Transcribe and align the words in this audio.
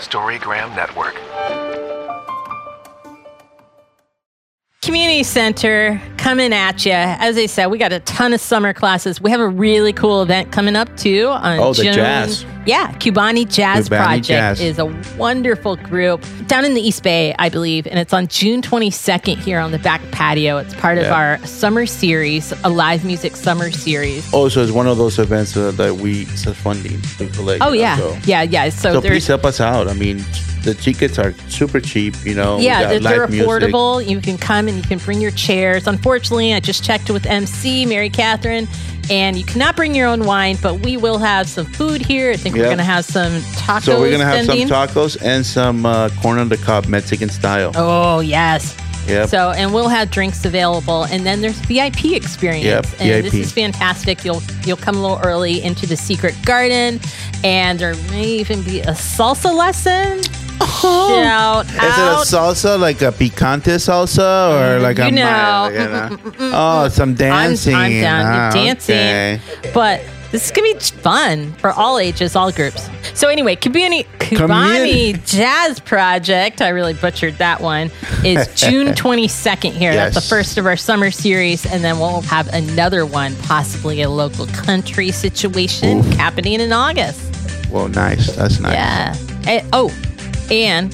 Storygram 0.00 0.74
Network. 0.76 1.14
Community 4.82 5.22
Center 5.22 6.00
coming 6.16 6.52
at 6.52 6.84
you. 6.84 6.92
As 6.92 7.38
I 7.38 7.46
said, 7.46 7.66
we 7.68 7.78
got 7.78 7.92
a 7.92 8.00
ton 8.00 8.32
of 8.32 8.40
summer 8.40 8.72
classes. 8.74 9.20
We 9.20 9.30
have 9.30 9.40
a 9.40 9.46
really 9.48 9.92
cool 9.92 10.22
event 10.22 10.50
coming 10.50 10.74
up 10.74 10.94
too 10.96 11.28
on 11.28 11.58
Oh, 11.60 11.72
the 11.72 11.84
June. 11.84 11.94
jazz. 11.94 12.44
Yeah, 12.64 12.92
Cubani 12.92 13.48
Jazz 13.48 13.88
Cubani 13.88 14.04
Project 14.04 14.26
Jazz. 14.26 14.60
is 14.60 14.78
a 14.78 14.86
wonderful 15.16 15.76
group 15.76 16.24
down 16.46 16.64
in 16.64 16.74
the 16.74 16.80
East 16.80 17.02
Bay, 17.02 17.34
I 17.38 17.48
believe, 17.48 17.86
and 17.88 17.98
it's 17.98 18.12
on 18.12 18.28
June 18.28 18.62
22nd 18.62 19.38
here 19.38 19.58
on 19.58 19.72
the 19.72 19.80
back 19.80 20.00
patio. 20.12 20.58
It's 20.58 20.74
part 20.74 20.98
of 20.98 21.06
our 21.06 21.44
summer 21.44 21.86
series, 21.86 22.52
a 22.62 22.68
live 22.68 23.04
music 23.04 23.34
summer 23.34 23.70
series. 23.72 24.28
Oh, 24.32 24.48
so 24.48 24.62
it's 24.62 24.70
one 24.70 24.86
of 24.86 24.96
those 24.96 25.18
events 25.18 25.56
uh, 25.56 25.72
that 25.72 25.96
we 25.96 26.24
self 26.26 26.56
funding. 26.56 27.00
We 27.18 27.28
collect. 27.30 27.62
Oh 27.62 27.68
know, 27.68 27.72
yeah, 27.72 27.96
so- 27.96 28.18
yeah, 28.24 28.42
yeah. 28.42 28.68
So, 28.68 28.94
So 28.94 29.00
please 29.00 29.26
help 29.26 29.44
us 29.44 29.60
out. 29.60 29.88
I 29.88 29.94
mean, 29.94 30.18
the 30.62 30.74
tickets 30.74 31.18
are 31.18 31.32
super 31.48 31.80
cheap. 31.80 32.14
You 32.24 32.34
know. 32.36 32.58
Yeah, 32.58 32.88
they're, 32.88 33.00
they're 33.00 33.18
live 33.20 33.30
music. 33.30 33.48
affordable. 33.48 34.06
You 34.06 34.20
can 34.20 34.38
come 34.38 34.68
and 34.68 34.76
you 34.76 34.84
can 34.84 34.98
bring 34.98 35.20
your 35.20 35.32
chairs. 35.32 35.88
Unfortunately, 35.88 36.54
I 36.54 36.60
just 36.60 36.84
checked 36.84 37.10
with 37.10 37.26
MC 37.26 37.86
Mary 37.86 38.10
Catherine, 38.10 38.68
and 39.10 39.36
you 39.36 39.44
cannot 39.44 39.76
bring 39.76 39.94
your 39.94 40.06
own 40.08 40.24
wine, 40.24 40.56
but 40.62 40.80
we 40.80 40.96
will 40.96 41.18
have 41.18 41.48
some 41.48 41.66
food 41.66 42.00
here. 42.04 42.30
I 42.30 42.36
think 42.36 42.54
we're 42.56 42.64
going 42.64 42.78
to 42.78 42.84
have 42.84 43.04
some 43.04 43.32
tacos. 43.56 43.84
So 43.84 44.00
we're 44.00 44.10
gonna 44.10 44.24
have 44.24 44.46
some 44.46 44.58
tacos 44.58 45.16
and 45.22 45.44
some 45.44 45.84
uh, 45.86 46.08
corn 46.20 46.38
on 46.38 46.48
the 46.48 46.56
cob 46.56 46.86
Mexican 46.86 47.28
style. 47.28 47.72
Oh 47.74 48.20
yes. 48.20 48.76
Yep. 49.08 49.28
So 49.30 49.50
and 49.50 49.74
we'll 49.74 49.88
have 49.88 50.10
drinks 50.12 50.44
available, 50.44 51.04
and 51.04 51.26
then 51.26 51.40
there's 51.40 51.58
VIP 51.60 52.12
experience, 52.12 52.64
Yep, 52.64 53.00
and 53.00 53.24
this 53.24 53.32
VIP. 53.32 53.42
is 53.42 53.52
fantastic. 53.52 54.24
You'll 54.24 54.42
you'll 54.64 54.76
come 54.76 54.96
a 54.96 55.00
little 55.02 55.18
early 55.24 55.60
into 55.62 55.86
the 55.86 55.96
secret 55.96 56.36
garden, 56.44 57.00
and 57.42 57.80
there 57.80 57.96
may 58.12 58.26
even 58.26 58.62
be 58.62 58.80
a 58.80 58.92
salsa 58.92 59.52
lesson. 59.52 60.20
Shout 60.60 61.66
Is 61.66 61.74
it 61.74 61.78
a 61.78 62.24
salsa 62.36 62.78
like 62.78 63.02
a 63.02 63.12
picante 63.12 63.76
salsa 63.76 64.50
or 64.52 64.78
mm, 64.78 64.82
like 64.82 64.98
you 64.98 65.04
a 65.04 65.10
know. 65.10 65.22
mild, 65.24 65.72
you 65.72 65.78
know? 65.78 66.50
Oh, 66.54 66.88
some 66.88 67.14
dancing. 67.14 67.74
I'm, 67.74 67.92
I'm 67.92 68.00
down 68.00 68.26
Ah, 68.26 68.46
with 68.48 68.54
dancing. 68.54 68.94
okay. 68.96 69.40
But 69.72 70.02
this 70.30 70.46
is 70.46 70.50
gonna 70.50 70.72
be 70.72 70.80
fun 70.80 71.52
for 71.54 71.70
all 71.72 71.98
ages, 71.98 72.34
all 72.36 72.50
groups. 72.50 72.88
So 73.14 73.28
anyway, 73.28 73.54
Kubani 73.56 74.06
Kubani 74.18 75.24
Jazz 75.26 75.78
Project. 75.80 76.62
I 76.62 76.68
really 76.70 76.94
butchered 76.94 77.34
that 77.34 77.60
one. 77.60 77.90
Is 78.24 78.48
June 78.56 78.88
22nd 78.88 79.72
here. 79.72 79.94
That's 79.94 80.14
the 80.14 80.20
first 80.22 80.56
of 80.58 80.64
our 80.66 80.76
summer 80.76 81.10
series, 81.10 81.66
and 81.66 81.84
then 81.84 81.98
we'll 81.98 82.22
have 82.22 82.48
another 82.48 83.04
one, 83.04 83.36
possibly 83.42 84.00
a 84.02 84.08
local 84.08 84.46
country 84.48 85.10
situation 85.10 86.02
happening 86.12 86.60
in 86.60 86.72
August. 86.72 87.20
Well, 87.70 87.88
nice. 87.88 88.34
That's 88.34 88.58
nice. 88.58 88.72
Yeah. 88.74 89.16
And- 89.46 89.68
oh, 89.72 89.90
and 90.52 90.92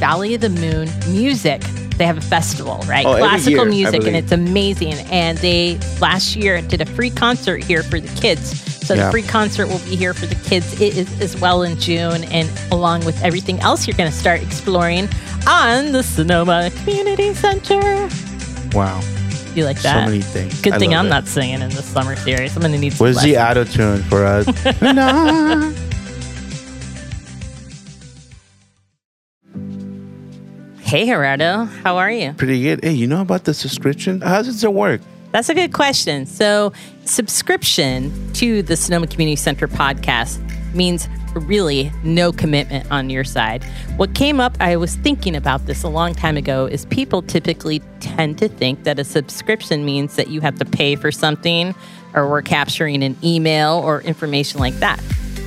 Valley 0.00 0.34
of 0.34 0.40
the 0.40 0.48
Moon 0.48 0.88
Music. 1.08 1.60
They 1.98 2.06
have 2.06 2.16
a 2.16 2.22
festival, 2.22 2.78
right? 2.88 3.04
Oh, 3.04 3.18
Classical 3.18 3.66
year, 3.70 3.90
music, 3.90 4.06
and 4.06 4.16
it's 4.16 4.32
amazing. 4.32 4.94
And 5.10 5.36
they 5.38 5.78
last 6.00 6.34
year 6.34 6.62
did 6.62 6.80
a 6.80 6.86
free 6.86 7.10
concert 7.10 7.62
here 7.62 7.82
for 7.82 8.00
the 8.00 8.08
kids. 8.20 8.58
So 8.86 8.94
Yeah. 8.94 9.04
the 9.04 9.10
free 9.10 9.22
concert 9.22 9.66
will 9.68 9.80
be 9.80 9.96
here 9.96 10.14
for 10.14 10.24
the 10.26 10.34
kids 10.48 10.80
it 10.80 10.96
is 10.96 11.20
as 11.20 11.38
well 11.38 11.62
in 11.62 11.78
June, 11.78 12.24
and 12.24 12.50
along 12.72 13.04
with 13.04 13.22
everything 13.22 13.60
else 13.60 13.86
you're 13.86 13.96
going 13.96 14.10
to 14.10 14.16
start 14.16 14.40
exploring 14.42 15.08
on 15.46 15.92
the 15.92 16.02
Sonoma 16.02 16.70
Community 16.82 17.34
Center. 17.34 18.08
Wow. 18.72 19.00
You 19.54 19.64
like 19.66 19.80
that? 19.82 20.04
So 20.06 20.10
many 20.10 20.22
things. 20.22 20.58
Good 20.62 20.72
I 20.74 20.78
thing 20.78 20.94
I'm 20.94 21.06
it. 21.06 21.10
not 21.10 21.26
singing 21.28 21.60
in 21.60 21.68
the 21.70 21.82
summer 21.82 22.16
series. 22.16 22.56
I'm 22.56 22.62
going 22.62 22.72
to 22.72 22.78
need 22.78 22.94
some 22.94 23.04
Where's 23.04 23.20
the 23.20 23.34
lessons. 23.36 23.76
auto 23.76 23.98
tune 23.98 24.02
for 24.04 24.24
us? 24.24 24.46
Hey 30.90 31.06
Gerardo, 31.06 31.66
how 31.84 31.98
are 31.98 32.10
you? 32.10 32.32
Pretty 32.32 32.60
good. 32.64 32.82
Hey, 32.82 32.90
you 32.90 33.06
know 33.06 33.20
about 33.20 33.44
the 33.44 33.54
subscription? 33.54 34.22
How 34.22 34.42
does 34.42 34.64
it 34.64 34.72
work? 34.72 35.00
That's 35.30 35.48
a 35.48 35.54
good 35.54 35.72
question. 35.72 36.26
So, 36.26 36.72
subscription 37.04 38.32
to 38.32 38.62
the 38.62 38.74
Sonoma 38.74 39.06
Community 39.06 39.36
Center 39.36 39.68
podcast 39.68 40.40
means 40.74 41.08
really 41.36 41.92
no 42.02 42.32
commitment 42.32 42.90
on 42.90 43.08
your 43.08 43.22
side. 43.22 43.62
What 43.98 44.16
came 44.16 44.40
up, 44.40 44.56
I 44.58 44.74
was 44.74 44.96
thinking 44.96 45.36
about 45.36 45.66
this 45.66 45.84
a 45.84 45.88
long 45.88 46.12
time 46.12 46.36
ago, 46.36 46.66
is 46.66 46.86
people 46.86 47.22
typically 47.22 47.80
tend 48.00 48.38
to 48.38 48.48
think 48.48 48.82
that 48.82 48.98
a 48.98 49.04
subscription 49.04 49.84
means 49.84 50.16
that 50.16 50.26
you 50.26 50.40
have 50.40 50.58
to 50.58 50.64
pay 50.64 50.96
for 50.96 51.12
something 51.12 51.72
or 52.14 52.28
we're 52.28 52.42
capturing 52.42 53.04
an 53.04 53.16
email 53.22 53.80
or 53.84 54.00
information 54.00 54.58
like 54.58 54.74
that. 54.80 55.00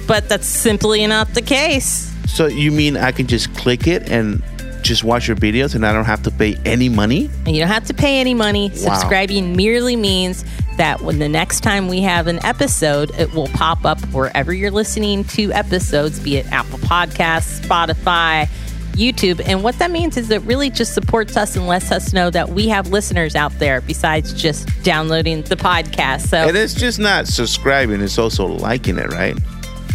But 0.07 0.29
that's 0.29 0.47
simply 0.47 1.05
not 1.05 1.33
the 1.33 1.41
case. 1.41 2.09
So 2.27 2.47
you 2.47 2.71
mean 2.71 2.95
I 2.95 3.11
can 3.11 3.27
just 3.27 3.53
click 3.55 3.87
it 3.87 4.09
and 4.09 4.41
just 4.83 5.03
watch 5.03 5.27
your 5.27 5.37
videos 5.37 5.75
and 5.75 5.85
I 5.85 5.93
don't 5.93 6.05
have 6.05 6.23
to 6.23 6.31
pay 6.31 6.57
any 6.65 6.89
money? 6.89 7.29
And 7.45 7.55
you 7.55 7.61
don't 7.61 7.71
have 7.71 7.85
to 7.85 7.93
pay 7.93 8.19
any 8.19 8.33
money. 8.33 8.69
Subscribing 8.75 9.55
merely 9.55 9.95
means 9.95 10.45
that 10.77 11.01
when 11.01 11.19
the 11.19 11.29
next 11.29 11.61
time 11.61 11.87
we 11.87 12.01
have 12.01 12.27
an 12.27 12.43
episode, 12.45 13.11
it 13.17 13.33
will 13.33 13.47
pop 13.49 13.85
up 13.85 13.99
wherever 14.07 14.53
you're 14.53 14.71
listening 14.71 15.23
to 15.25 15.51
episodes, 15.53 16.19
be 16.19 16.37
it 16.37 16.51
Apple 16.51 16.79
Podcasts, 16.79 17.61
Spotify, 17.61 18.47
YouTube. 18.93 19.41
And 19.45 19.63
what 19.63 19.77
that 19.79 19.91
means 19.91 20.17
is 20.17 20.29
it 20.29 20.41
really 20.43 20.69
just 20.69 20.93
supports 20.93 21.35
us 21.37 21.55
and 21.55 21.67
lets 21.67 21.91
us 21.91 22.13
know 22.13 22.29
that 22.29 22.49
we 22.49 22.67
have 22.69 22.89
listeners 22.89 23.35
out 23.35 23.57
there 23.59 23.81
besides 23.81 24.33
just 24.33 24.67
downloading 24.83 25.41
the 25.43 25.55
podcast. 25.55 26.27
So 26.27 26.47
And 26.47 26.57
it's 26.57 26.73
just 26.73 26.99
not 26.99 27.27
subscribing, 27.27 28.01
it's 28.01 28.17
also 28.17 28.45
liking 28.45 28.97
it, 28.97 29.11
right? 29.11 29.37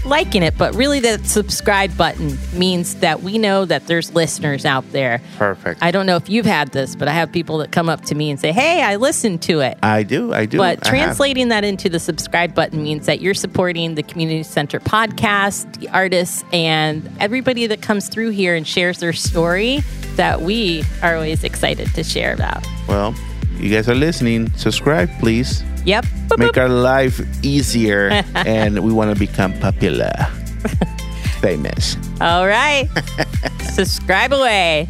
Liking 0.09 0.43
it, 0.43 0.57
but 0.59 0.75
really 0.75 1.01
that 1.01 1.27
subscribe 1.27 1.97
button 1.97 2.37
means 2.53 2.97
that 2.97 3.23
we 3.23 3.39
know 3.39 3.65
that 3.65 3.87
there's 3.87 4.13
listeners 4.15 4.65
out 4.65 4.91
there. 4.93 5.21
Perfect. 5.37 5.83
I 5.83 5.91
don't 5.91 6.07
know 6.07 6.17
if 6.17 6.29
you've 6.29 6.47
had 6.47 6.73
this, 6.73 6.97
but 6.97 7.09
I 7.09 7.13
have 7.13 7.31
people 7.31 7.59
that 7.59 7.71
come 7.73 7.89
up 7.89 8.03
to 8.07 8.15
me 8.15 8.31
and 8.31 8.41
say, 8.41 8.53
Hey, 8.53 8.83
I 8.83 8.97
listened 8.97 9.43
to 9.43 9.61
it. 9.61 9.79
I 9.83 10.03
do, 10.03 10.33
I 10.33 10.47
do. 10.47 10.59
But 10.59 10.87
I 10.87 10.89
have. 10.89 10.95
translating 10.95 11.49
that 11.49 11.65
into 11.65 11.89
the 11.89 12.01
subscribe 12.01 12.55
button 12.55 12.83
means 12.83 13.07
that 13.07 13.21
you're 13.21 13.35
supporting 13.35 13.95
the 13.95 14.03
Community 14.03 14.43
Center 14.43 14.81
podcast, 14.81 15.79
the 15.79 15.89
artists, 15.91 16.45
and 16.53 17.09
everybody 17.21 17.67
that 17.67 17.83
comes 17.83 18.09
through 18.09 18.31
here 18.31 18.55
and 18.55 18.67
shares 18.67 18.99
their 19.01 19.13
story 19.13 19.81
that 20.17 20.41
we 20.41 20.83
are 21.03 21.15
always 21.15 21.45
excited 21.45 21.95
to 21.95 22.03
share 22.03 22.33
about. 22.35 22.67
Well, 22.89 23.15
you 23.59 23.71
guys 23.71 23.89
are 23.89 23.95
listening. 23.95 24.51
Subscribe, 24.53 25.11
please. 25.21 25.63
Yep. 25.85 26.05
Boop, 26.29 26.39
Make 26.39 26.53
boop. 26.53 26.63
our 26.63 26.69
life 26.69 27.21
easier, 27.43 28.11
and 28.35 28.79
we 28.81 28.93
want 28.93 29.13
to 29.13 29.19
become 29.19 29.53
popular, 29.59 30.13
famous. 31.41 31.97
All 32.21 32.47
right. 32.47 32.89
subscribe 33.73 34.33
away. 34.33 34.89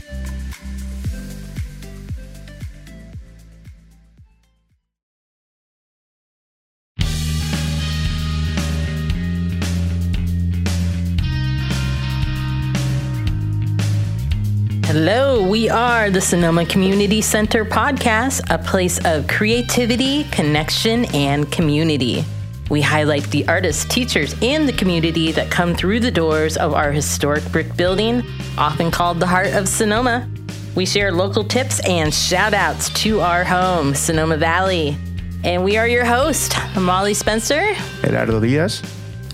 Hello, 14.88 15.47
we 15.47 15.69
are 15.69 16.09
the 16.09 16.19
Sonoma 16.22 16.65
Community 16.65 17.21
Center 17.21 17.62
podcast, 17.62 18.41
a 18.49 18.56
place 18.56 18.99
of 19.04 19.28
creativity, 19.28 20.25
connection, 20.31 21.04
and 21.15 21.53
community. 21.53 22.25
We 22.71 22.81
highlight 22.81 23.25
the 23.25 23.47
artists, 23.49 23.84
teachers, 23.84 24.34
and 24.41 24.66
the 24.66 24.72
community 24.72 25.31
that 25.32 25.50
come 25.50 25.75
through 25.75 26.00
the 26.00 26.10
doors 26.10 26.56
of 26.56 26.72
our 26.72 26.91
historic 26.91 27.44
brick 27.53 27.76
building, 27.76 28.22
often 28.56 28.91
called 28.91 29.21
the 29.21 29.26
heart 29.26 29.49
of 29.49 29.69
Sonoma. 29.69 30.26
We 30.75 30.87
share 30.87 31.12
local 31.12 31.44
tips 31.44 31.87
and 31.87 32.12
shout 32.12 32.55
outs 32.55 32.88
to 33.03 33.20
our 33.20 33.44
home, 33.44 33.94
Sonoma 33.94 34.38
Valley. 34.38 34.97
And 35.44 35.65
we 35.65 35.76
are 35.76 35.87
your 35.87 36.06
host, 36.06 36.55
Molly 36.81 37.12
Spencer. 37.12 37.75
Gerardo 38.00 38.41
Diaz. 38.41 38.82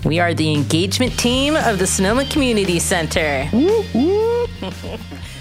We 0.03 0.19
are 0.19 0.33
the 0.33 0.53
engagement 0.53 1.17
team 1.17 1.55
of 1.55 1.79
the 1.79 1.87
Sonoma 1.87 2.25
Community 2.25 2.77
Center. 2.77 3.49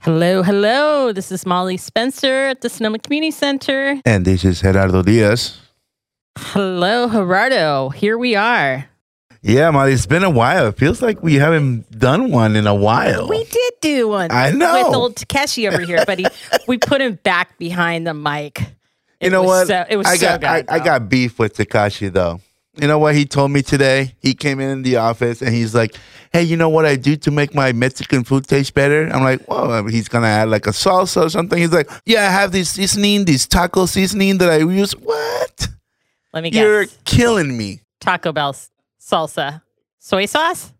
hello, 0.00 0.42
hello. 0.42 1.12
This 1.12 1.30
is 1.32 1.46
Molly 1.46 1.76
Spencer 1.76 2.46
at 2.46 2.60
the 2.60 2.68
Sonoma 2.68 2.98
Community 2.98 3.30
Center. 3.30 4.00
And 4.04 4.24
this 4.24 4.44
is 4.44 4.60
Gerardo 4.60 5.02
Diaz. 5.02 5.58
Hello, 6.38 7.08
Gerardo. 7.08 7.90
Here 7.90 8.16
we 8.18 8.34
are. 8.34 8.86
Yeah, 9.42 9.70
Molly, 9.70 9.92
it's 9.92 10.06
been 10.06 10.22
a 10.22 10.30
while. 10.30 10.66
It 10.66 10.76
feels 10.76 11.00
like 11.00 11.22
we 11.22 11.34
haven't 11.36 11.90
done 11.98 12.30
one 12.30 12.56
in 12.56 12.66
a 12.66 12.74
while. 12.74 13.28
We 13.28 13.44
did 13.44 13.72
do 13.80 14.08
one. 14.08 14.30
I 14.30 14.50
know. 14.50 14.88
With 14.88 14.94
old 14.94 15.16
Takeshi 15.16 15.66
over 15.66 15.80
here, 15.80 16.04
but 16.06 16.18
he, 16.18 16.26
we 16.68 16.76
put 16.76 17.00
him 17.00 17.18
back 17.22 17.56
behind 17.58 18.06
the 18.06 18.14
mic. 18.14 18.60
It 18.60 19.26
you 19.26 19.30
know 19.30 19.42
was 19.42 19.68
what? 19.68 19.68
So, 19.68 19.84
it 19.88 19.96
was 19.96 20.06
I 20.06 20.16
so 20.16 20.26
got 20.26 20.40
good. 20.40 20.70
I, 20.70 20.76
I 20.76 20.78
got 20.78 21.08
beef 21.08 21.38
with 21.38 21.56
Takashi 21.56 22.12
though. 22.12 22.40
You 22.80 22.88
know 22.88 22.98
what 22.98 23.14
he 23.14 23.26
told 23.26 23.50
me 23.50 23.60
today? 23.62 24.14
He 24.20 24.32
came 24.32 24.58
in 24.58 24.82
the 24.82 24.96
office 24.96 25.42
and 25.42 25.54
he's 25.54 25.74
like, 25.74 25.94
"Hey, 26.32 26.42
you 26.42 26.56
know 26.56 26.70
what 26.70 26.86
I 26.86 26.96
do 26.96 27.14
to 27.16 27.30
make 27.30 27.54
my 27.54 27.72
Mexican 27.72 28.24
food 28.24 28.46
taste 28.46 28.72
better?" 28.72 29.06
I'm 29.12 29.22
like, 29.22 29.46
"Well, 29.46 29.70
uh, 29.70 29.84
he's 29.84 30.08
gonna 30.08 30.28
add 30.28 30.48
like 30.48 30.66
a 30.66 30.70
salsa 30.70 31.26
or 31.26 31.28
something." 31.28 31.58
He's 31.58 31.72
like, 31.72 31.90
"Yeah, 32.06 32.26
I 32.26 32.30
have 32.30 32.52
this 32.52 32.70
seasoning, 32.70 33.26
this 33.26 33.46
taco 33.46 33.84
seasoning 33.84 34.38
that 34.38 34.48
I 34.48 34.58
use." 34.58 34.92
What? 34.92 35.68
Let 36.32 36.42
me 36.42 36.50
guess. 36.50 36.60
You're 36.62 36.86
killing 37.04 37.56
me. 37.56 37.80
Taco 38.00 38.32
Bell 38.32 38.56
salsa? 38.98 39.60
Soy 39.98 40.24
sauce? 40.24 40.72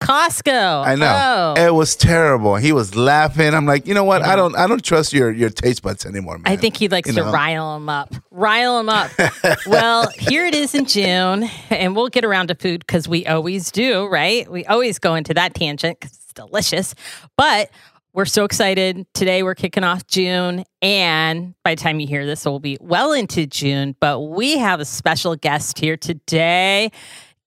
Costco. 0.00 0.84
I 0.84 0.94
know. 0.94 1.54
Oh. 1.56 1.66
It 1.66 1.74
was 1.74 1.96
terrible. 1.96 2.56
He 2.56 2.72
was 2.72 2.94
laughing. 2.94 3.52
I'm 3.52 3.66
like, 3.66 3.86
you 3.86 3.94
know 3.94 4.04
what? 4.04 4.22
I 4.22 4.28
mm-hmm. 4.28 4.36
don't 4.36 4.56
I 4.56 4.66
don't 4.66 4.82
trust 4.82 5.12
your 5.12 5.32
your 5.32 5.50
taste 5.50 5.82
buds 5.82 6.06
anymore, 6.06 6.38
man. 6.38 6.52
I 6.52 6.56
think 6.56 6.76
he 6.76 6.88
likes 6.88 7.08
You 7.08 7.14
to 7.14 7.24
know. 7.24 7.32
rile 7.32 7.74
them 7.74 7.88
up. 7.88 8.14
Rile 8.30 8.78
them 8.78 8.88
up. 8.88 9.10
well, 9.66 10.08
here 10.10 10.46
it 10.46 10.54
is 10.54 10.74
in 10.74 10.84
June, 10.84 11.50
and 11.70 11.96
we'll 11.96 12.08
get 12.08 12.24
around 12.24 12.48
to 12.48 12.54
food 12.54 12.80
because 12.86 13.08
we 13.08 13.26
always 13.26 13.72
do, 13.72 14.06
right? 14.06 14.50
We 14.50 14.64
always 14.66 14.98
go 14.98 15.14
into 15.16 15.34
that 15.34 15.54
tangent 15.54 15.98
because 16.00 16.16
it's 16.16 16.32
delicious. 16.32 16.94
But 17.36 17.70
we're 18.12 18.24
so 18.24 18.44
excited. 18.44 19.06
Today 19.14 19.42
we're 19.42 19.54
kicking 19.54 19.84
off 19.84 20.06
June, 20.06 20.64
and 20.80 21.54
by 21.64 21.74
the 21.74 21.80
time 21.80 21.98
you 21.98 22.06
hear 22.06 22.24
this, 22.24 22.44
we'll 22.44 22.60
be 22.60 22.78
well 22.80 23.12
into 23.12 23.46
June. 23.46 23.96
But 24.00 24.20
we 24.20 24.58
have 24.58 24.80
a 24.80 24.84
special 24.84 25.34
guest 25.36 25.78
here 25.78 25.96
today, 25.96 26.92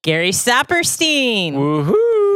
Gary 0.02 0.32
Saperstein. 0.32 1.54
Woohoo! 1.54 2.31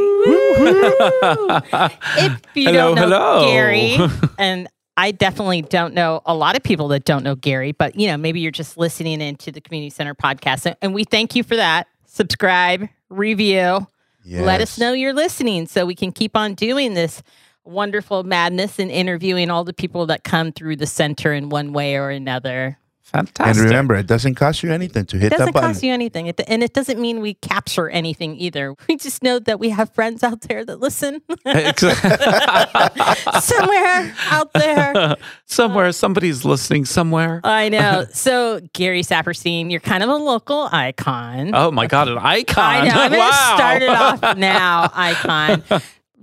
If 2.18 2.42
you 2.56 2.66
Hello, 2.69 2.95
don't 2.95 2.95
know 2.95 3.01
hello. 3.01 3.45
Gary, 3.48 3.98
and 4.38 4.68
I 4.98 5.12
definitely 5.12 5.62
don't 5.62 5.94
know 5.94 6.22
a 6.25 6.33
lot 6.33 6.56
of 6.56 6.63
people 6.63 6.88
that 6.89 7.06
don't 7.06 7.24
know 7.24 7.36
Gary, 7.36 7.72
but 7.72 7.95
you 8.00 8.07
know, 8.07 8.18
maybe 8.18 8.39
you're 8.39 8.51
just 8.51 8.77
listening 8.77 9.22
into 9.22 9.51
the 9.51 9.62
Community 9.62 9.89
Center 9.89 10.16
podcast, 10.16 10.66
and, 10.66 10.75
and 10.81 10.94
we 10.94 11.04
thank 11.04 11.36
you 11.36 11.44
for 11.44 11.56
that. 11.56 11.88
Subscribe, 12.06 12.88
review, 13.10 13.88
let 14.25 14.62
us 14.62 14.77
know 14.80 14.94
you're 14.94 15.13
listening, 15.13 15.68
so 15.68 15.86
we 15.86 15.95
can 15.95 16.12
keep 16.12 16.36
on 16.36 16.54
doing 16.54 16.94
this 16.94 17.22
wonderful 17.63 18.24
madness 18.24 18.80
and 18.80 18.92
interviewing 18.92 19.50
all 19.50 19.63
the 19.63 19.74
people 19.74 20.06
that 20.06 20.24
come 20.24 20.51
through 20.51 20.75
the 20.75 20.86
center 20.88 21.33
in 21.33 21.50
one 21.50 21.74
way 21.74 21.95
or 21.95 22.10
another. 22.10 22.77
And 23.13 23.57
remember, 23.57 23.96
it 23.96 24.07
doesn't 24.07 24.36
cost 24.36 24.63
you 24.63 24.72
anything 24.72 25.06
to 25.06 25.18
hit 25.18 25.30
that 25.30 25.38
button. 25.38 25.50
It 25.50 25.54
doesn't 25.54 25.68
cost 25.68 25.84
you 25.84 25.94
anything, 25.94 26.30
and 26.30 26.63
it 26.63 26.74
doesn't 26.74 27.00
mean 27.00 27.22
we 27.22 27.36
capture 27.36 27.90
anything 27.90 28.36
either. 28.38 28.75
We 28.90 28.98
just 28.98 29.24
know 29.24 29.40
that 29.40 29.60
we 29.60 29.69
have 29.69 29.94
friends 29.94 30.24
out 30.24 30.42
there 30.42 30.66
that 30.66 30.80
listen. 30.80 31.22
somewhere 33.42 34.16
out 34.30 34.52
there. 34.54 35.16
somewhere, 35.46 35.92
somebody's 35.92 36.44
listening 36.46 36.86
somewhere. 36.86 37.42
I 37.44 37.69
know. 37.69 38.06
So, 38.25 38.62
Gary 38.74 39.02
Saperstein, 39.02 39.69
you're 39.69 39.80
kind 39.80 40.01
of 40.01 40.10
a 40.10 40.16
local 40.16 40.68
icon. 40.72 41.51
Oh 41.54 41.69
my 41.69 41.86
God, 41.86 42.08
an 42.08 42.18
icon. 42.18 42.63
I 42.63 42.88
know. 42.88 42.94
I'm 42.94 43.12
going 43.12 43.22
to 43.22 43.38
start 43.56 43.81
it 43.81 43.90
off 43.90 44.38
now, 44.38 44.90
icon. 44.94 45.63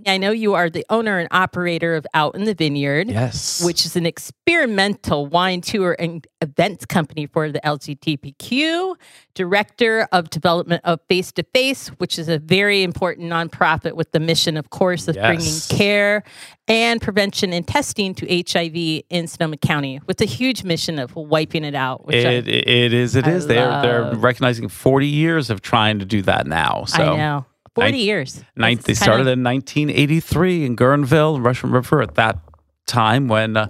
I 0.07 0.19
know 0.19 0.31
you 0.33 0.55
are 0.55 0.69
the 0.69 0.85
owner 0.91 1.19
and 1.19 1.29
operator 1.31 1.95
of 1.95 2.07
Out 2.15 2.35
in 2.35 2.45
the 2.45 2.55
Vineyard. 2.55 3.09
Yes. 3.09 3.63
Which 3.65 3.87
is 3.87 3.95
an 3.95 4.05
experimental 4.07 5.27
wine 5.27 5.61
tour 5.61 5.95
and 5.99 6.27
events 6.41 6.85
company 6.87 7.27
for 7.27 7.51
the 7.53 7.61
LGBTQ, 7.61 8.97
director 9.35 10.09
of 10.13 10.31
development 10.31 10.83
of 10.85 11.01
Face 11.09 11.31
to 11.33 11.43
Face, 11.55 11.89
which 11.99 12.19
is 12.19 12.29
a 12.29 12.39
very 12.39 12.83
important 12.83 13.31
nonprofit 13.31 13.93
with 13.95 14.11
the 14.13 14.21
mission, 14.21 14.57
of 14.57 14.71
course, 14.71 15.09
of 15.09 15.17
Yes. 15.17 15.27
bringing 15.69 15.81
care 15.81 16.23
and 16.69 17.01
prevention 17.01 17.53
and 17.53 17.67
testing 17.67 18.15
to 18.15 18.27
HIV 18.27 19.03
in 19.11 19.27
Sonoma 19.27 19.57
County, 19.57 20.01
with 20.07 20.21
a 20.21 20.25
huge 20.25 20.65
mission 20.65 20.99
of 20.99 21.15
wiping 21.15 21.65
it 21.65 21.75
out. 21.75 22.07
Which 22.07 22.17
It, 22.17 22.49
it 22.49 22.93
is. 22.93 23.15
It 23.15 23.27
is. 23.27 23.45
I 23.45 23.49
They're 23.49 23.83
they're 23.83 24.15
recognizing 24.17 24.69
40 24.69 25.07
years 25.07 25.51
of 25.51 25.61
trying 25.61 25.99
to 25.99 26.05
do 26.05 26.23
that 26.23 26.47
now. 26.47 26.85
So 26.87 27.03
I 27.03 27.17
know. 27.17 27.47
40 27.75 27.93
Nin- 27.93 28.01
years. 28.01 28.45
Nine, 28.57 28.75
It's 28.79 28.85
they 28.87 28.93
kinda- 28.95 29.05
started 29.05 29.29
in 29.29 29.43
1983 29.43 30.65
in 30.65 30.77
Guerneville, 30.77 31.45
Russian 31.45 31.71
River. 31.71 32.03
At 32.03 32.15
that 32.17 32.39
time, 32.87 33.29
when 33.29 33.57
uh, 33.57 33.67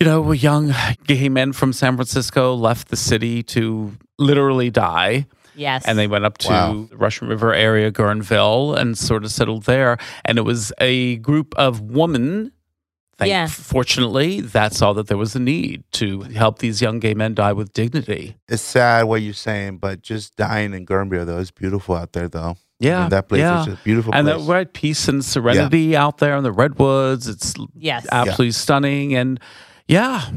you 0.00 0.06
know 0.06 0.32
young 0.32 0.74
gay 1.06 1.28
men 1.28 1.52
from 1.52 1.72
San 1.72 1.96
Francisco 1.96 2.54
left 2.54 2.88
the 2.88 2.96
city 2.96 3.42
to 3.44 3.92
literally 4.18 4.70
die, 4.70 5.26
Yes. 5.54 5.84
and 5.86 5.98
they 5.98 6.06
went 6.06 6.24
up 6.24 6.38
to 6.38 6.48
Wow. 6.48 6.86
the 6.90 6.96
Russian 6.96 7.28
River 7.28 7.52
area, 7.54 7.90
Guerneville, 7.90 8.76
and 8.76 8.96
sort 8.96 9.24
of 9.24 9.30
settled 9.32 9.64
there. 9.64 9.96
And 10.24 10.38
it 10.38 10.42
was 10.42 10.72
a 10.80 11.16
group 11.16 11.54
of 11.56 11.80
women. 11.80 12.52
Thank, 13.18 13.30
Yeah. 13.30 13.46
Fortunately, 13.46 14.42
that 14.42 14.74
saw 14.74 14.92
that 14.92 15.06
there 15.06 15.16
was 15.16 15.34
a 15.34 15.38
need 15.40 15.84
to 15.92 16.20
help 16.22 16.58
these 16.58 16.82
young 16.82 16.98
gay 16.98 17.14
men 17.14 17.34
die 17.34 17.54
with 17.54 17.72
dignity. 17.72 18.36
It's 18.46 18.60
sad 18.62 19.04
what 19.04 19.22
you're 19.22 19.32
saying, 19.32 19.78
but 19.78 20.02
just 20.02 20.36
dying 20.36 20.74
in 20.74 20.84
Guernsey 20.84 21.24
though 21.24 21.38
is 21.38 21.50
beautiful 21.50 21.94
out 21.96 22.12
there 22.12 22.28
though. 22.28 22.58
Yeah, 22.78 23.04
And 23.04 23.12
that 23.12 23.28
place 23.28 23.40
yeah. 23.40 23.62
is 23.62 23.68
a 23.68 23.78
beautiful 23.84 24.14
and 24.14 24.26
place. 24.26 24.38
that 24.38 24.46
we're 24.48 24.60
at 24.60 24.74
peace 24.74 25.08
and 25.08 25.24
serenity 25.24 25.96
out 25.96 26.18
there 26.18 26.36
in 26.36 26.42
the 26.44 26.52
redwoods. 26.52 27.26
It's 27.26 27.54
yes. 27.74 28.06
absolutely 28.12 28.50
stunning, 28.52 29.14
and 29.14 29.40
yeah. 29.88 30.28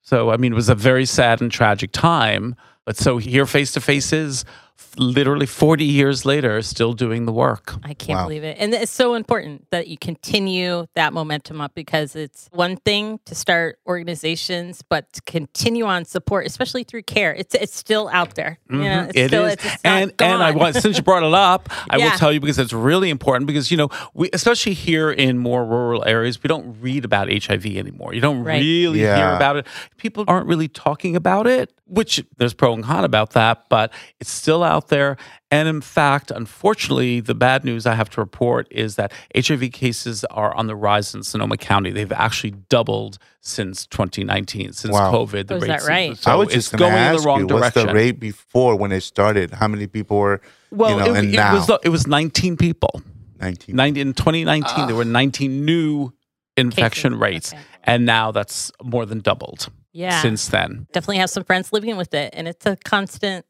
So 0.00 0.30
I 0.30 0.36
mean, 0.38 0.52
it 0.52 0.56
was 0.56 0.68
a 0.70 0.74
very 0.74 1.04
sad 1.04 1.40
and 1.40 1.50
tragic 1.52 1.92
time. 1.92 2.54
But 2.86 2.96
so 2.96 3.18
here, 3.18 3.44
face 3.46 3.72
to 3.72 3.80
face 3.80 4.12
is 4.12 4.44
f- 4.44 4.71
literally 4.98 5.46
40 5.46 5.84
years 5.84 6.24
later, 6.26 6.60
still 6.62 6.92
doing 6.92 7.24
the 7.24 7.32
work. 7.32 7.74
I 7.82 7.94
can't 7.94 8.18
Wow. 8.18 8.24
believe 8.24 8.44
it. 8.44 8.56
And 8.60 8.74
it's 8.74 8.92
so 8.92 9.14
important 9.14 9.66
that 9.70 9.88
you 9.88 9.96
continue 9.98 10.86
that 10.94 11.12
momentum 11.12 11.60
up 11.60 11.74
because 11.74 12.14
it's 12.14 12.48
one 12.52 12.76
thing 12.76 13.18
to 13.24 13.34
start 13.34 13.78
organizations, 13.86 14.82
but 14.82 15.12
to 15.14 15.22
continue 15.22 15.84
on 15.86 16.04
support, 16.04 16.46
especially 16.46 16.84
through 16.84 17.02
care. 17.02 17.34
It's 17.34 17.54
it's 17.54 17.74
still 17.76 18.08
out 18.12 18.34
there. 18.34 18.58
Mm-hmm. 18.70 18.82
You 18.82 18.88
know, 18.88 19.02
it's 19.08 19.18
It 19.18 19.28
still, 19.28 19.44
is. 19.46 19.52
It's, 19.54 19.64
it's 19.64 19.84
not 19.84 20.02
and 20.02 20.12
and 20.20 20.42
I 20.42 20.50
gone. 20.52 20.60
want 20.60 20.76
since 20.76 20.96
you 20.98 21.02
brought 21.02 21.22
it 21.22 21.32
up, 21.34 21.68
I 21.90 21.96
Yeah. 21.96 22.10
will 22.10 22.18
tell 22.18 22.32
you 22.32 22.40
because 22.40 22.58
it's 22.58 22.72
really 22.72 23.10
important 23.10 23.46
because 23.46 23.70
you 23.70 23.76
know 23.76 23.88
we 24.14 24.28
especially 24.32 24.74
here 24.74 25.10
in 25.10 25.38
more 25.38 25.64
rural 25.64 26.04
areas 26.06 26.42
we 26.42 26.48
don't 26.48 26.76
read 26.80 27.04
about 27.04 27.28
HIV 27.32 27.64
anymore. 27.76 28.14
You 28.14 28.20
don't 28.20 28.44
Right. 28.44 28.60
really 28.60 28.98
hear 29.00 29.32
about 29.34 29.56
it. 29.56 29.66
People 29.96 30.24
aren't 30.28 30.46
really 30.46 30.68
talking 30.68 31.16
about 31.16 31.46
it, 31.46 31.72
which 31.86 32.22
there's 32.36 32.54
pro 32.54 32.72
and 32.74 32.84
con 32.84 33.04
about 33.04 33.30
that, 33.32 33.68
but 33.68 33.92
it's 34.20 34.30
still 34.30 34.62
out 34.62 34.81
there. 34.88 35.16
And 35.50 35.68
in 35.68 35.80
fact, 35.80 36.30
unfortunately, 36.30 37.20
the 37.20 37.34
bad 37.34 37.64
news 37.64 37.86
I 37.86 37.94
have 37.94 38.08
to 38.10 38.20
report 38.20 38.66
is 38.70 38.96
that 38.96 39.12
HIV 39.34 39.72
cases 39.72 40.24
are 40.24 40.54
on 40.54 40.66
the 40.66 40.76
rise 40.76 41.14
in 41.14 41.22
Sonoma 41.22 41.56
County. 41.56 41.90
They've 41.90 42.12
actually 42.12 42.52
doubled 42.68 43.18
since 43.40 43.86
2019, 43.86 44.72
since 44.72 44.92
Wow. 44.92 45.12
COVID. 45.12 45.48
The 45.48 45.54
Oh, 45.54 45.56
is 45.58 45.66
that 45.66 45.82
right? 45.84 46.16
So 46.16 46.30
I 46.30 46.34
was 46.34 46.48
it's 46.48 46.70
just 46.70 46.76
going 46.76 46.92
gonna 46.92 47.10
in 47.10 47.16
the 47.16 47.22
wrong 47.22 47.40
you, 47.40 47.46
direction. 47.46 47.82
what's 47.82 47.92
the 47.92 47.94
rate 47.94 48.20
before 48.20 48.76
when 48.76 48.92
it 48.92 49.02
started? 49.02 49.52
How 49.52 49.68
many 49.68 49.86
people 49.86 50.18
were 50.18 50.40
Well, 50.70 50.90
you 50.90 50.96
know, 50.98 51.14
it, 51.14 51.18
and 51.18 51.28
it 51.28 51.36
now 51.36 51.54
was 51.54 51.70
it 51.82 51.88
was 51.88 52.06
19 52.06 52.56
people. 52.56 53.02
19? 53.40 53.74
90, 53.74 54.00
in 54.00 54.12
2019, 54.14 54.86
there 54.86 54.94
were 54.94 55.04
19 55.04 55.64
new 55.64 56.12
infection 56.56 57.14
Cases, 57.14 57.20
rates, 57.20 57.52
okay. 57.52 57.62
and 57.84 58.06
now 58.06 58.30
that's 58.30 58.70
more 58.82 59.04
than 59.04 59.18
doubled 59.20 59.68
yeah. 59.92 60.20
since 60.22 60.48
then. 60.48 60.86
Definitely 60.92 61.18
have 61.18 61.30
some 61.30 61.44
friends 61.44 61.72
living 61.72 61.96
with 61.96 62.14
it, 62.14 62.32
and 62.36 62.46
it's 62.48 62.66
a 62.66 62.76
constant. 62.84 63.44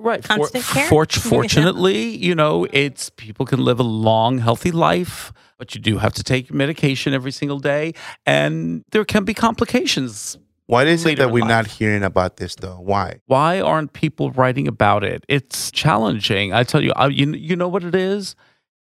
Right. 0.00 0.22
Constant 0.22 0.64
care? 0.64 0.88
fort- 0.88 1.12
fortunately, 1.34 2.16
you 2.16 2.34
know, 2.34 2.66
it's 2.72 3.10
people 3.10 3.46
can 3.46 3.64
live 3.64 3.78
a 3.80 3.84
long, 3.84 4.38
healthy 4.38 4.70
life, 4.70 5.32
but 5.58 5.74
you 5.74 5.80
do 5.80 5.98
have 5.98 6.12
to 6.14 6.22
take 6.22 6.52
medication 6.52 7.14
every 7.14 7.32
single 7.32 7.58
day, 7.58 7.94
and 8.26 8.84
there 8.92 9.04
can 9.04 9.24
be 9.24 9.34
complications. 9.34 10.38
What 10.66 10.86
is 10.86 11.04
it 11.04 11.08
later 11.08 11.26
that 11.26 11.32
we're 11.32 11.44
not 11.44 11.66
hearing 11.66 12.04
about 12.04 12.36
this 12.36 12.54
though? 12.54 12.78
Why? 12.80 13.18
Why 13.26 13.60
aren't 13.60 13.92
people 13.92 14.30
writing 14.30 14.68
about 14.68 15.02
it? 15.02 15.24
It's 15.28 15.72
challenging. 15.72 16.52
I 16.52 16.62
tell 16.62 16.80
you, 16.80 16.92
I, 16.94 17.08
you, 17.08 17.32
you 17.32 17.56
know 17.56 17.66
what 17.66 17.82
it 17.82 17.94
is? 17.96 18.36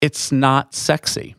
It's 0.02 0.30
not 0.30 0.75
sexy. 0.75 1.37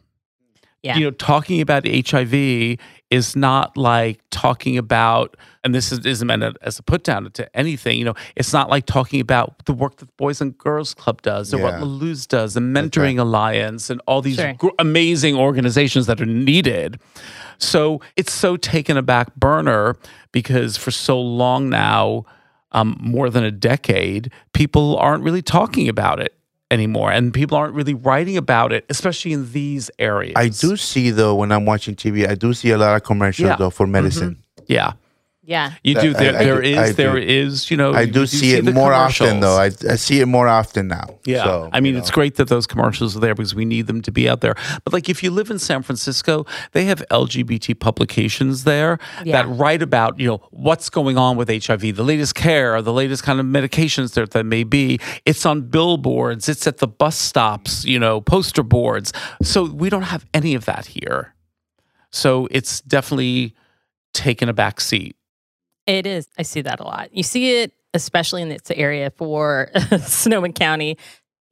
Yeah. 0.84 0.98
You 0.98 1.06
know, 1.06 1.12
talking 1.12 1.62
about 1.62 1.86
HIV 1.88 2.78
is 3.12 3.36
not 3.36 3.78
like 3.78 4.20
talking 4.32 4.78
about, 4.80 5.38
and 5.64 5.76
this 5.76 5.92
is, 5.92 6.04
isn't 6.06 6.26
meant 6.26 6.44
as 6.64 6.80
a 6.80 6.84
put 6.84 7.04
down 7.04 7.30
to 7.32 7.56
anything, 7.58 8.00
you 8.00 8.06
know, 8.06 8.16
it's 8.36 8.52
not 8.52 8.70
like 8.70 8.86
talking 8.88 9.20
about 9.20 9.64
the 9.66 9.74
work 9.74 9.98
that 9.98 10.06
the 10.06 10.14
Boys 10.18 10.42
and 10.42 10.58
Girls 10.58 10.94
Club 10.96 11.22
does 11.22 11.54
or 11.54 11.60
what 11.60 11.74
Yeah. 11.74 11.84
Luz 11.84 12.26
does, 12.26 12.56
the 12.56 12.62
Mentoring 12.62 13.20
Alliance, 13.20 13.90
and 13.92 14.02
all 14.08 14.22
these 14.24 14.38
Sure. 14.38 14.54
gr- 14.54 14.70
amazing 14.80 15.36
organizations 15.36 16.08
that 16.08 16.20
are 16.20 16.26
needed. 16.26 17.00
So 17.60 18.02
it's 18.16 18.34
so 18.34 18.58
taken 18.58 18.98
a 18.98 19.04
back 19.04 19.36
burner 19.36 19.98
because 20.32 20.78
for 20.78 20.90
so 20.90 21.20
long 21.22 21.70
now, 21.70 22.26
um, 22.72 22.98
more 23.00 23.30
than 23.30 23.44
a 23.44 23.52
decade, 23.52 24.32
people 24.54 24.98
aren't 24.98 25.24
really 25.24 25.42
talking 25.44 25.88
about 25.90 26.20
it 26.20 26.34
anymore, 26.72 27.12
and 27.12 27.34
people 27.34 27.58
aren't 27.58 27.76
really 27.76 27.94
writing 27.94 28.38
about 28.38 28.72
it, 28.72 28.86
especially 28.90 29.34
in 29.34 29.52
these 29.52 29.92
areas. 30.00 30.34
I 30.36 30.48
do 30.50 30.76
see 30.78 31.12
though 31.12 31.36
when 31.36 31.52
I'm 31.52 31.66
watching 31.66 31.96
TV, 31.96 32.28
I 32.28 32.34
do 32.36 32.54
see 32.54 32.72
a 32.72 32.78
lot 32.78 32.96
of 32.96 33.04
commercials 33.04 33.50
Yeah. 33.50 33.56
though 33.58 33.70
for 33.70 33.84
mm-hmm. 33.86 33.92
medicine. 33.92 34.44
yeah. 34.68 34.94
Yeah. 35.44 35.74
You 35.84 35.96
do. 35.96 36.10
I- 36.12 36.14
There, 36.14 36.36
I 36.36 36.44
there 36.44 36.62
do- 36.62 36.78
I 36.80 36.92
there 36.92 37.12
do. 37.14 37.18
is. 37.18 37.72
You 37.72 37.78
know. 37.78 37.94
I 37.94 38.02
you 38.02 38.12
do 38.12 38.28
see 38.28 38.54
it 38.54 38.64
more 38.74 38.94
often 38.94 39.40
though. 39.40 39.58
I, 39.58 39.72
I 39.90 39.96
see 39.96 40.20
it 40.22 40.28
more 40.28 40.48
often 40.48 40.88
now. 40.88 41.18
Yeah, 41.26 41.44
So, 41.44 41.70
I 41.74 41.80
mean, 41.80 41.96
it's 41.96 42.10
know. 42.10 42.14
great 42.14 42.36
that 42.36 42.48
those 42.48 42.68
commercials 42.68 43.18
are 43.18 43.20
there 43.20 43.34
because 43.34 43.56
we 43.56 43.66
need 43.66 43.88
them 43.88 44.04
to 44.04 44.12
be 44.12 44.30
out 44.30 44.42
there. 44.42 44.54
But 44.84 44.94
like, 44.94 45.10
if 45.10 45.24
you 45.24 45.32
live 45.32 45.50
in 45.50 45.58
San 45.58 45.82
Francisco, 45.82 46.46
they 46.74 46.86
have 46.86 47.04
LGBT 47.10 47.74
publications 47.80 48.66
there 48.66 49.00
Yeah. 49.24 49.42
that 49.42 49.50
write 49.50 49.82
about 49.82 50.20
you 50.20 50.28
know 50.28 50.42
what's 50.52 50.92
going 50.92 51.18
on 51.18 51.38
with 51.38 51.50
HIV, 51.50 51.96
the 51.96 52.04
latest 52.04 52.36
care, 52.36 52.80
the 52.84 52.94
latest 52.94 53.24
kind 53.24 53.40
of 53.40 53.46
medications 53.48 54.14
that 54.14 54.32
that 54.32 54.46
may 54.46 54.64
be. 54.64 55.00
It's 55.26 55.44
on 55.46 55.62
billboards, 55.64 56.50
it's 56.50 56.68
at 56.68 56.78
the 56.78 56.88
bus 56.88 57.18
stops, 57.18 57.84
you 57.84 57.98
know, 57.98 58.22
poster 58.22 58.62
boards. 58.64 59.12
So 59.42 59.64
we 59.64 59.90
don't 59.90 60.04
have 60.04 60.24
any 60.36 60.54
of 60.54 60.66
that 60.66 60.86
here. 60.86 61.34
So 62.12 62.48
it's 62.52 62.80
definitely 62.82 63.56
taken 64.14 64.48
a 64.48 64.54
back 64.54 64.80
seat. 64.82 65.16
It 65.88 66.06
is. 66.06 66.28
I 66.38 66.44
see 66.44 66.62
that 66.62 66.80
a 66.80 66.84
lot. 66.84 67.10
You 67.16 67.24
see 67.24 67.58
it 67.62 67.74
especially 67.94 68.42
in 68.42 68.48
this 68.50 68.62
area 68.72 69.12
for 69.12 69.70
Sonoma 70.04 70.54
County, 70.54 70.98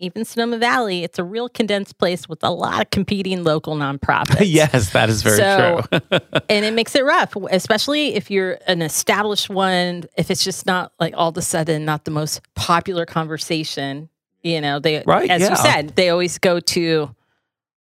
even 0.02 0.24
Sonoma 0.24 0.58
Valley, 0.58 1.04
it's 1.04 1.20
a 1.20 1.24
real 1.26 1.50
condensed 1.50 1.98
place 1.98 2.30
with 2.30 2.42
a 2.46 2.50
lot 2.50 2.80
of 2.82 2.90
competing 2.92 3.44
local 3.44 3.76
nonprofits. 3.76 4.46
yes, 4.46 4.94
that 4.94 5.10
is 5.10 5.22
very 5.22 5.36
So- 5.36 5.82
true. 5.92 6.20
and 6.50 6.64
it 6.64 6.74
makes 6.74 6.96
it 6.96 7.04
rough, 7.04 7.36
especially 7.52 8.16
if 8.16 8.32
you're 8.32 8.58
an 8.68 8.82
established 8.82 9.50
one. 9.50 10.06
If 10.16 10.32
it's 10.32 10.42
just 10.46 10.66
not 10.66 10.94
like 11.02 11.14
all 11.18 11.28
of 11.28 11.36
a 11.36 11.42
sudden 11.42 11.84
not 11.84 12.06
the 12.06 12.12
most 12.12 12.40
popular 12.56 13.06
conversation, 13.06 14.08
you 14.42 14.62
know, 14.62 14.80
they 14.80 15.04
Right, 15.06 15.30
as 15.30 15.42
yeah. 15.42 15.50
you 15.50 15.56
said, 15.58 15.90
they 15.98 16.10
always 16.10 16.38
go 16.38 16.62
to 16.62 17.14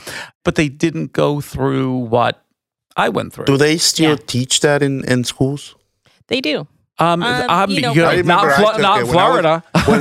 but 0.46 0.56
they 0.56 0.70
didn't 0.70 1.12
go 1.24 1.42
through 1.42 1.92
what 2.16 2.34
i 2.96 3.10
went 3.10 3.34
through 3.34 3.46
Do 3.46 3.58
they 3.58 3.78
still 3.78 4.12
Yeah. 4.16 4.26
teach 4.36 4.62
that 4.62 4.82
in, 4.82 5.04
in 5.14 5.24
schools? 5.26 5.76
They 6.28 6.40
do. 6.42 6.58
um, 7.00 7.22
Um, 7.24 7.50
um, 7.50 7.70
you 7.70 7.82
know, 7.82 7.92
you 7.94 8.02
know, 8.02 8.08
I 8.08 8.22
not, 8.22 8.46
remember 8.46 8.54
I 8.54 8.62
not 8.62 8.76
it 8.76 8.78
when 8.78 8.86
I 8.86 9.02
was- 9.02 9.12
florida 9.12 9.54
When, 9.90 10.00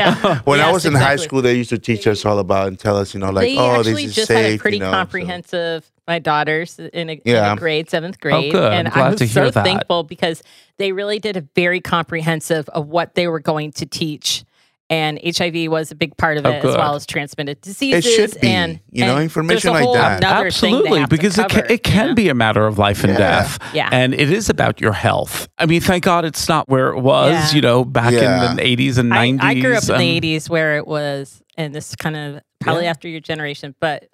Yeah. 0.00 0.40
when 0.50 0.60
I 0.60 0.72
was 0.72 0.84
in 0.86 0.94
high 0.94 1.16
school, 1.24 1.42
they 1.42 1.54
used 1.62 1.70
to 1.76 1.78
teach 1.78 2.06
us 2.06 2.24
all 2.24 2.38
about 2.38 2.68
and 2.68 2.78
tell 2.78 2.96
us, 2.96 3.12
you 3.14 3.20
know, 3.20 3.30
like, 3.30 3.44
they 3.48 3.58
oh, 3.58 3.82
this 3.82 3.98
is 3.98 4.14
just 4.14 4.28
safe. 4.28 4.36
had 4.38 4.52
a 4.54 4.58
pretty 4.58 4.78
you 4.78 4.84
know, 4.84 4.90
so- 4.92 4.98
comprehensive. 5.00 5.80
My 6.08 6.18
daughter's 6.18 6.78
in 6.78 7.10
a, 7.10 7.12
in 7.24 7.36
a 7.36 7.54
grade, 7.56 7.90
seventh 7.90 8.16
oh, 8.16 8.22
grade, 8.22 8.52
good. 8.52 8.64
I'm 8.72 8.86
and 8.86 8.92
glad 8.94 9.04
I 9.06 9.10
was 9.10 9.18
to 9.18 9.26
hear 9.26 9.44
so 9.44 9.50
that. 9.50 9.62
thankful 9.64 10.04
because 10.04 10.42
they 10.78 10.90
really 10.92 11.18
did 11.18 11.36
a 11.36 11.42
very 11.54 11.80
comprehensive 11.82 12.66
of 12.70 12.88
what 12.88 13.14
they 13.14 13.28
were 13.28 13.40
going 13.40 13.72
to 13.72 13.84
teach, 13.84 14.42
and 14.88 15.20
HIV 15.22 15.70
was 15.70 15.90
a 15.90 15.94
big 15.94 16.16
part 16.16 16.38
of 16.38 16.46
Oh, 16.46 16.50
it, 16.50 16.64
as 16.64 16.74
well 16.76 16.94
as 16.94 17.04
transmitted 17.04 17.60
diseases. 17.60 18.06
It 18.06 18.10
should 18.30 18.40
be, 18.40 18.48
and 18.48 18.80
you 18.90 19.04
know, 19.04 19.16
and 19.16 19.24
information 19.24 19.72
like 19.72 19.84
that. 19.92 20.24
another 20.24 20.50
thing 20.50 20.72
they 20.72 20.78
Absolutely, 20.78 21.00
have 21.00 21.08
to 21.10 21.16
because 21.16 21.38
it 21.38 21.48
can, 21.50 21.64
it 21.66 21.70
you 21.72 21.78
can 21.78 22.06
know? 22.08 22.14
be 22.14 22.28
a 22.30 22.34
matter 22.34 22.66
of 22.66 22.78
life 22.78 23.04
and 23.04 23.12
Yeah. 23.12 23.18
death. 23.18 23.58
Yeah. 23.74 23.90
And 23.92 24.14
it 24.14 24.32
is 24.32 24.48
about 24.48 24.80
your 24.80 24.94
health. 24.94 25.46
I 25.58 25.66
mean, 25.66 25.82
thank 25.82 26.04
God 26.04 26.24
it's 26.24 26.48
not 26.48 26.70
where 26.70 26.88
it 26.88 27.00
was, 27.00 27.32
Yeah. 27.34 27.54
you 27.54 27.60
know, 27.60 27.84
back 27.84 28.12
Yeah. 28.14 28.48
in 28.50 28.56
the 28.56 28.62
80s 28.62 28.96
and 28.96 29.10
90s. 29.12 29.42
I, 29.42 29.50
I 29.50 29.60
grew 29.60 29.74
up 29.76 29.86
in 29.90 29.98
the 29.98 30.20
80s 30.20 30.48
where 30.48 30.78
it 30.78 30.86
was, 30.86 31.42
and 31.58 31.74
this 31.74 31.90
is 31.90 31.96
kind 31.96 32.16
of 32.16 32.40
probably 32.60 32.86
after 32.86 33.08
your 33.08 33.20
generation, 33.20 33.74
but 33.78 34.08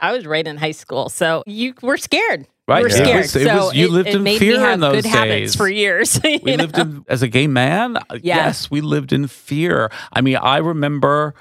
I 0.00 0.12
was 0.12 0.26
right 0.26 0.46
in 0.46 0.56
high 0.56 0.72
school. 0.72 1.08
So 1.08 1.42
you 1.46 1.74
were 1.82 1.96
scared. 1.96 2.46
Right. 2.66 2.80
We're 2.82 2.88
It 2.88 2.92
scared. 2.92 3.16
was- 3.22 3.36
it 3.36 3.44
so 3.46 3.56
was- 3.66 3.74
you 3.74 3.88
lived 3.88 4.08
it 4.08 4.14
in 4.16 4.38
fear 4.38 4.70
in 4.70 4.80
those 4.80 5.02
good 5.02 5.06
habits 5.06 5.52
days. 5.52 5.56
for 5.56 5.68
years. 5.68 6.18
we 6.24 6.38
know? 6.56 6.64
lived 6.64 6.78
in 6.78 7.04
as 7.08 7.22
a 7.22 7.28
gay 7.28 7.46
man 7.46 7.98
yes 8.22 8.70
we 8.70 8.80
lived 8.80 9.12
in 9.12 9.26
fear 9.26 9.90
i 10.14 10.20
mean 10.22 10.36
i 10.36 10.56
remember 10.56 11.34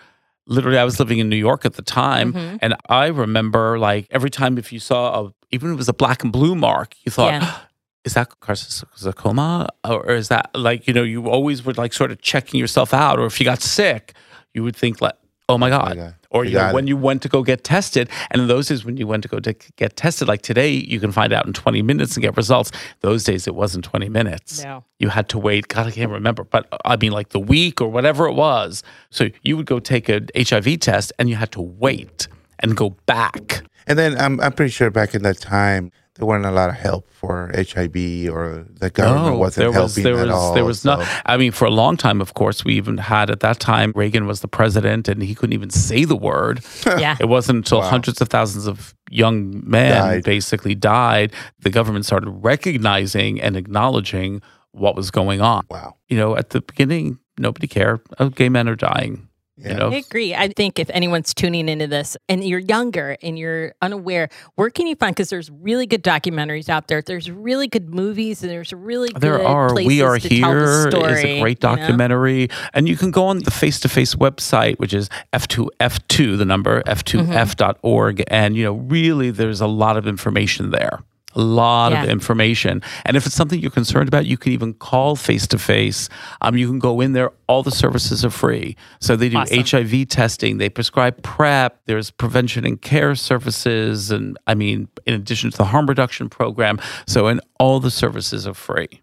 literally 0.47 0.77
i 0.77 0.83
was 0.83 0.99
living 0.99 1.19
in 1.19 1.29
new 1.29 1.37
york 1.37 1.63
at 1.65 1.75
the 1.75 1.81
time 1.81 2.33
Mhm. 2.33 2.59
and 2.61 2.75
i 2.89 3.05
remember 3.07 3.79
like 3.79 4.07
every 4.11 4.29
time 4.29 4.57
if 4.57 4.73
you 4.73 4.79
saw 4.79 5.27
a 5.27 5.33
even 5.51 5.69
if 5.69 5.73
it 5.75 5.77
was 5.77 5.87
a 5.87 5.93
black 5.93 6.23
and 6.23 6.33
blue 6.33 6.55
mark 6.55 6.93
you 7.05 7.11
thought 7.11 7.31
Yeah. 7.31 7.55
is 8.03 8.13
that 8.15 8.27
carcinoma 8.41 9.67
or 9.85 10.11
is 10.11 10.27
that 10.27 10.49
like 10.53 10.87
you 10.87 10.93
know 10.93 11.03
you 11.03 11.27
always 11.29 11.63
were 11.65 11.73
like 11.73 11.93
sort 11.93 12.11
of 12.11 12.21
checking 12.21 12.59
yourself 12.59 12.93
out 12.93 13.17
or 13.19 13.25
if 13.25 13.39
you 13.39 13.45
got 13.45 13.61
sick 13.61 14.13
you 14.53 14.63
would 14.63 14.75
think 14.75 14.99
like 15.01 15.15
oh 15.49 15.57
my 15.57 15.69
god 15.69 15.95
God. 15.97 16.15
or 16.29 16.45
You 16.45 16.51
you 16.51 16.57
know, 16.57 16.73
when 16.73 16.87
you 16.87 16.95
went 16.97 17.21
to 17.23 17.29
go 17.29 17.43
get 17.43 17.63
tested 17.63 18.09
and 18.31 18.41
in 18.41 18.47
those 18.47 18.67
days 18.69 18.85
when 18.85 18.97
you 18.97 19.05
went 19.07 19.23
to 19.23 19.29
go 19.29 19.39
to 19.39 19.53
get 19.75 19.95
tested 19.95 20.27
like 20.27 20.41
today 20.41 20.69
you 20.71 20.99
can 20.99 21.11
find 21.11 21.33
out 21.33 21.45
in 21.45 21.53
20 21.53 21.81
minutes 21.81 22.15
and 22.15 22.23
get 22.23 22.37
results 22.37 22.71
those 23.01 23.23
days 23.23 23.45
it 23.47 23.55
wasn't 23.55 23.83
20 23.83 24.07
minutes 24.09 24.63
No. 24.63 24.83
you 24.99 25.09
had 25.09 25.27
to 25.29 25.37
wait. 25.37 25.67
God, 25.67 25.87
I 25.87 25.91
can't 25.91 26.11
remember, 26.11 26.43
but 26.45 26.67
uh, 26.71 26.77
I 26.85 26.95
mean, 26.95 27.11
like 27.11 27.29
the 27.29 27.39
week 27.39 27.81
or 27.81 27.89
whatever 27.89 28.25
it 28.27 28.33
was. 28.33 28.83
So 29.09 29.29
you 29.41 29.57
would 29.57 29.65
go 29.65 29.79
take 29.79 30.07
an 30.09 30.27
HIV 30.35 30.79
test 30.79 31.11
and 31.19 31.29
you 31.29 31.35
had 31.35 31.51
to 31.51 31.61
wait 31.61 32.27
and 32.59 32.75
go 32.77 32.91
back. 33.05 33.63
And 33.85 33.99
then 33.99 34.17
I'm, 34.17 34.39
I'm 34.39 34.53
pretty 34.53 34.71
sure 34.71 34.89
back 34.89 35.13
in 35.13 35.23
that 35.23 35.39
time, 35.39 35.91
there 36.15 36.27
wasn't 36.27 36.45
a 36.45 36.51
lot 36.51 36.69
of 36.69 36.75
help 36.75 37.09
for 37.11 37.51
HIV 37.55 38.29
or 38.31 38.67
the 38.69 38.91
government 38.91 39.37
wasn't 39.39 39.61
there 39.63 39.81
was 39.81 39.95
helping 39.95 40.03
there 40.03 40.21
at 40.21 40.27
was 40.27 40.35
all. 40.35 40.53
there 40.53 40.63
was 40.65 40.81
so- 40.81 40.97
no. 40.97 41.07
I 41.25 41.37
mean, 41.37 41.51
for 41.51 41.65
a 41.65 41.71
long 41.71 41.97
time, 41.97 42.21
of 42.21 42.35
course, 42.35 42.63
we 42.63 42.75
even 42.75 42.99
had 42.99 43.31
at 43.31 43.39
that 43.39 43.59
time 43.59 43.91
Reagan 43.95 44.27
was 44.27 44.41
the 44.41 44.47
president 44.47 45.07
and 45.07 45.23
he 45.23 45.33
couldn't 45.33 45.53
even 45.53 45.71
say 45.71 46.05
the 46.05 46.15
word. 46.15 46.61
Yeah. 46.85 47.17
It 47.19 47.25
wasn't 47.29 47.57
until 47.57 47.79
Wow. 47.79 47.89
hundreds 47.89 48.21
of 48.21 48.29
thousands 48.29 48.67
of 48.67 48.93
young 49.09 49.63
men 49.67 49.91
Died. 49.99 50.23
basically 50.23 50.75
died. 50.75 51.33
The 51.61 51.69
government 51.71 52.05
started 52.05 52.29
recognizing 52.29 53.41
and 53.41 53.57
acknowledging 53.57 54.41
what 54.71 54.95
was 54.95 55.09
going 55.11 55.41
on. 55.41 55.65
Wow. 55.69 55.95
You 56.09 56.17
know, 56.17 56.35
at 56.37 56.51
the 56.51 56.61
beginning, 56.61 57.17
nobody 57.39 57.67
cared. 57.67 58.01
Oh, 58.19 58.29
gay 58.29 58.49
men 58.49 58.69
are 58.69 58.75
dying. 58.75 59.27
Yeah. 59.63 59.69
You 59.71 59.77
know, 59.77 59.91
I 59.91 59.95
agree. 59.95 60.35
I 60.35 60.49
think 60.49 60.77
if 60.77 60.89
anyone's 60.89 61.33
tuning 61.33 61.69
into 61.69 61.87
this 61.87 62.17
and 62.27 62.43
you're 62.43 62.59
younger 62.59 63.17
and 63.21 63.39
you're 63.39 63.73
unaware, 63.81 64.29
where 64.55 64.69
can 64.69 64.87
you 64.87 64.95
find? 64.95 65.15
Because 65.15 65.29
there's 65.29 65.49
really 65.49 65.87
good 65.87 66.03
documentaries 66.03 66.67
out 66.69 66.87
there. 66.87 67.01
There's 67.01 67.31
really 67.31 67.67
good 67.67 67.93
movies, 67.93 68.43
and 68.43 68.51
there's 68.51 68.73
really 68.73 69.09
good 69.09 69.21
There 69.21 69.45
are. 69.45 69.69
places 69.69 69.87
We 69.87 70.01
Are 70.01 70.19
to 70.19 70.29
tell 70.29 70.53
the 70.53 70.99
Here 70.99 71.07
is 71.07 71.23
a 71.23 71.41
great 71.41 71.63
you 71.63 71.69
know? 71.69 71.75
documentary. 71.75 72.49
And 72.73 72.87
you 72.87 72.97
can 72.97 73.11
go 73.11 73.25
on 73.25 73.39
the 73.39 73.51
face 73.51 73.79
to 73.81 73.89
face 73.89 74.15
website, 74.15 74.79
which 74.79 74.93
is 74.93 75.09
F2F2, 75.31 76.37
the 76.37 76.45
number, 76.45 76.83
F2F.org. 76.83 78.17
Mm-hmm. 78.17 78.33
And, 78.33 78.57
you 78.57 78.65
know, 78.65 78.73
really 78.73 79.31
there's 79.31 79.61
a 79.61 79.67
lot 79.67 79.97
of 79.97 80.07
information 80.07 80.71
there. 80.71 80.99
A 81.35 81.41
lot 81.41 81.93
of 81.93 82.09
information. 82.09 82.81
And 83.05 83.17
if 83.17 83.25
it's 83.25 83.35
something 83.35 83.59
you're 83.59 83.71
concerned 83.71 84.07
about, 84.07 84.25
you 84.25 84.37
can 84.37 84.51
even 84.51 84.73
call 84.73 85.15
face 85.15 85.47
to 85.47 85.57
face. 85.57 86.09
Um, 86.41 86.55
You 86.55 86.67
can 86.67 86.79
go 86.79 87.01
in 87.01 87.13
there. 87.13 87.31
All 87.47 87.63
the 87.63 87.71
services 87.71 88.23
are 88.23 88.29
free. 88.29 88.75
So 88.99 89.15
they 89.15 89.29
do 89.29 89.37
Awesome. 89.37 89.63
HIV 89.65 90.09
testing, 90.09 90.57
they 90.57 90.69
prescribe 90.69 91.21
PrEP, 91.23 91.79
there's 91.85 92.11
prevention 92.11 92.65
and 92.65 92.81
care 92.81 93.15
services. 93.15 94.11
And 94.11 94.37
I 94.47 94.53
mean, 94.55 94.87
in 95.05 95.13
addition 95.13 95.51
to 95.51 95.57
the 95.57 95.65
harm 95.65 95.87
reduction 95.87 96.29
program. 96.29 96.79
So, 97.07 97.27
and 97.27 97.41
all 97.59 97.79
the 97.79 97.91
services 97.91 98.45
are 98.47 98.53
free. 98.53 99.01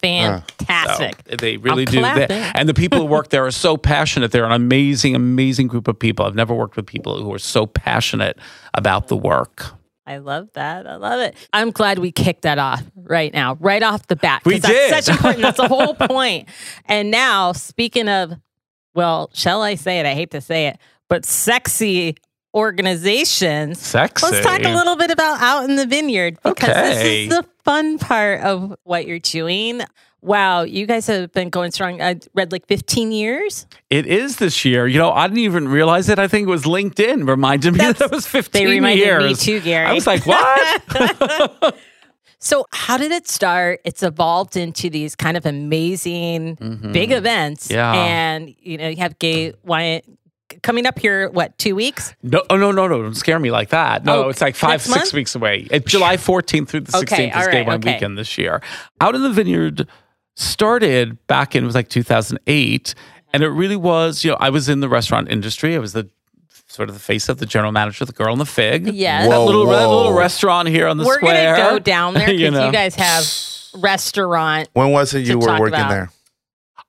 Fantastic. 0.00 1.16
So 1.30 1.36
they 1.36 1.56
really 1.58 1.86
I'm 1.86 1.92
do. 1.92 2.02
They- 2.26 2.50
and 2.54 2.68
the 2.68 2.74
people 2.74 2.98
who 2.98 3.04
work 3.04 3.28
there 3.30 3.46
are 3.46 3.50
so 3.52 3.76
passionate. 3.92 4.32
They're 4.32 4.44
an 4.44 4.52
amazing, 4.52 5.14
amazing 5.14 5.68
group 5.68 5.88
of 5.88 5.98
people. 5.98 6.26
I've 6.26 6.34
never 6.34 6.54
worked 6.54 6.76
with 6.76 6.86
people 6.86 7.22
who 7.22 7.32
are 7.32 7.38
so 7.38 7.66
passionate 7.66 8.38
about 8.74 9.08
the 9.08 9.16
work. 9.16 9.74
I 10.06 10.18
love 10.18 10.48
that. 10.54 10.86
I 10.86 10.96
love 10.96 11.20
it. 11.20 11.36
I'm 11.52 11.70
glad 11.70 11.98
we 11.98 12.10
kicked 12.10 12.42
that 12.42 12.58
off 12.58 12.82
right 12.96 13.32
now, 13.32 13.56
right 13.60 13.82
off 13.82 14.06
the 14.08 14.16
bat. 14.16 14.42
We 14.44 14.58
that's 14.58 14.66
did. 14.72 15.04
Such 15.04 15.14
important. 15.16 15.42
That's 15.42 15.56
the 15.58 15.68
whole 15.68 15.94
point. 15.94 16.48
And 16.86 17.10
now, 17.10 17.52
speaking 17.52 18.08
of, 18.08 18.32
well, 18.94 19.30
shall 19.32 19.62
I 19.62 19.76
say 19.76 20.00
it? 20.00 20.06
I 20.06 20.14
hate 20.14 20.32
to 20.32 20.40
say 20.40 20.66
it, 20.66 20.78
but 21.08 21.24
sexy 21.24 22.16
organizations. 22.54 23.80
Sexy. 23.80 24.26
Let's 24.26 24.44
talk 24.44 24.60
a 24.62 24.74
little 24.74 24.96
bit 24.96 25.10
about 25.10 25.40
Out 25.40 25.68
in 25.70 25.76
the 25.76 25.86
Vineyard 25.86 26.38
because 26.42 26.68
Okay. 26.68 26.82
this 26.82 27.04
is 27.04 27.28
the 27.30 27.46
fun 27.64 27.98
part 27.98 28.40
of 28.42 28.74
what 28.84 29.06
you're 29.06 29.18
doing. 29.18 29.82
Wow, 30.22 30.62
you 30.62 30.86
guys 30.86 31.08
have 31.08 31.32
been 31.32 31.50
going 31.50 31.72
strong. 31.72 32.00
I 32.00 32.20
read 32.32 32.52
like 32.52 32.66
15 32.68 33.10
years. 33.10 33.66
It 33.90 34.06
is 34.06 34.36
this 34.36 34.64
year. 34.64 34.86
You 34.86 34.98
know, 34.98 35.10
I 35.10 35.26
didn't 35.26 35.40
even 35.40 35.66
realize 35.68 36.08
it. 36.08 36.18
I 36.20 36.28
think 36.28 36.46
it 36.46 36.50
was 36.50 36.62
LinkedIn 36.62 37.28
reminded 37.28 37.72
me 37.72 37.78
That's- 37.78 37.98
that 37.98 38.04
it 38.06 38.12
was 38.12 38.26
15 38.28 38.64
They 38.64 38.70
reminded 38.70 39.04
years. 39.04 39.24
me 39.24 39.34
too, 39.34 39.60
Gary. 39.60 39.86
I 39.86 39.92
was 39.92 40.06
like, 40.06 40.24
what? 40.26 41.74
So, 42.44 42.66
how 42.72 42.96
did 42.96 43.12
it 43.12 43.28
start? 43.28 43.80
It's 43.84 44.02
evolved 44.02 44.56
into 44.56 44.90
these 44.90 45.14
kind 45.14 45.36
of 45.36 45.46
amazing 45.46 46.56
big 46.92 47.12
events. 47.12 47.68
Mm-hmm. 47.68 47.74
Yeah. 47.76 47.92
And, 47.92 48.52
you 48.58 48.78
know, 48.78 48.88
you 48.88 48.96
have 48.96 49.16
Gay 49.20 49.52
Wine 49.62 50.00
coming 50.64 50.84
up 50.84 50.98
here, 50.98 51.30
what, 51.30 51.56
two 51.56 51.76
weeks? 51.76 52.16
No, 52.20 52.42
oh, 52.50 52.56
no, 52.56 52.72
no, 52.72 52.88
no! 52.88 53.00
Don't 53.00 53.14
scare 53.14 53.38
me 53.38 53.52
like 53.52 53.68
that. 53.68 54.04
No, 54.04 54.24
Oh, 54.24 54.28
it's 54.28 54.40
like 54.40 54.56
five, 54.56 54.82
six 54.82 54.96
month? 54.96 55.12
weeks 55.12 55.36
away. 55.36 55.68
It's 55.70 55.88
July 55.88 56.16
14th 56.16 56.66
through 56.68 56.80
the 56.80 56.90
16th 56.90 57.02
Okay, 57.04 57.28
is 57.30 57.36
all 57.36 57.46
Gay 57.52 57.58
right, 57.58 57.66
Wine 57.68 57.76
okay. 57.78 57.92
Weekend 57.94 58.18
this 58.18 58.36
year. 58.36 58.60
Out 59.00 59.14
in 59.14 59.22
the 59.22 59.30
Vineyard 59.30 59.86
started 60.34 61.24
back 61.26 61.54
in 61.54 61.64
it 61.64 61.66
was 61.66 61.74
like 61.74 61.88
2008, 61.88 62.94
and 63.32 63.42
it 63.42 63.48
really 63.48 63.76
was. 63.76 64.24
You 64.24 64.32
know, 64.32 64.36
I 64.40 64.50
was 64.50 64.68
in 64.68 64.80
the 64.80 64.88
restaurant 64.88 65.30
industry. 65.30 65.74
I 65.74 65.78
was 65.78 65.92
the 65.92 66.08
sort 66.66 66.88
of 66.88 66.94
the 66.94 67.00
face 67.00 67.28
of 67.28 67.38
the 67.38 67.46
general 67.46 67.70
manager, 67.72 68.04
the 68.04 68.12
girl 68.12 68.32
and 68.32 68.40
the 68.40 68.46
fig. 68.46 68.86
Yes. 68.94 69.28
that 69.28 69.36
Whoa, 69.36 69.44
little 69.44 69.66
that 69.66 69.86
little 69.86 70.14
restaurant 70.14 70.68
here 70.68 70.86
on 70.86 70.96
the 70.96 71.04
We're 71.04 71.16
square. 71.16 71.56
going 71.56 71.68
to 71.68 71.74
go 71.74 71.78
down 71.78 72.14
there 72.14 72.26
because 72.26 72.40
You 72.40 72.46
you, 72.46 72.72
guys 72.72 72.94
have 72.94 73.82
restaurant. 73.82 74.68
When 74.72 74.90
was 74.90 75.14
it 75.14 75.26
you 75.26 75.38
were 75.38 75.58
working 75.58 75.68
about. 75.68 75.90
there? 75.90 76.10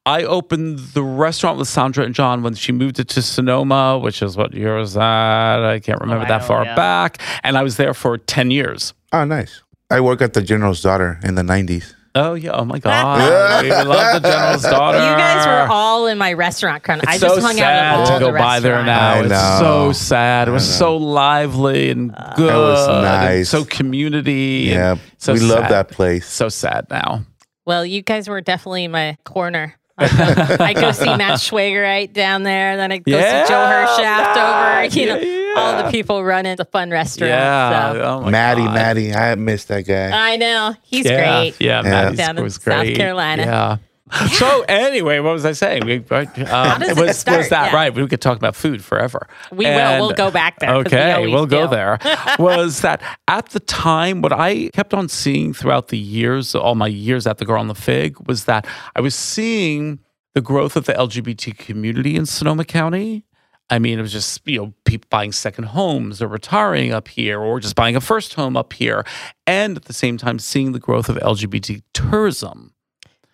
I 0.05 0.23
opened 0.23 0.79
the 0.79 1.03
restaurant 1.03 1.57
with 1.57 1.69
Sandra 1.69 2.03
and 2.03 2.13
John 2.13 2.43
when 2.43 2.55
she 2.55 2.73
moved 2.73 2.99
it 2.99 3.07
to 3.09 3.21
Sonoma, 3.21 3.97
which 3.99 4.21
is 4.21 4.35
what 4.35 4.53
year 4.53 4.77
was 4.77 4.95
that? 4.95 5.63
I 5.63 5.79
can't 5.79 6.01
remember 6.01 6.25
I 6.25 6.29
that 6.29 6.43
far 6.43 6.65
yeah. 6.65 6.75
back. 6.75 7.19
And 7.41 7.57
I 7.57 7.63
was 7.63 7.77
there 7.77 7.93
for 7.93 8.17
10 8.17 8.51
years. 8.51 8.93
Oh, 9.13 9.23
nice. 9.23 9.61
I 9.89 10.01
work 10.01 10.21
at 10.21 10.33
the 10.33 10.41
General's 10.41 10.81
daughter 10.81 11.19
in 11.23 11.35
the 11.35 11.41
90s. 11.41 11.93
Oh, 12.15 12.35
yeah. 12.35 12.51
Oh, 12.51 12.63
my 12.63 12.77
God. 12.77 13.63
we 13.63 13.71
love 13.71 14.21
the 14.21 14.29
General's 14.29 14.61
daughter. 14.61 14.97
You 14.99 15.03
guys 15.17 15.47
were 15.47 15.67
all 15.73 16.05
in 16.05 16.17
my 16.19 16.33
restaurant. 16.33 16.83
Chron- 16.83 16.99
It's 16.99 17.07
I 17.07 17.17
so 17.17 17.29
just 17.29 17.41
hung 17.41 17.55
out 17.55 17.57
sad 17.57 17.85
at 17.85 17.95
all 18.11 18.19
to 18.19 18.25
go 18.25 18.31
the 18.31 18.37
by 18.37 18.59
there 18.59 18.83
now. 18.83 19.13
I 19.13 19.19
It's 19.21 19.29
know. 19.29 19.57
so 19.59 19.91
sad. 19.93 20.47
It 20.47 20.51
was 20.51 20.77
so 20.77 20.95
lively 20.97 21.89
and 21.89 22.13
uh, 22.15 22.33
good. 22.35 22.53
It 22.53 22.57
was 22.57 22.87
and 22.87 23.01
nice. 23.01 23.49
so 23.49 23.65
community. 23.65 24.71
and 24.73 24.99
Yeah, 24.99 25.03
so 25.17 25.33
we 25.33 25.39
love 25.39 25.59
sad. 25.61 25.71
that 25.71 25.89
place. 25.89 26.27
So 26.27 26.49
sad 26.49 26.85
now. 26.91 27.23
Well, 27.65 27.83
you 27.85 28.01
guys 28.03 28.27
were 28.27 28.41
definitely 28.41 28.83
in 28.83 28.91
my 28.91 29.17
corner. 29.23 29.73
I 29.97 30.73
go, 30.75 30.91
see 30.91 31.05
Matt 31.05 31.39
Schwager 31.39 31.81
right 31.81 32.11
down 32.11 32.43
there. 32.43 32.77
Then 32.77 32.91
I 32.91 32.97
go 32.97 33.11
Yeah, 33.15 33.43
see 33.45 33.49
Joe 33.49 33.55
Hershaft 33.55 34.35
Matt, 34.35 34.85
over. 34.91 34.99
You 34.99 35.05
know, 35.05 35.17
yeah, 35.17 35.42
all 35.55 35.83
the 35.83 35.91
people 35.91 36.23
running 36.23 36.55
the 36.55 36.65
fun 36.65 36.89
restaurant. 36.89 37.29
Yeah. 37.31 37.93
So. 37.93 38.01
Oh, 38.01 38.21
my 38.21 38.29
Maddie, 38.31 38.63
God. 38.65 38.73
Maddie, 38.75 39.13
I 39.13 39.35
miss 39.35 39.65
that 39.65 39.81
guy. 39.81 40.33
I 40.33 40.35
know. 40.37 40.75
He's 40.83 41.05
yeah, 41.05 41.41
great. 41.41 41.61
Yeah, 41.61 41.81
Yeah. 41.83 41.89
Maddie's 41.89 42.17
Down 42.17 42.37
in 42.37 42.43
was 42.43 42.55
South 42.55 42.63
great. 42.63 42.95
Carolina. 42.97 43.43
Yeah. 43.43 43.77
So 44.33 44.61
anyway, 44.67 45.19
what 45.19 45.33
was 45.33 45.43
I 45.43 45.53
saying? 45.53 45.85
We, 45.85 45.97
right, 45.97 46.27
um, 46.51 46.79
does 46.81 46.89
it 46.91 46.97
it 46.99 47.01
was, 47.01 47.17
start? 47.17 47.37
was 47.39 47.49
that 47.49 47.71
Yeah. 47.71 47.75
right? 47.75 47.95
We 47.95 48.05
could 48.07 48.21
talk 48.21 48.37
about 48.37 48.55
food 48.55 48.83
forever. 48.83 49.27
We 49.51 49.65
will. 49.65 50.05
We'll 50.07 50.15
go 50.15 50.29
back 50.29 50.59
there. 50.59 50.71
Okay, 50.75 51.13
always 51.13 51.31
we'll 51.33 51.47
go 51.47 51.65
there. 51.67 51.97
was 52.39 52.81
that 52.81 53.01
at 53.27 53.49
the 53.49 53.59
time, 53.59 54.21
what 54.21 54.31
I 54.31 54.69
kept 54.73 54.93
on 54.93 55.09
seeing 55.09 55.51
throughout 55.51 55.87
the 55.87 55.97
years, 55.97 56.53
all 56.53 56.75
my 56.75 56.85
years 56.87 57.25
at 57.25 57.39
the 57.39 57.45
Girl 57.45 57.59
and 57.59 57.69
the 57.69 57.75
Fig, 57.75 58.17
was 58.27 58.45
that 58.45 58.67
I 58.95 59.01
was 59.01 59.15
seeing 59.15 59.97
the 60.35 60.41
growth 60.41 60.75
of 60.75 60.85
the 60.85 60.93
LGBT 60.93 61.57
community 61.57 62.15
in 62.15 62.27
Sonoma 62.27 62.65
County. 62.65 63.23
I 63.69 63.79
mean, 63.79 63.97
it 63.97 64.01
was 64.01 64.11
just, 64.11 64.41
you 64.45 64.59
know, 64.59 64.73
people 64.85 65.07
buying 65.09 65.31
second 65.31 65.65
homes 65.65 66.21
or 66.21 66.27
retiring 66.27 66.91
up 66.91 67.07
here 67.07 67.39
or 67.39 67.59
just 67.59 67.75
buying 67.75 67.95
a 67.95 68.01
first 68.01 68.33
home 68.35 68.55
up 68.57 68.73
here. 68.73 69.05
And 69.47 69.77
at 69.77 69.85
the 69.85 69.93
same 69.93 70.17
time, 70.17 70.37
seeing 70.37 70.73
the 70.73 70.79
growth 70.79 71.09
of 71.09 71.15
LGBT 71.17 71.81
tourism 71.93 72.73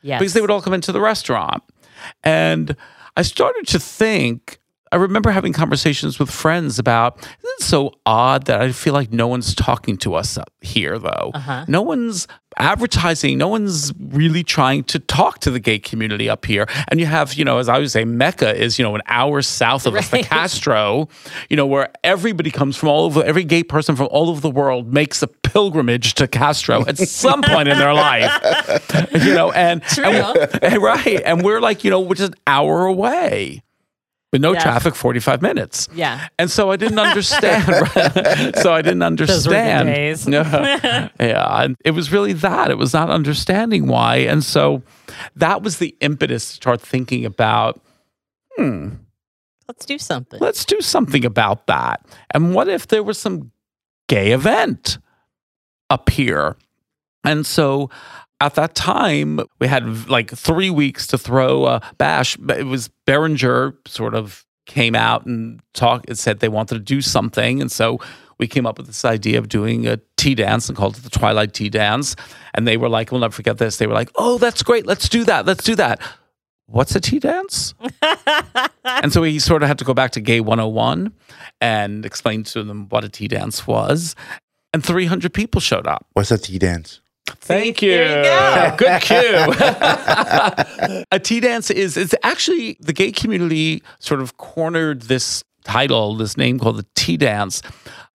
Yes. 0.01 0.19
because 0.19 0.33
they 0.33 0.41
would 0.41 0.51
all 0.51 0.61
come 0.61 0.73
into 0.73 0.91
the 0.91 1.01
restaurant. 1.01 1.61
And 2.23 2.75
I 3.17 3.23
started 3.23 3.67
to 3.67 3.79
think, 3.79 4.58
I 4.91 4.95
remember 4.95 5.29
having 5.31 5.53
conversations 5.53 6.17
with 6.19 6.31
friends 6.31 6.79
about, 6.79 7.17
isn't 7.19 7.29
it 7.43 7.61
so 7.63 7.93
odd 8.05 8.45
that 8.45 8.61
I 8.61 8.71
feel 8.71 8.93
like 8.93 9.11
no 9.11 9.27
one's 9.27 9.53
talking 9.53 9.97
to 9.97 10.15
us 10.15 10.37
up 10.37 10.51
here, 10.61 10.97
though? 10.97 11.31
Uh-huh. 11.33 11.65
No 11.67 11.81
one's 11.81 12.27
advertising, 12.57 13.37
no 13.37 13.47
one's 13.47 13.93
really 13.99 14.43
trying 14.43 14.83
to 14.83 14.99
talk 14.99 15.39
to 15.39 15.51
the 15.51 15.59
gay 15.59 15.79
community 15.79 16.27
up 16.29 16.45
here. 16.45 16.67
And 16.87 16.99
you 16.99 17.05
have, 17.05 17.35
you 17.35 17.45
know, 17.45 17.59
as 17.59 17.69
I 17.69 17.77
would 17.77 17.91
say, 17.91 18.03
Mecca 18.03 18.55
is, 18.55 18.77
you 18.79 18.83
know, 18.83 18.95
an 18.95 19.01
hour 19.05 19.41
south 19.41 19.85
of 19.85 19.95
us, 19.95 20.09
the 20.09 20.23
Castro, 20.23 21.07
you 21.49 21.55
know, 21.55 21.67
where 21.67 21.89
everybody 22.03 22.51
comes 22.51 22.75
from 22.75 22.89
all 22.89 23.05
over, 23.05 23.23
every 23.23 23.43
gay 23.43 23.63
person 23.63 23.95
from 23.95 24.07
all 24.11 24.29
over 24.29 24.41
the 24.41 24.49
world 24.49 24.91
makes 24.91 25.21
a 25.21 25.27
pilgrimage 25.27 26.15
to 26.15 26.27
Castro 26.27 26.83
at 26.87 26.97
some 26.97 27.41
point 27.43 27.67
in 27.69 27.77
their 27.77 27.93
life. 27.93 28.31
You 29.19 29.33
know, 29.33 29.51
and- 29.51 29.81
and 29.97 30.77
right. 30.81 31.21
And 31.25 31.43
we're 31.43 31.59
like, 31.61 31.83
you 31.83 31.91
know, 31.91 31.99
we're 31.99 32.15
just 32.15 32.33
an 32.33 32.39
hour 32.47 32.85
away 32.85 33.61
with 34.31 34.41
no 34.41 34.53
Yeah. 34.53 34.59
traffic, 34.61 34.95
45 34.95 35.41
minutes. 35.41 35.87
Yeah. 35.93 36.27
And 36.37 36.51
so 36.51 36.71
I 36.71 36.75
didn't 36.75 36.99
understand. 36.99 37.67
right? 37.95 38.55
So 38.57 38.73
I 38.73 38.81
didn't 38.81 38.99
were 38.99 39.09
good 39.09 39.29
understand. 39.29 39.87
days. 39.87 40.27
yeah. 40.27 41.09
yeah. 41.19 41.63
And 41.63 41.75
it 41.83 41.91
was 41.91 42.11
really 42.11 42.33
that. 42.33 42.69
It 42.71 42.77
was 42.77 42.93
not 42.93 43.09
understanding 43.09 43.87
why. 43.87 44.17
And 44.17 44.43
so 44.43 44.83
that 45.35 45.61
was 45.63 45.77
the 45.77 45.95
impetus 46.01 46.47
to 46.49 46.53
start 46.55 46.81
thinking 46.81 47.25
about, 47.25 47.81
hmm, 48.55 48.89
Let's 49.67 49.85
do 49.85 49.97
something. 49.99 50.39
let's 50.39 50.65
do 50.65 50.81
something 50.81 51.25
about 51.25 51.67
that. 51.67 52.05
And 52.31 52.53
what 52.55 52.67
if 52.67 52.87
there 52.87 53.03
was 53.03 53.17
some 53.19 53.51
gay 54.07 54.31
event 54.31 54.97
up 55.91 56.09
here? 56.09 56.55
And 57.23 57.45
so 57.45 57.89
at 58.41 58.55
that 58.55 58.75
time, 58.75 59.39
we 59.59 59.67
had 59.67 60.09
like 60.09 60.31
three 60.31 60.69
weeks 60.69 61.07
to 61.07 61.17
throw 61.17 61.65
a 61.65 61.81
bash. 61.97 62.37
But 62.37 62.59
It 62.59 62.65
was 62.65 62.89
Behringer 63.05 63.75
sort 63.87 64.15
of 64.15 64.45
came 64.65 64.95
out 64.95 65.25
and 65.25 65.59
talked 65.73 66.07
and 66.07 66.17
said 66.17 66.39
they 66.39 66.49
wanted 66.49 66.75
to 66.75 66.79
do 66.79 67.01
something. 67.01 67.59
And 67.59 67.71
so 67.71 67.99
we 68.37 68.47
came 68.47 68.65
up 68.65 68.77
with 68.77 68.87
this 68.87 69.03
idea 69.03 69.39
of 69.39 69.49
doing 69.49 69.87
a 69.87 69.99
tea 70.15 70.35
dance 70.35 70.69
and 70.69 70.77
called 70.77 70.97
it 70.97 71.03
the 71.03 71.09
Twilight 71.09 71.53
Tea 71.53 71.69
Dance. 71.69 72.15
And 72.53 72.67
they 72.67 72.77
were 72.77 72.87
like, 72.87 73.11
we'll 73.11 73.21
never 73.21 73.33
forget 73.33 73.57
this. 73.57 73.77
They 73.77 73.87
were 73.87 73.93
like, 73.93 74.11
oh, 74.15 74.37
that's 74.37 74.63
great. 74.63 74.85
Let's 74.85 75.09
do 75.09 75.23
that. 75.25 75.45
Let's 75.45 75.63
do 75.63 75.75
that. 75.75 76.01
What's 76.67 76.95
a 76.95 77.01
tea 77.01 77.19
dance? 77.19 77.73
and 78.85 79.11
so 79.11 79.23
he 79.23 79.39
sort 79.39 79.63
of 79.63 79.67
had 79.67 79.79
to 79.79 79.85
go 79.85 79.95
back 79.95 80.11
to 80.11 80.21
Gay 80.21 80.39
101 80.39 81.11
and 81.59 82.05
explain 82.05 82.43
to 82.43 82.63
them 82.63 82.87
what 82.89 83.03
a 83.03 83.09
tea 83.09 83.27
dance 83.27 83.65
was. 83.65 84.15
And 84.71 84.85
300 84.85 85.33
people 85.33 85.59
showed 85.61 85.87
up. 85.87 86.05
What's 86.13 86.29
a 86.29 86.37
tea 86.37 86.59
dance? 86.59 87.01
Thank 87.41 87.81
you. 87.81 87.91
There 87.91 88.17
you 88.17 88.23
go. 88.23 88.75
Good 88.77 89.01
cue. 89.01 91.03
a 91.11 91.19
tea 91.19 91.39
dance 91.39 91.71
is 91.71 91.97
it's 91.97 92.13
actually 92.23 92.77
the 92.79 92.93
gay 92.93 93.11
community 93.11 93.81
sort 93.99 94.21
of 94.21 94.37
cornered 94.37 95.03
this 95.03 95.43
title, 95.63 96.15
this 96.15 96.37
name 96.37 96.59
called 96.59 96.77
the 96.77 96.85
tea 96.95 97.17
dance, 97.17 97.61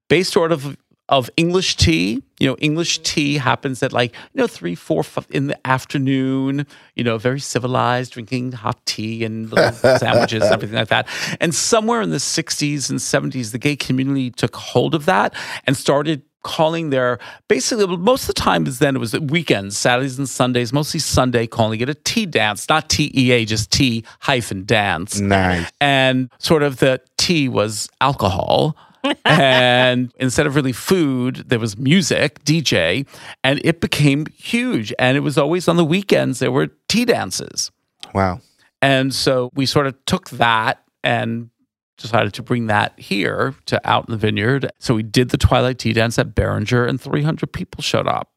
based 0.08 0.32
sort 0.32 0.52
of 0.52 0.76
of 1.08 1.28
English 1.36 1.76
tea. 1.76 2.22
You 2.40 2.48
know, 2.48 2.56
English 2.58 2.98
tea 3.00 3.36
happens 3.36 3.82
at 3.82 3.92
like, 3.92 4.12
you 4.32 4.40
know, 4.40 4.46
three, 4.46 4.74
four 4.74 5.04
in 5.30 5.46
the 5.46 5.66
afternoon, 5.66 6.66
you 6.94 7.04
know, 7.04 7.18
very 7.18 7.40
civilized, 7.40 8.12
drinking 8.12 8.52
hot 8.52 8.84
tea 8.86 9.24
and 9.24 9.50
little 9.50 9.72
sandwiches 9.98 10.42
and 10.42 10.52
everything 10.52 10.76
like 10.76 10.88
that. 10.88 11.06
And 11.40 11.54
somewhere 11.54 12.00
in 12.02 12.10
the 12.10 12.16
60s 12.16 12.90
and 12.90 12.98
70s, 12.98 13.52
the 13.52 13.58
gay 13.58 13.76
community 13.76 14.30
took 14.30 14.56
hold 14.56 14.94
of 14.94 15.06
that 15.06 15.34
and 15.66 15.76
started 15.76 16.22
calling 16.42 16.90
their 16.90 17.18
basically 17.48 17.86
most 17.96 18.24
of 18.28 18.34
the 18.34 18.34
time 18.34 18.66
is 18.66 18.78
then 18.78 18.94
it 18.94 18.98
was 18.98 19.18
weekends 19.18 19.78
saturdays 19.78 20.18
and 20.18 20.28
sundays 20.28 20.74
mostly 20.74 21.00
sunday 21.00 21.46
calling 21.46 21.80
it 21.80 21.88
a 21.88 21.94
tea 21.94 22.26
dance 22.26 22.68
not 22.68 22.90
tea 22.90 23.42
just 23.46 23.70
tea 23.70 24.04
hyphen 24.20 24.62
dance 24.66 25.18
Nice. 25.18 25.72
and 25.80 26.28
sort 26.38 26.62
of 26.62 26.80
the 26.80 27.00
tea 27.16 27.48
was 27.48 27.88
alcohol 28.02 28.76
and 29.24 30.12
instead 30.16 30.46
of 30.46 30.56
really 30.56 30.72
food 30.72 31.44
there 31.46 31.58
was 31.58 31.76
music 31.76 32.42
dj 32.44 33.06
and 33.42 33.60
it 33.64 33.80
became 33.80 34.26
huge. 34.26 34.92
And 34.98 35.16
it 35.16 35.20
was 35.20 35.38
always 35.38 35.68
on 35.68 35.76
the 35.76 35.84
weekends 35.84 36.38
there 36.38 36.52
were 36.52 36.68
tea 36.88 37.04
dances. 37.04 37.70
Wow. 38.14 38.40
and 38.80 39.14
so 39.14 39.50
we 39.54 39.66
sort 39.66 39.86
of 39.86 39.94
took 40.06 40.30
that 40.30 40.82
and 41.02 41.50
decided 41.96 42.34
to 42.34 42.42
bring 42.42 42.66
that 42.66 42.98
here 42.98 43.54
to 43.66 43.80
out 43.88 44.08
in 44.08 44.12
the 44.12 44.18
vineyard. 44.18 44.70
So 44.78 44.94
we 44.94 45.02
did 45.02 45.30
the 45.30 45.38
twilight 45.38 45.78
tea 45.78 45.92
dance 45.92 46.18
at 46.18 46.34
Behringer 46.34 46.88
and 46.88 47.00
300 47.00 47.52
people 47.52 47.82
showed 47.82 48.08
up 48.08 48.30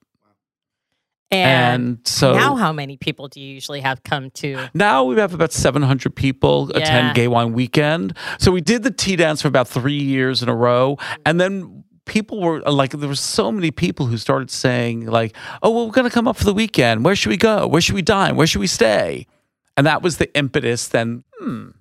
And, 1.29 1.83
and 1.83 1.99
so 2.05 2.33
now, 2.33 2.55
how 2.55 2.71
many 2.71 2.95
people 2.95 3.27
do 3.27 3.41
you 3.41 3.53
usually 3.53 3.81
have 3.81 4.01
come 4.03 4.29
to? 4.31 4.69
Now 4.73 5.03
we 5.03 5.17
have 5.17 5.33
about 5.33 5.51
700 5.51 6.15
people 6.15 6.71
Yeah. 6.71 6.77
attend 6.79 7.15
Gay 7.15 7.27
Wine 7.27 7.51
Weekend. 7.53 8.15
So 8.39 8.51
we 8.51 8.61
did 8.61 8.83
the 8.83 8.91
tea 8.91 9.17
dance 9.17 9.41
for 9.41 9.49
about 9.49 9.67
three 9.67 10.01
years 10.01 10.41
in 10.41 10.47
a 10.47 10.55
row. 10.55 10.97
And 11.25 11.39
then 11.41 11.83
people 12.05 12.39
were 12.41 12.61
like, 12.61 12.91
there 12.91 13.09
were 13.09 13.15
so 13.15 13.51
many 13.51 13.71
people 13.71 14.05
who 14.05 14.15
started 14.17 14.49
saying, 14.49 15.05
like, 15.07 15.35
oh, 15.61 15.69
well, 15.71 15.85
we're 15.87 15.91
going 15.91 16.07
to 16.09 16.13
come 16.13 16.27
up 16.29 16.37
for 16.37 16.45
the 16.45 16.53
weekend. 16.53 17.03
Where 17.03 17.15
should 17.15 17.29
we 17.29 17.37
go? 17.37 17.67
Where 17.67 17.81
should 17.81 17.95
we 17.95 18.01
dine? 18.01 18.37
Where 18.37 18.47
should 18.47 18.59
we 18.61 18.67
stay? 18.67 19.27
And 19.75 19.85
that 19.85 20.01
was 20.01 20.17
the 20.17 20.33
impetus 20.37 20.87
then, 20.87 21.25
hmm, 21.39 21.71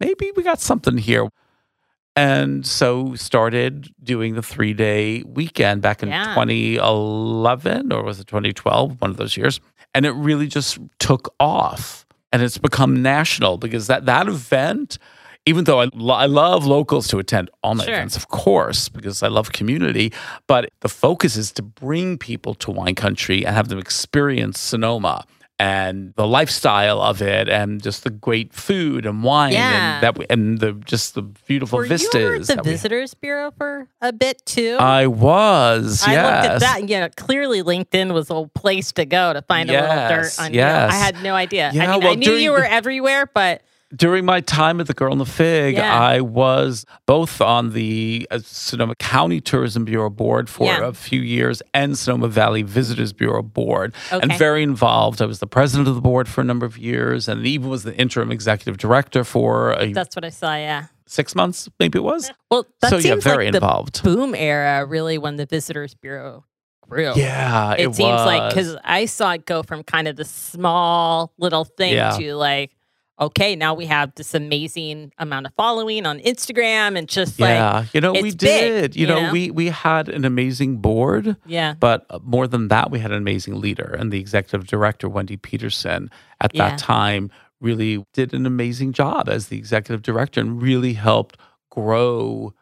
maybe 0.00 0.32
we 0.34 0.42
got 0.42 0.58
something 0.60 0.96
here. 0.96 1.28
And 2.16 2.66
so 2.66 3.14
started 3.14 3.92
doing 4.02 4.34
the 4.34 4.42
three 4.42 4.72
day 4.72 5.22
weekend 5.26 5.82
back 5.82 6.02
in 6.02 6.08
Yeah. 6.08 6.24
2011 6.34 7.92
or 7.92 8.02
was 8.02 8.18
it 8.20 8.26
2012, 8.26 9.00
one 9.00 9.10
of 9.10 9.16
those 9.18 9.36
years. 9.36 9.60
And 9.94 10.04
it 10.06 10.12
really 10.12 10.46
just 10.46 10.78
took 10.98 11.34
off 11.38 12.06
and 12.32 12.42
it's 12.42 12.58
become 12.58 13.02
national 13.02 13.58
because 13.58 13.86
that, 13.86 14.06
that 14.06 14.28
event 14.28 14.98
even 15.48 15.62
though 15.62 15.80
I, 15.80 15.88
lo- 15.94 16.14
I 16.16 16.26
love 16.26 16.66
locals 16.66 17.06
to 17.08 17.20
attend 17.20 17.50
all 17.62 17.76
my 17.76 17.84
Sure. 17.84 17.94
events, 17.94 18.16
of 18.16 18.26
course, 18.26 18.88
because 18.88 19.22
I 19.22 19.28
love 19.28 19.52
community, 19.52 20.12
but 20.48 20.70
the 20.80 20.88
focus 20.88 21.36
is 21.36 21.52
to 21.52 21.62
bring 21.62 22.18
people 22.18 22.52
to 22.56 22.72
wine 22.72 22.96
country 22.96 23.46
and 23.46 23.54
have 23.54 23.68
them 23.68 23.78
experience 23.78 24.58
Sonoma 24.58 25.24
and 25.58 26.12
the 26.16 26.26
lifestyle 26.26 27.00
of 27.00 27.22
it 27.22 27.48
and 27.48 27.82
just 27.82 28.04
the 28.04 28.10
great 28.10 28.52
food 28.52 29.06
and 29.06 29.22
wine 29.24 29.54
Yeah. 29.54 29.94
and 29.94 30.02
that 30.02 30.18
we, 30.18 30.26
and 30.28 30.58
the 30.58 30.72
just 30.72 31.14
the 31.14 31.22
beautiful 31.22 31.78
Were 31.78 31.86
vistas. 31.86 32.14
you 32.14 32.34
at 32.34 32.46
the 32.46 32.62
Visitors 32.62 33.14
Bureau 33.14 33.50
for 33.56 33.88
a 34.02 34.12
bit 34.12 34.44
too? 34.44 34.76
I 34.78 35.06
was, 35.06 36.02
I 36.06 36.12
yes. 36.12 36.24
looked 36.44 36.54
at 36.54 36.60
that. 36.60 36.80
and, 36.80 36.90
You 36.90 37.00
know, 37.00 37.08
clearly 37.16 37.62
LinkedIn 37.62 38.12
was 38.12 38.28
a 38.30 38.44
place 38.54 38.92
to 38.92 39.06
go 39.06 39.32
to 39.32 39.40
find 39.42 39.70
a 39.70 39.72
little 39.72 40.08
dirt 40.22 40.38
on 40.38 40.52
you. 40.52 40.60
yes. 40.60 40.92
I 40.92 40.96
had 40.96 41.22
no 41.22 41.34
idea. 41.34 41.70
Yeah, 41.72 41.94
I 41.94 41.98
mean, 41.98 42.06
I 42.06 42.14
knew 42.16 42.32
you 42.34 42.52
were 42.52 42.60
the- 42.60 42.70
everywhere, 42.72 43.24
but 43.32 43.62
During 43.94 44.24
my 44.24 44.40
time 44.40 44.80
at 44.80 44.88
the 44.88 44.94
Girl 44.94 45.12
and 45.12 45.20
the 45.20 45.24
Fig, 45.24 45.76
Yeah. 45.76 45.96
I 45.96 46.20
was 46.20 46.84
both 47.06 47.40
on 47.40 47.72
the 47.72 48.26
uh, 48.32 48.40
Sonoma 48.42 48.96
County 48.96 49.40
Tourism 49.40 49.84
Bureau 49.84 50.10
board 50.10 50.50
for 50.50 50.64
Yeah. 50.66 50.88
a 50.88 50.92
few 50.92 51.20
years 51.20 51.62
and 51.72 51.96
Sonoma 51.96 52.26
Valley 52.26 52.62
Visitors 52.62 53.12
Bureau 53.12 53.42
board, 53.42 53.94
and 54.10 54.32
very 54.34 54.64
involved. 54.64 55.22
I 55.22 55.26
was 55.26 55.38
the 55.38 55.46
president 55.46 55.86
of 55.86 55.94
the 55.94 56.00
board 56.00 56.26
for 56.28 56.40
a 56.40 56.44
number 56.44 56.66
of 56.66 56.76
years, 56.76 57.28
and 57.28 57.46
even 57.46 57.68
was 57.70 57.84
the 57.84 57.94
interim 57.96 58.32
executive 58.32 58.76
director 58.76 59.22
for 59.22 59.74
a, 59.78 59.92
that's 59.92 60.16
what 60.16 60.24
I 60.24 60.30
saw. 60.30 60.56
Yeah. 60.56 60.86
six 61.06 61.36
months, 61.36 61.68
maybe 61.78 61.98
it 62.00 62.02
was. 62.02 62.32
Well, 62.50 62.66
that 62.80 62.90
So, 62.90 62.96
yeah, 62.96 63.12
seems 63.12 63.22
very 63.24 63.46
like 63.46 63.54
involved. 63.54 64.02
the 64.02 64.10
boom 64.16 64.34
era, 64.34 64.84
really, 64.84 65.16
when 65.18 65.36
the 65.36 65.46
Visitors 65.46 65.94
Bureau 65.94 66.44
grew. 66.88 67.12
Yeah, 67.14 67.74
it, 67.74 67.86
it, 67.88 67.94
seems 67.94 68.20
like 68.22 68.50
because 68.50 68.76
I 68.82 69.04
saw 69.06 69.32
it 69.34 69.46
go 69.46 69.62
from 69.62 69.84
kind 69.84 70.08
of 70.08 70.16
the 70.16 70.24
small 70.24 71.32
little 71.38 71.64
thing 71.64 71.92
Yeah. 71.94 72.16
to 72.18 72.34
like, 72.34 72.72
okay, 73.18 73.56
now 73.56 73.74
we 73.74 73.86
have 73.86 74.14
this 74.14 74.34
amazing 74.34 75.12
amount 75.18 75.46
of 75.46 75.52
following 75.54 76.04
on 76.06 76.18
Instagram 76.20 76.98
and 76.98 77.08
just 77.08 77.40
like, 77.40 77.50
yeah, 77.50 77.84
you 77.92 78.00
know, 78.00 78.12
we 78.12 78.22
big, 78.30 78.38
did. 78.38 78.96
you 78.96 79.02
you 79.02 79.06
know, 79.06 79.22
know? 79.26 79.32
we 79.32 79.50
we 79.50 79.66
had 79.68 80.08
an 80.08 80.24
amazing 80.24 80.78
board. 80.78 81.36
yeah, 81.46 81.74
But 81.78 82.06
uh, 82.10 82.18
more 82.22 82.46
than 82.46 82.68
that, 82.68 82.90
we 82.90 82.98
had 82.98 83.10
an 83.12 83.18
amazing 83.18 83.60
leader, 83.60 83.96
and 83.98 84.12
the 84.12 84.20
executive 84.20 84.66
director, 84.66 85.08
Wendy 85.08 85.36
Peterson, 85.36 86.10
at 86.40 86.54
Yeah. 86.54 86.70
that 86.70 86.78
time 86.78 87.30
really 87.60 88.04
did 88.12 88.34
an 88.34 88.44
amazing 88.44 88.92
job 88.92 89.28
as 89.28 89.48
the 89.48 89.56
executive 89.56 90.02
director 90.02 90.40
and 90.40 90.60
really 90.60 90.92
helped 90.92 91.38
grow 91.70 92.52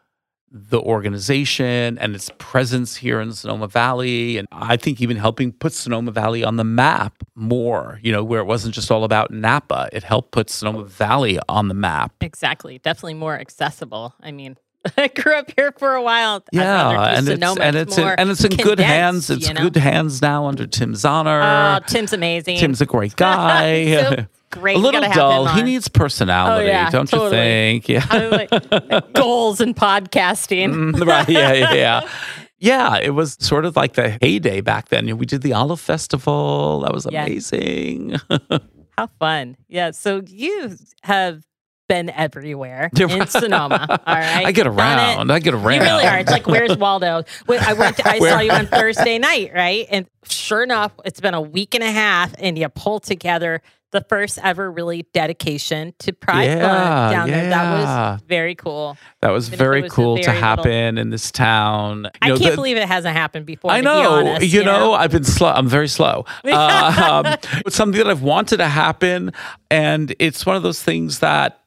the 0.57 0.79
organization 0.79 1.97
and 1.97 2.15
its 2.15 2.31
presence 2.37 2.95
here 2.95 3.19
in 3.19 3.33
Sonoma 3.33 3.67
Valley. 3.67 4.37
And 4.37 4.47
I 4.53 4.77
think 4.77 5.01
even 5.01 5.17
helping 5.17 5.51
put 5.51 5.73
Sonoma 5.73 6.11
Valley 6.11 6.45
on 6.45 6.55
the 6.55 6.63
map 6.63 7.23
more, 7.35 7.99
you 8.01 8.13
know, 8.13 8.23
where 8.23 8.39
it 8.39 8.45
wasn't 8.45 8.73
just 8.73 8.89
all 8.89 9.03
about 9.03 9.31
Napa. 9.31 9.89
It 9.91 10.03
helped 10.03 10.31
put 10.31 10.49
Sonoma 10.49 10.85
Valley 10.85 11.39
on 11.49 11.67
the 11.67 11.73
map. 11.73 12.13
exactly. 12.21 12.79
Definitely 12.79 13.15
more 13.15 13.37
accessible. 13.37 14.15
I 14.21 14.31
mean, 14.31 14.55
I 14.97 15.09
grew 15.09 15.33
up 15.35 15.51
here 15.57 15.73
for 15.77 15.93
a 15.93 16.01
while. 16.01 16.43
Yeah, 16.53 17.17
and 17.17 17.27
it's 17.27 17.41
Sonoma. 17.41 17.61
and 17.61 17.75
it's 17.75 17.97
in, 17.97 18.07
and 18.07 18.29
it's 18.29 18.43
in 18.43 18.51
good 18.51 18.79
hands. 18.79 19.29
It's 19.29 19.47
you 19.47 19.53
know? 19.53 19.63
good 19.63 19.75
hands 19.75 20.21
now 20.21 20.45
under 20.45 20.65
Tim 20.67 20.93
Zahner. 20.93 21.81
Oh, 21.81 21.85
Tim's 21.85 22.13
amazing. 22.13 22.59
Tim's 22.59 22.79
a 22.81 22.85
great 22.85 23.15
guy. 23.15 24.25
So 24.25 24.25
great. 24.59 24.75
a 24.77 24.79
little 24.79 25.01
dull. 25.13 25.47
He 25.47 25.61
needs 25.63 25.87
personality, 25.87 26.65
Oh, 26.65 26.67
yeah, 26.67 26.89
don't 26.89 27.11
you 27.11 27.29
think? 27.29 27.87
Yeah. 27.89 28.05
I 28.09 28.27
like, 28.27 29.13
goals 29.13 29.61
in 29.61 29.73
podcasting. 29.73 30.73
Mm, 30.93 31.05
right. 31.07 31.29
Yeah. 31.29 31.53
Yeah. 31.53 31.73
Yeah. 31.73 32.09
Yeah, 32.57 32.97
it 32.97 33.09
was 33.11 33.35
sort 33.39 33.65
of 33.65 33.75
like 33.75 33.93
the 33.93 34.17
heyday 34.21 34.61
back 34.61 34.87
then. 34.89 35.17
We 35.17 35.25
did 35.25 35.41
the 35.41 35.53
Olive 35.53 35.79
Festival. 35.81 36.79
That 36.81 36.93
was 36.93 37.05
Yeah. 37.11 37.25
amazing. 37.25 38.15
How 38.97 39.07
fun. 39.19 39.57
Yeah. 39.67 39.91
So 39.91 40.21
you 40.25 40.75
have 41.03 41.43
been 41.89 42.09
everywhere 42.09 42.89
in. 42.97 43.27
Sonoma. 43.27 43.85
All 44.07 44.15
right. 44.15 44.45
I 44.45 44.51
get 44.53 44.65
around. 44.67 45.29
I 45.31 45.39
get 45.39 45.53
around. 45.53 45.73
You 45.75 45.81
really 45.81 46.05
are. 46.05 46.17
It's 46.19 46.31
like, 46.31 46.47
where's 46.47 46.75
Waldo? 46.77 47.23
I 47.47 47.73
went. 47.73 47.97
To, 47.97 48.07
I 48.07 48.17
saw 48.19 48.39
you 48.39 48.51
on 48.51 48.65
Thursday 48.67 49.19
night, 49.19 49.51
right? 49.53 49.85
And 49.91 50.07
sure 50.27 50.63
enough, 50.63 50.93
it's 51.03 51.19
been 51.19 51.33
a 51.35 51.41
week 51.41 51.75
and 51.75 51.83
a 51.83 51.91
half, 51.91 52.33
and 52.39 52.57
you 52.57 52.67
pulled 52.69 53.03
together 53.03 53.61
the 53.95 54.05
first 54.09 54.37
ever 54.43 54.69
really 54.69 55.07
dedication 55.13 55.93
to 55.99 56.11
Pride 56.13 56.43
Yeah, 56.45 56.55
Month 56.67 57.11
down 57.13 57.29
there. 57.29 57.49
That 57.49 58.13
was 58.15 58.21
very 58.27 58.53
cool. 58.53 58.97
That 59.21 59.29
was 59.31 59.49
very 59.49 59.83
was 59.83 59.91
cool 59.91 60.17
to 60.17 60.23
very 60.23 60.35
little- 60.35 60.47
happen 60.47 60.97
in 60.97 61.09
this 61.09 61.31
town. 61.31 62.03
You 62.03 62.09
I 62.21 62.27
know, 62.29 62.37
can't 62.37 62.51
the- 62.51 62.55
believe 62.57 62.77
it 62.77 62.87
hasn't 62.87 63.15
happened 63.15 63.45
before. 63.45 63.71
I 63.71 63.77
to 63.77 63.83
know. 63.83 64.01
Be 64.01 64.29
honest, 64.29 64.47
you 64.53 64.63
know, 64.63 64.93
I've 64.93 65.11
been 65.11 65.23
slow. 65.23 65.49
I'm 65.49 65.67
very 65.67 65.87
slow. 65.87 66.25
Uh, 66.43 67.23
um, 67.25 67.37
it's 67.65 67.75
something 67.75 67.97
that 67.97 68.09
I've 68.09 68.21
wanted 68.21 68.57
to 68.57 68.67
happen, 68.67 69.31
and 69.71 70.13
it's 70.19 70.45
one 70.45 70.55
of 70.57 70.63
those 70.63 70.83
things 70.83 71.19
that, 71.19 71.61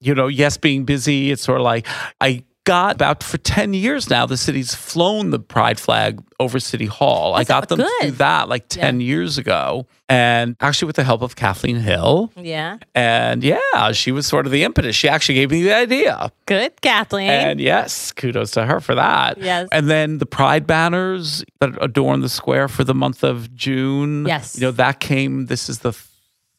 you 0.00 0.14
know, 0.14 0.28
yes, 0.28 0.56
being 0.56 0.84
busy. 0.84 1.30
It's 1.32 1.42
sort 1.42 1.58
of 1.60 1.64
like 1.64 1.86
I 2.20 2.44
got 2.64 2.96
about 2.96 3.22
for 3.22 3.38
ten 3.38 3.74
years 3.74 4.10
now. 4.10 4.26
The 4.26 4.36
city's 4.36 4.74
flown 4.74 5.30
the 5.30 5.38
pride 5.38 5.78
flag 5.78 6.22
over 6.40 6.58
City 6.58 6.86
Hall. 6.86 7.34
I 7.34 7.44
got 7.44 7.68
them 7.68 7.78
to 7.78 7.90
do 8.02 8.10
that 8.12 8.48
like 8.48 8.68
ten 8.68 9.00
years 9.00 9.38
ago, 9.38 9.86
and 10.08 10.56
actually 10.60 10.86
with 10.86 10.96
the 10.96 11.04
help 11.04 11.22
of 11.22 11.36
Kathleen 11.36 11.76
Hill. 11.76 12.32
Yeah. 12.36 12.78
And 12.94 13.44
yeah, 13.44 13.92
she 13.92 14.12
was 14.12 14.26
sort 14.26 14.46
of 14.46 14.52
the 14.52 14.64
impetus. 14.64 14.96
She 14.96 15.08
actually 15.08 15.36
gave 15.36 15.50
me 15.50 15.62
the 15.62 15.74
idea. 15.74 16.32
Good, 16.46 16.80
Kathleen. 16.80 17.30
And 17.30 17.60
yes, 17.60 18.12
kudos 18.12 18.50
to 18.52 18.64
her 18.66 18.80
for 18.80 18.94
that. 18.94 19.38
Yes. 19.38 19.68
And 19.72 19.88
then 19.88 20.18
the 20.18 20.26
pride 20.26 20.66
banners 20.66 21.44
that 21.60 21.70
adorn 21.82 22.20
the 22.20 22.28
square 22.28 22.68
for 22.68 22.84
the 22.84 22.94
month 22.94 23.22
of 23.22 23.54
June. 23.54 24.26
Yes. 24.26 24.56
You 24.56 24.62
know, 24.62 24.70
that 24.72 25.00
came, 25.00 25.46
this 25.46 25.68
is 25.68 25.80
the 25.80 25.92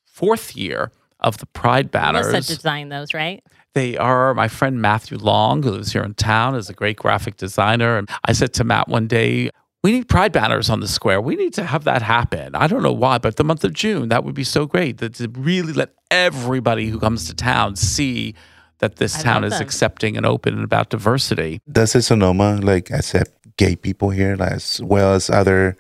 fourth 0.06 0.56
year 0.56 0.92
of 1.20 1.38
the 1.38 1.46
pride 1.48 1.92
banners. 1.92 2.28
you 2.28 2.34
must 2.34 2.50
have 2.50 2.58
banners. 2.58 2.58
designed 2.58 2.92
those, 2.92 3.14
right? 3.14 3.44
They 3.76 3.98
are 3.98 4.34
my 4.34 4.48
friend 4.48 4.82
Matthew 4.82 5.18
Long, 5.18 5.62
who 5.62 5.72
lives 5.72 5.92
here 5.92 6.04
in 6.04 6.14
town, 6.14 6.56
is 6.56 6.70
a 6.70 6.74
great 6.74 6.96
graphic 6.96 7.36
designer. 7.36 7.98
And 7.98 8.10
I 8.24 8.32
said 8.32 8.54
to 8.54 8.64
Matt 8.64 8.88
one 8.88 9.06
day, 9.06 9.50
we 9.84 9.92
need 9.92 10.08
pride 10.08 10.32
banners 10.32 10.70
on 10.70 10.80
the 10.80 10.88
square. 10.88 11.20
We 11.22 11.36
need 11.36 11.54
to 11.56 11.64
have 11.66 11.84
that 11.84 12.02
happen. 12.02 12.56
I 12.56 12.68
don't 12.68 12.82
know 12.82 12.94
why, 12.94 13.18
but 13.18 13.36
the 13.36 13.44
month 13.44 13.66
of 13.66 13.74
June, 13.74 14.08
that 14.10 14.24
would 14.24 14.34
be 14.34 14.46
so 14.46 14.66
great 14.66 14.98
that 15.00 15.16
to 15.16 15.28
really 15.28 15.74
let 15.74 15.90
everybody 16.10 16.88
who 16.88 17.00
comes 17.00 17.28
to 17.28 17.36
town 17.36 17.76
see 17.76 18.34
that 18.80 18.96
this 18.96 19.20
I 19.20 19.22
town 19.24 19.44
is 19.44 19.52
them. 19.54 19.62
accepting 19.62 20.16
and 20.18 20.26
open 20.26 20.54
and 20.56 20.64
about 20.64 20.90
diversity. 20.90 21.60
Does 21.70 21.96
it 21.96 22.04
Sonoma 22.04 22.60
like 22.62 22.90
accept 22.92 23.32
gay 23.58 23.76
people 23.76 24.10
here 24.10 24.38
as 24.42 24.82
well 24.82 25.14
as 25.14 25.30
other 25.30 25.76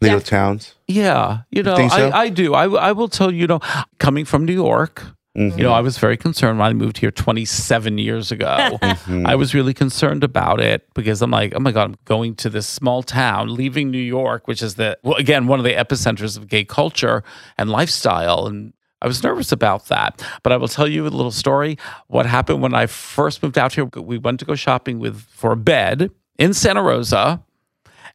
little 0.00 0.18
Yeah. 0.18 0.24
towns? 0.24 0.74
Yeah, 0.88 1.38
you 1.50 1.62
know, 1.62 1.76
think 1.76 1.92
so? 1.92 2.08
I, 2.08 2.22
I 2.22 2.28
do. 2.30 2.54
I, 2.54 2.64
I 2.88 2.92
will 2.92 3.08
tell 3.08 3.30
you, 3.30 3.40
you 3.40 3.46
know, 3.46 3.60
coming 3.98 4.24
from 4.24 4.44
New 4.46 4.52
York, 4.54 5.04
Mhm. 5.36 5.56
you 5.58 5.64
know, 5.64 5.72
I 5.72 5.80
was 5.80 5.98
very 5.98 6.16
concerned 6.16 6.58
when 6.60 6.68
I 6.68 6.72
moved 6.72 6.98
here 6.98 7.10
27 7.10 7.98
years 7.98 8.30
ago. 8.30 8.78
Mhm. 8.82 9.26
I 9.26 9.34
was 9.34 9.52
really 9.54 9.74
concerned 9.74 10.22
about 10.22 10.60
it 10.60 10.86
because 10.94 11.22
I'm 11.22 11.30
like, 11.32 11.52
oh 11.56 11.60
my 11.60 11.72
God, 11.72 11.84
I'm 11.90 11.96
going 12.04 12.36
to 12.36 12.48
this 12.50 12.66
small 12.68 13.02
town, 13.02 13.52
leaving 13.54 13.90
New 13.90 13.98
York, 13.98 14.46
which 14.46 14.62
is 14.62 14.76
the, 14.76 14.96
well, 15.02 15.16
again, 15.16 15.46
one 15.48 15.58
of 15.58 15.64
the 15.64 15.72
epicenters 15.72 16.36
of 16.36 16.46
gay 16.48 16.64
culture 16.64 17.24
and 17.58 17.68
lifestyle. 17.68 18.46
And 18.46 18.72
I 19.02 19.08
was 19.08 19.22
nervous 19.24 19.50
about 19.50 19.86
that. 19.86 20.24
But 20.44 20.52
I 20.52 20.56
will 20.56 20.68
tell 20.68 20.86
you 20.86 21.02
a 21.04 21.08
little 21.08 21.32
story. 21.32 21.78
What 22.06 22.26
happened 22.26 22.62
when 22.62 22.72
I 22.74 22.86
first 22.86 23.42
moved 23.42 23.58
out 23.58 23.72
here, 23.74 23.86
we 23.86 24.18
went 24.18 24.38
to 24.40 24.44
go 24.46 24.54
shopping 24.54 25.00
with 25.00 25.20
for 25.30 25.50
a 25.52 25.56
bed 25.56 26.10
in 26.38 26.54
Santa 26.54 26.82
Rosa 26.82 27.42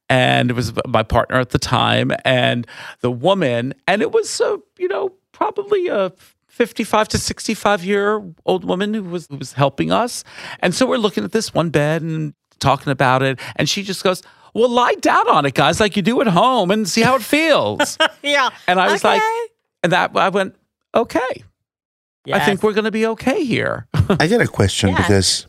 and 0.09 0.49
it 0.49 0.53
was 0.53 0.73
my 0.87 1.03
partner 1.03 1.37
at 1.37 1.49
the 1.51 1.59
time 1.59 2.11
and 2.25 2.65
the 3.01 3.11
woman 3.11 3.73
and 3.87 4.01
it 4.01 4.11
was 4.11 4.41
a 4.41 4.57
you 4.79 4.87
know 4.87 5.13
probably 5.31 5.87
a 5.87 6.11
55 6.59 7.07
to 7.07 7.17
65 7.17 7.85
year 7.85 8.21
old 8.45 8.65
woman 8.65 8.93
who 8.93 9.03
was 9.03 9.27
who 9.29 9.37
was 9.37 9.53
helping 9.53 9.91
us. 9.93 10.25
And 10.59 10.75
so 10.75 10.85
we're 10.85 10.97
looking 10.97 11.23
at 11.23 11.31
this 11.31 11.53
one 11.53 11.69
bed 11.69 12.01
and 12.01 12.33
talking 12.59 12.91
about 12.91 13.23
it. 13.23 13.39
And 13.55 13.69
she 13.69 13.81
just 13.81 14.03
goes 14.03 14.21
well 14.53 14.67
lie 14.69 14.95
down 14.95 15.29
on 15.29 15.45
it 15.45 15.53
guys 15.53 15.79
like 15.79 15.95
you 15.95 16.01
do 16.01 16.19
at 16.19 16.27
home 16.27 16.69
and 16.71 16.87
see 16.87 17.01
how 17.01 17.15
it 17.15 17.21
feels. 17.23 17.97
Yeah. 18.21 18.49
and 18.67 18.79
i 18.81 18.91
was 18.91 19.03
like 19.03 19.21
and 19.83 19.93
that 19.93 20.11
i 20.17 20.27
went 20.29 20.55
okay. 20.93 21.43
I 22.31 22.39
think 22.45 22.61
we're 22.61 22.73
going 22.73 22.85
to 22.85 22.91
be 22.91 23.07
okay 23.07 23.43
here. 23.43 23.87
I 24.19 24.27
get 24.27 24.41
a 24.41 24.47
question 24.47 24.89
Yeah. 24.89 24.97
because 24.97 25.47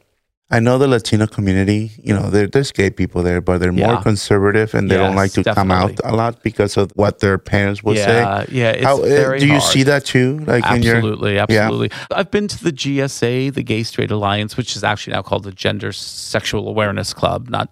I 0.52 0.58
know 0.58 0.78
the 0.78 0.88
Latino 0.88 1.26
community, 1.28 1.92
you 2.02 2.12
know, 2.12 2.28
there's 2.28 2.72
gay 2.72 2.90
people 2.90 3.22
there, 3.22 3.40
but 3.40 3.58
they're 3.58 3.70
more 3.70 3.94
Yeah. 3.94 4.02
conservative 4.02 4.74
and 4.74 4.90
they 4.90 4.96
don't 4.96 5.14
like 5.14 5.36
Yes, 5.36 5.44
to 5.44 5.54
come 5.54 5.70
out 5.70 5.92
a 6.02 6.12
lot 6.16 6.42
because 6.42 6.76
of 6.76 6.90
what 6.96 7.20
their 7.20 7.38
parents 7.38 7.84
would 7.84 7.96
say. 7.96 8.20
yeah 8.20 8.44
yeah 8.50 8.70
it's 8.70 8.84
How, 8.84 9.00
very 9.00 9.38
do 9.38 9.46
you 9.46 9.52
hard. 9.60 9.62
see 9.72 9.84
that 9.84 10.04
too? 10.04 10.38
Like 10.46 10.66
in 10.72 10.82
your 10.82 10.96
Absolutely, 10.96 11.38
absolutely. 11.38 11.90
I've 12.10 12.32
been 12.32 12.48
to 12.48 12.64
the 12.64 12.72
GSA, 12.72 13.54
the 13.54 13.62
Gay 13.62 13.84
Straight 13.84 14.10
Alliance, 14.10 14.56
which 14.56 14.74
is 14.74 14.82
actually 14.82 15.12
now 15.14 15.22
called 15.22 15.44
the 15.44 15.52
Gender 15.52 15.92
Sexual 15.92 16.66
Awareness 16.68 17.14
Club, 17.14 17.48
not 17.48 17.68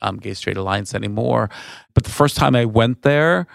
um, 0.00 0.16
Gay 0.16 0.32
Straight 0.34 0.56
Alliance 0.56 0.94
anymore. 0.94 1.50
But 1.92 2.04
the 2.04 2.10
first 2.10 2.36
time 2.38 2.56
I 2.56 2.64
went 2.64 3.02
there, 3.02 3.46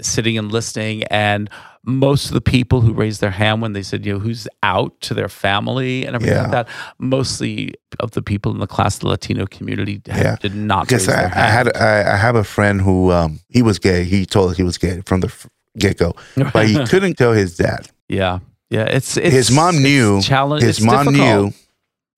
sitting 0.00 0.36
and 0.38 0.52
listening, 0.52 1.04
and 1.04 1.48
most 1.84 2.26
of 2.26 2.32
the 2.34 2.40
people 2.40 2.80
who 2.80 2.92
raised 2.92 3.20
their 3.20 3.30
hand 3.30 3.62
when 3.62 3.72
they 3.72 3.82
said, 3.82 4.04
you 4.04 4.12
know, 4.14 4.18
who's 4.18 4.46
out 4.62 5.00
to 5.02 5.14
their 5.14 5.28
family 5.28 6.04
and 6.04 6.14
everything 6.16 6.38
like 6.38 6.50
that, 6.50 6.68
mostly 6.98 7.72
of 8.00 8.10
the 8.12 8.22
people 8.22 8.52
in 8.52 8.58
the 8.58 8.66
class, 8.66 8.98
the 8.98 9.08
Latino 9.08 9.46
community, 9.46 10.00
had- 10.06 10.24
Yeah. 10.24 10.36
did 10.40 10.54
not 10.54 10.86
because 10.86 11.08
raise 11.08 11.16
I, 11.16 11.24
I 11.24 11.48
had 11.50 11.76
I, 11.76 12.12
I 12.14 12.16
have 12.16 12.36
a 12.36 12.44
friend 12.44 12.80
who 12.80 13.10
um 13.12 13.40
he 13.48 13.62
was 13.62 13.78
gay. 13.78 14.04
He 14.04 14.26
told 14.26 14.50
us 14.50 14.56
he 14.56 14.62
was 14.64 14.78
gay 14.78 15.02
from 15.06 15.20
the 15.20 15.32
get 15.78 15.96
go, 15.98 16.14
but 16.52 16.66
he 16.68 16.84
couldn't 16.86 17.14
tell 17.16 17.32
his 17.32 17.56
dad. 17.56 17.88
yeah. 18.08 18.40
Yeah, 18.70 18.84
it's, 18.84 19.16
it's 19.16 19.34
his 19.34 19.50
mom 19.50 19.82
knew. 19.82 20.20
challenge. 20.20 20.62
his 20.62 20.78
mom 20.82 21.06
difficult. 21.06 21.44
knew. 21.46 21.52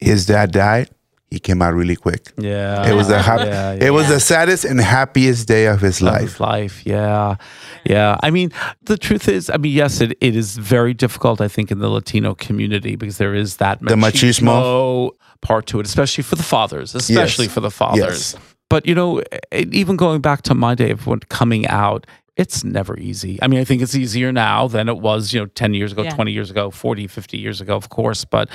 His 0.00 0.26
dad 0.26 0.50
died. 0.50 0.90
He 1.30 1.38
came 1.38 1.62
out 1.62 1.74
really 1.74 1.94
quick. 1.94 2.32
Yeah, 2.38 2.88
It 2.90 2.94
was 2.94 3.06
the 3.06 3.20
hap- 3.28 3.46
Yeah, 3.46 3.72
it 3.86 3.90
was 3.90 4.06
yeah. 4.08 4.14
the 4.14 4.20
saddest 4.20 4.64
and 4.64 4.80
happiest 4.80 5.46
day 5.46 5.66
of 5.66 5.80
his 5.80 5.98
of 6.00 6.06
life. 6.08 6.20
his 6.22 6.40
life. 6.40 6.86
Yeah. 6.86 7.36
Yeah. 7.84 8.16
I 8.20 8.30
mean, 8.30 8.50
the 8.82 8.98
truth 8.98 9.28
is, 9.28 9.48
I 9.48 9.56
mean, 9.56 9.72
yes, 9.72 10.00
it, 10.00 10.16
it 10.20 10.34
is 10.34 10.56
very 10.58 10.92
difficult, 10.92 11.40
I 11.40 11.46
think, 11.48 11.70
in 11.70 11.78
the 11.78 11.88
Latino 11.88 12.34
community 12.34 12.96
because 12.96 13.18
there 13.18 13.34
is 13.34 13.58
that 13.58 13.78
The 13.80 13.94
machismo. 13.94 15.10
part 15.40 15.66
to 15.66 15.80
it, 15.80 15.86
especially 15.86 16.22
for 16.24 16.34
the 16.36 16.42
fathers, 16.42 16.94
especially 16.94 17.44
Yes. 17.46 17.54
for 17.54 17.60
the 17.60 17.70
fathers. 17.70 18.34
Yes. 18.34 18.36
But, 18.68 18.86
you 18.86 18.94
know, 18.94 19.18
it, 19.52 19.72
even 19.74 19.96
going 19.96 20.20
back 20.20 20.42
to 20.42 20.54
my 20.54 20.74
day 20.74 20.90
of 20.90 21.06
when 21.06 21.20
coming 21.28 21.66
out, 21.68 22.06
it's 22.36 22.64
never 22.64 22.98
easy. 22.98 23.38
I 23.42 23.46
mean, 23.48 23.60
I 23.60 23.64
think 23.64 23.82
it's 23.82 23.94
easier 23.94 24.32
now 24.32 24.66
than 24.68 24.88
it 24.88 24.98
was, 24.98 25.32
you 25.32 25.40
know, 25.40 25.46
10 25.46 25.74
years 25.74 25.92
ago, 25.92 26.02
Yeah. 26.02 26.10
20 26.14 26.32
years 26.32 26.50
ago, 26.50 26.70
40, 26.70 27.06
50 27.06 27.38
years 27.38 27.60
ago, 27.60 27.76
of 27.76 27.88
course. 27.88 28.24
But 28.24 28.48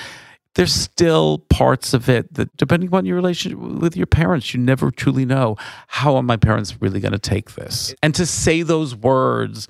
there's 0.56 0.74
still 0.74 1.40
parts 1.50 1.94
of 1.94 2.10
it 2.10 2.34
that, 2.34 2.56
depending 2.58 2.94
on 2.94 3.06
your 3.06 3.16
relationship 3.16 3.60
with 3.60 3.96
your 3.96 4.08
parents, 4.08 4.54
you 4.54 4.60
never 4.60 4.90
truly 4.92 5.26
know 5.26 5.58
how 5.88 6.16
are 6.16 6.24
my 6.24 6.38
parents 6.38 6.82
really 6.82 7.00
going 7.00 7.12
to 7.12 7.20
take 7.20 7.56
this. 7.56 7.94
And 8.02 8.16
to 8.16 8.26
say 8.26 8.62
those 8.62 8.96
words, 8.96 9.68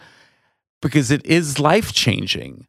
because 0.82 1.10
it 1.12 1.26
is 1.26 1.60
life 1.60 1.92
changing, 1.92 2.68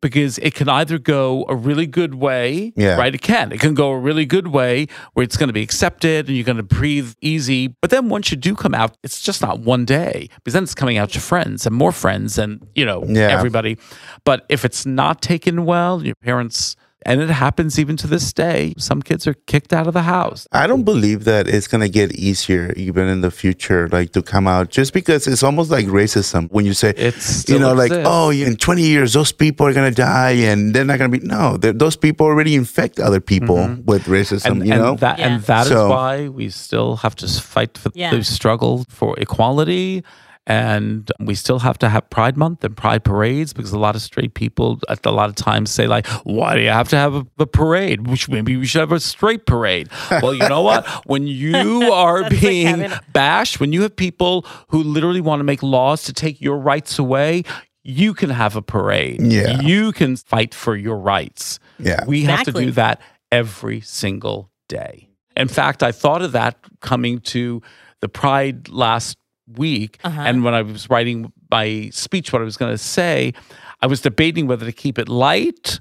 because 0.00 0.38
it 0.38 0.54
can 0.54 0.68
either 0.68 0.98
go 0.98 1.44
a 1.48 1.54
really 1.54 1.86
good 1.86 2.14
way, 2.16 2.72
Yeah. 2.74 2.96
right? 2.96 3.14
It 3.14 3.20
can. 3.22 3.52
It 3.52 3.60
can 3.60 3.74
go 3.74 3.90
a 3.90 3.98
really 3.98 4.24
good 4.24 4.48
way 4.48 4.88
where 5.12 5.22
it's 5.22 5.36
going 5.36 5.48
to 5.48 5.52
be 5.52 5.62
accepted 5.62 6.26
and 6.26 6.36
you're 6.36 6.44
going 6.44 6.56
to 6.56 6.62
breathe 6.64 7.12
easy. 7.20 7.68
But 7.80 7.90
then 7.90 8.08
once 8.08 8.30
you 8.32 8.36
do 8.36 8.56
come 8.56 8.74
out, 8.74 8.96
it's 9.04 9.20
just 9.22 9.40
not 9.42 9.60
one 9.60 9.84
day 9.84 10.28
because 10.36 10.54
then 10.54 10.64
it's 10.64 10.74
coming 10.74 10.96
out 10.98 11.10
to 11.10 11.20
friends 11.20 11.66
and 11.66 11.76
more 11.76 11.92
friends 11.92 12.36
and, 12.36 12.66
you 12.74 12.84
know, 12.84 13.04
Yeah. 13.06 13.28
everybody. 13.28 13.76
But 14.24 14.44
if 14.48 14.64
it's 14.64 14.84
not 14.84 15.22
taken 15.22 15.64
well, 15.66 16.02
your 16.04 16.16
parents, 16.16 16.74
and 17.04 17.20
it 17.20 17.30
happens 17.30 17.78
even 17.78 17.96
to 17.98 18.06
this 18.06 18.32
day, 18.32 18.74
some 18.78 19.02
kids 19.02 19.26
are 19.26 19.34
kicked 19.46 19.72
out 19.72 19.86
of 19.86 19.94
the 19.94 20.02
house. 20.02 20.46
I 20.52 20.66
don't 20.66 20.84
believe 20.84 21.24
that 21.24 21.48
it's 21.48 21.66
gonna 21.66 21.88
get 21.88 22.12
easier 22.12 22.72
even 22.76 23.08
in 23.08 23.20
the 23.20 23.30
future, 23.30 23.88
like 23.88 24.12
to 24.12 24.22
come 24.22 24.46
out, 24.46 24.70
just 24.70 24.92
because 24.92 25.26
it's 25.26 25.42
almost 25.42 25.70
like 25.70 25.86
racism 25.86 26.48
when 26.50 26.64
you 26.66 26.74
say 26.74 26.92
It's 26.96 27.48
you 27.48 27.58
know, 27.58 27.72
like, 27.74 27.92
oh, 27.92 28.30
in 28.30 28.56
20 28.56 28.82
years, 28.82 29.12
those 29.12 29.32
people 29.32 29.66
are 29.66 29.72
going 29.72 29.90
to 29.90 29.94
die 29.94 30.32
and 30.50 30.74
they're 30.74 30.84
not 30.84 30.98
going 30.98 31.10
to 31.10 31.18
be. 31.18 31.26
No, 31.26 31.56
those 31.56 31.96
people 31.96 32.26
already 32.26 32.54
infect 32.54 32.98
other 33.00 33.20
people 33.20 33.56
mm-hmm. 33.56 33.84
with 33.84 34.04
racism, 34.04 34.52
and, 34.52 34.66
you 34.66 34.74
know? 34.74 34.94
that 34.96 35.18
Yeah. 35.18 35.28
and 35.28 35.42
that 35.44 35.66
is 35.66 35.72
So- 35.72 35.90
why 35.90 36.28
we 36.28 36.48
still 36.50 36.96
have 36.96 37.14
to 37.16 37.26
fight 37.28 37.76
for 37.78 37.90
Yeah. 37.94 38.10
the 38.14 38.22
struggle 38.24 38.84
for 38.88 39.18
equality 39.18 40.02
and 40.46 41.10
we 41.20 41.34
still 41.34 41.60
have 41.60 41.78
to 41.78 41.88
have 41.88 42.08
pride 42.10 42.36
month 42.36 42.64
and 42.64 42.76
pride 42.76 43.04
parades 43.04 43.52
because 43.52 43.72
a 43.72 43.78
lot 43.78 43.94
of 43.94 44.02
straight 44.02 44.34
people 44.34 44.80
at 44.88 45.04
a 45.06 45.10
lot 45.10 45.28
of 45.28 45.36
times 45.36 45.70
say 45.70 45.86
like 45.86 46.06
why 46.24 46.54
do 46.56 46.60
you 46.62 46.70
have 46.70 46.88
to 46.88 46.96
have 46.96 47.14
a, 47.14 47.26
a 47.38 47.46
parade? 47.46 48.08
Which 48.08 48.28
maybe 48.28 48.56
we 48.56 48.66
should 48.66 48.80
have 48.80 48.92
a 48.92 49.00
straight 49.00 49.46
parade. 49.46 49.88
Well 50.10 50.34
you 50.34 50.48
know 50.48 50.62
what? 50.62 50.86
When 51.06 51.26
you 51.26 51.92
are 51.92 52.22
That's 52.22 52.34
like 52.34 52.40
being 52.42 52.90
bashed 53.12 53.60
when 53.60 53.72
you 53.72 53.82
have 53.82 53.94
people 53.94 54.46
who 54.68 54.82
literally 54.82 55.20
want 55.20 55.40
to 55.40 55.44
make 55.44 55.62
laws 55.62 56.02
to 56.04 56.12
take 56.12 56.40
your 56.40 56.58
rights 56.58 56.98
away 56.98 57.44
you 57.84 58.14
can 58.14 58.30
have 58.30 58.54
a 58.54 58.62
parade. 58.62 59.20
Yeah. 59.20 59.60
you 59.60 59.90
can 59.90 60.16
fight 60.16 60.54
for 60.54 60.76
your 60.76 60.96
rights. 60.96 61.58
Yeah. 61.78 62.04
we 62.06 62.22
have 62.22 62.44
to 62.44 62.52
do 62.52 62.70
that 62.72 63.00
every 63.30 63.80
single 63.80 64.50
day. 64.68 65.08
In 65.36 65.48
fact, 65.48 65.82
I 65.82 65.92
thought 65.92 66.22
of 66.22 66.32
that 66.32 66.58
coming 66.80 67.18
to 67.20 67.62
the 68.00 68.08
Pride 68.08 68.68
last 68.68 69.16
week. 69.58 69.98
Uh-huh. 70.04 70.20
And 70.20 70.44
when 70.44 70.54
I 70.54 70.62
was 70.62 70.88
writing 70.90 71.32
my 71.50 71.90
speech, 71.92 72.32
what 72.32 72.42
I 72.42 72.44
was 72.44 72.56
going 72.56 72.72
to 72.72 72.78
say, 72.78 73.32
I 73.80 73.86
was 73.86 74.00
debating 74.00 74.46
whether 74.46 74.64
to 74.66 74.72
keep 74.72 74.98
it 74.98 75.08
light 75.08 75.80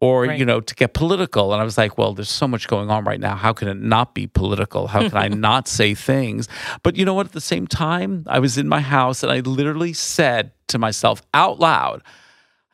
or, 0.00 0.24
Right. 0.24 0.38
you 0.38 0.44
know, 0.44 0.60
to 0.60 0.74
get 0.74 0.94
political. 0.94 1.52
And 1.52 1.60
I 1.62 1.64
was 1.64 1.78
like, 1.78 1.96
well, 1.96 2.12
there's 2.12 2.28
so 2.28 2.48
much 2.48 2.66
going 2.66 2.90
on 2.90 3.04
right 3.04 3.20
now. 3.20 3.36
How 3.36 3.52
can 3.52 3.68
it 3.68 3.76
not 3.80 4.14
be 4.14 4.26
political? 4.26 4.88
How 4.88 5.08
can 5.08 5.16
I 5.16 5.28
not 5.48 5.68
say 5.68 5.94
things? 5.94 6.48
But 6.82 6.96
you 6.96 7.04
know 7.04 7.14
what? 7.14 7.26
At 7.26 7.32
the 7.32 7.40
same 7.40 7.66
time, 7.68 8.24
I 8.26 8.38
was 8.40 8.58
in 8.58 8.68
my 8.68 8.80
house 8.80 9.22
and 9.22 9.30
I 9.30 9.40
literally 9.40 9.92
said 9.92 10.50
to 10.68 10.78
myself 10.78 11.22
out 11.32 11.60
loud, 11.60 12.02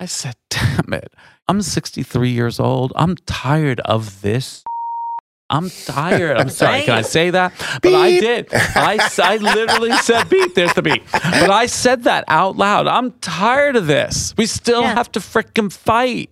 I 0.01 0.07
said, 0.07 0.37
damn 0.49 0.93
it. 0.93 1.13
I'm 1.49 1.61
63 1.63 2.31
years 2.31 2.61
old. 2.61 2.93
I'm 2.97 3.17
tired 3.27 3.81
of 3.81 4.21
this. 4.23 4.63
I'm 5.51 5.71
tired. 5.71 6.37
I'm 6.37 6.51
sorry. 6.51 6.83
Can 6.83 6.95
I 6.95 7.03
say 7.03 7.31
that? 7.31 7.53
But 7.83 7.95
I 7.95 8.21
did. 8.21 8.49
I, 8.53 9.09
I 9.23 9.37
literally 9.39 9.93
said 9.93 10.29
beep. 10.29 10.55
There's 10.55 10.75
the 10.75 10.83
beep. 10.83 11.03
But 11.11 11.51
I 11.51 11.67
said 11.67 12.05
that 12.05 12.25
out 12.29 12.57
loud. 12.57 12.87
I'm 12.87 13.13
tired 13.21 13.75
of 13.77 13.87
this. 13.87 14.35
We 14.37 14.45
still 14.47 14.83
Yeah. 14.83 14.95
have 14.95 15.11
to 15.13 15.21
frickin' 15.21 15.73
fight. 15.73 16.31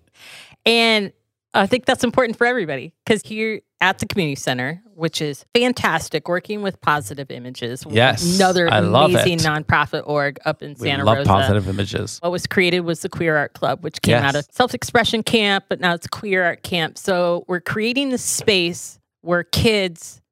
And 0.66 1.12
I 1.55 1.66
think 1.66 1.87
that's 1.87 2.05
important 2.05 2.37
for 2.37 2.46
everybody 2.46 2.92
because 3.05 3.22
here 3.22 3.62
at 3.81 3.98
the 3.98 4.07
community 4.07 4.35
center, 4.37 4.83
which 4.94 5.22
is 5.22 5.44
fantastic, 5.55 6.29
working 6.29 6.61
with 6.62 6.79
positive 6.83 7.31
images. 7.31 7.85
Yes, 7.88 8.37
another 8.37 8.66
amazing 8.66 9.35
it. 9.35 9.40
nonprofit 9.40 10.02
org 10.07 10.38
up 10.44 10.62
in 10.62 10.70
We 10.79 10.88
Santa 10.88 11.05
love 11.05 11.18
Rosa. 11.18 11.29
positive 11.29 11.68
images. 11.68 12.18
What 12.20 12.33
was 12.33 12.46
created 12.46 12.81
was 12.81 13.00
the 13.00 13.09
Queer 13.09 13.37
Art 13.37 13.52
Club, 13.55 13.83
which 13.83 14.02
came 14.02 14.12
Yes. 14.12 14.24
out 14.24 14.35
of 14.35 14.46
self 14.50 14.74
expression 14.74 15.22
camp, 15.22 15.64
but 15.70 15.81
now 15.81 15.94
it's 15.94 16.07
Queer 16.07 16.44
Art 16.44 16.62
Camp. 16.62 16.98
So 16.98 17.44
we're 17.48 17.61
creating 17.61 18.11
this 18.11 18.22
space 18.22 18.98
where 19.27 19.43
kids 19.45 20.23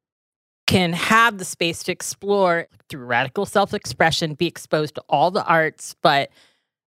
can 0.67 0.93
have 0.95 1.37
the 1.39 1.45
space 1.45 1.83
to 1.83 1.93
explore 1.93 2.69
through 2.89 3.05
radical 3.05 3.45
self 3.45 3.75
expression, 3.75 4.35
be 4.35 4.47
exposed 4.47 4.95
to 4.95 5.03
all 5.09 5.31
the 5.31 5.45
arts, 5.45 5.95
but 6.03 6.31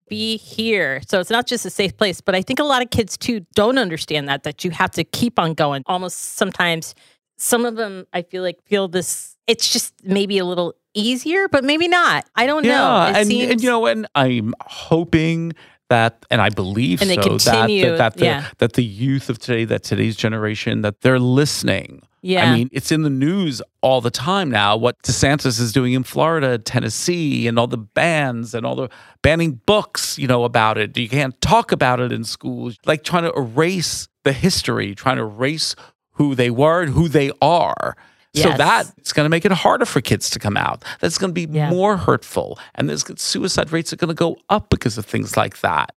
be 0.08 0.36
here. 0.38 1.00
So 1.06 1.20
it's 1.20 1.30
not 1.30 1.46
just 1.46 1.64
a 1.64 1.70
safe 1.70 1.96
place, 1.96 2.20
but 2.20 2.34
I 2.34 2.42
think 2.42 2.58
a 2.58 2.64
lot 2.64 2.82
of 2.82 2.90
kids 2.90 3.16
too 3.16 3.46
don't 3.54 3.78
understand 3.78 4.28
that, 4.28 4.42
that 4.42 4.64
you 4.64 4.72
have 4.72 4.90
to 4.92 5.04
keep 5.04 5.38
on 5.38 5.54
going. 5.54 5.84
Almost 5.86 6.18
sometimes, 6.34 6.96
some 7.38 7.64
of 7.64 7.76
them 7.76 8.06
I 8.12 8.22
feel 8.22 8.42
like 8.42 8.60
feel 8.64 8.88
this, 8.88 9.36
it's 9.46 9.72
just 9.72 9.94
maybe 10.02 10.38
a 10.38 10.44
little 10.44 10.74
easier, 10.94 11.46
but 11.46 11.62
maybe 11.62 11.86
not. 11.86 12.26
I 12.34 12.46
don't 12.46 12.64
know. 12.64 12.70
Yeah, 12.70 13.10
It 13.10 13.16
and, 13.18 13.28
seems- 13.28 13.50
and 13.52 13.62
you 13.62 13.70
know, 13.70 13.86
and 13.86 14.08
I'm 14.16 14.52
hoping 14.62 15.52
that, 15.90 16.24
and 16.30 16.40
I 16.40 16.48
believe 16.48 17.02
And 17.02 17.10
so 17.10 17.22
continue, 17.22 17.84
that 17.84 17.90
that, 17.90 17.98
that, 17.98 18.14
the, 18.16 18.24
yeah. 18.24 18.46
that 18.58 18.72
the 18.72 18.84
youth 18.84 19.28
of 19.28 19.38
today, 19.38 19.64
that 19.66 19.82
today's 19.82 20.16
generation, 20.16 20.80
that 20.82 21.02
they're 21.02 21.20
listening. 21.20 22.02
Yeah. 22.22 22.50
I 22.50 22.56
mean, 22.56 22.68
it's 22.72 22.92
in 22.92 23.02
the 23.02 23.10
news 23.10 23.62
all 23.80 24.00
the 24.00 24.10
time 24.10 24.50
now. 24.50 24.76
What 24.76 25.00
DeSantis 25.02 25.60
is 25.60 25.72
doing 25.72 25.92
in 25.92 26.02
Florida, 26.02 26.58
Tennessee, 26.58 27.46
and 27.46 27.58
all 27.58 27.66
the 27.66 27.78
bans 27.78 28.54
and 28.54 28.66
all 28.66 28.76
the 28.76 28.88
banning 29.22 29.60
books, 29.64 30.18
you 30.18 30.26
know, 30.26 30.44
about 30.44 30.76
it. 30.76 30.96
You 30.96 31.08
can't 31.08 31.38
talk 31.40 31.72
about 31.72 32.00
it 32.00 32.12
in 32.12 32.24
schools. 32.24 32.76
Like 32.84 33.04
trying 33.04 33.24
to 33.24 33.32
erase 33.34 34.08
the 34.24 34.32
history, 34.32 34.94
trying 34.94 35.16
to 35.16 35.22
erase 35.22 35.74
who 36.12 36.34
they 36.34 36.50
were 36.50 36.82
and 36.82 36.92
who 36.92 37.08
they 37.08 37.32
are. 37.40 37.96
So 38.34 38.48
Yes. 38.48 38.58
that 38.58 38.86
it's 38.96 39.12
going 39.12 39.24
to 39.24 39.28
make 39.30 39.44
it 39.44 39.50
harder 39.52 39.84
for 39.84 40.00
kids 40.00 40.30
to 40.30 40.38
come 40.38 40.56
out. 40.56 40.84
That's 41.00 41.18
going 41.18 41.30
to 41.30 41.46
be 41.46 41.52
Yeah. 41.52 41.68
more 41.70 41.96
hurtful, 41.96 42.58
and 42.76 42.88
there's 42.88 43.04
suicide 43.20 43.72
rates 43.72 43.92
are 43.92 43.96
going 43.96 44.08
to 44.08 44.14
go 44.14 44.36
up 44.48 44.70
because 44.70 44.96
of 44.98 45.04
things 45.04 45.36
like 45.36 45.60
that. 45.62 45.90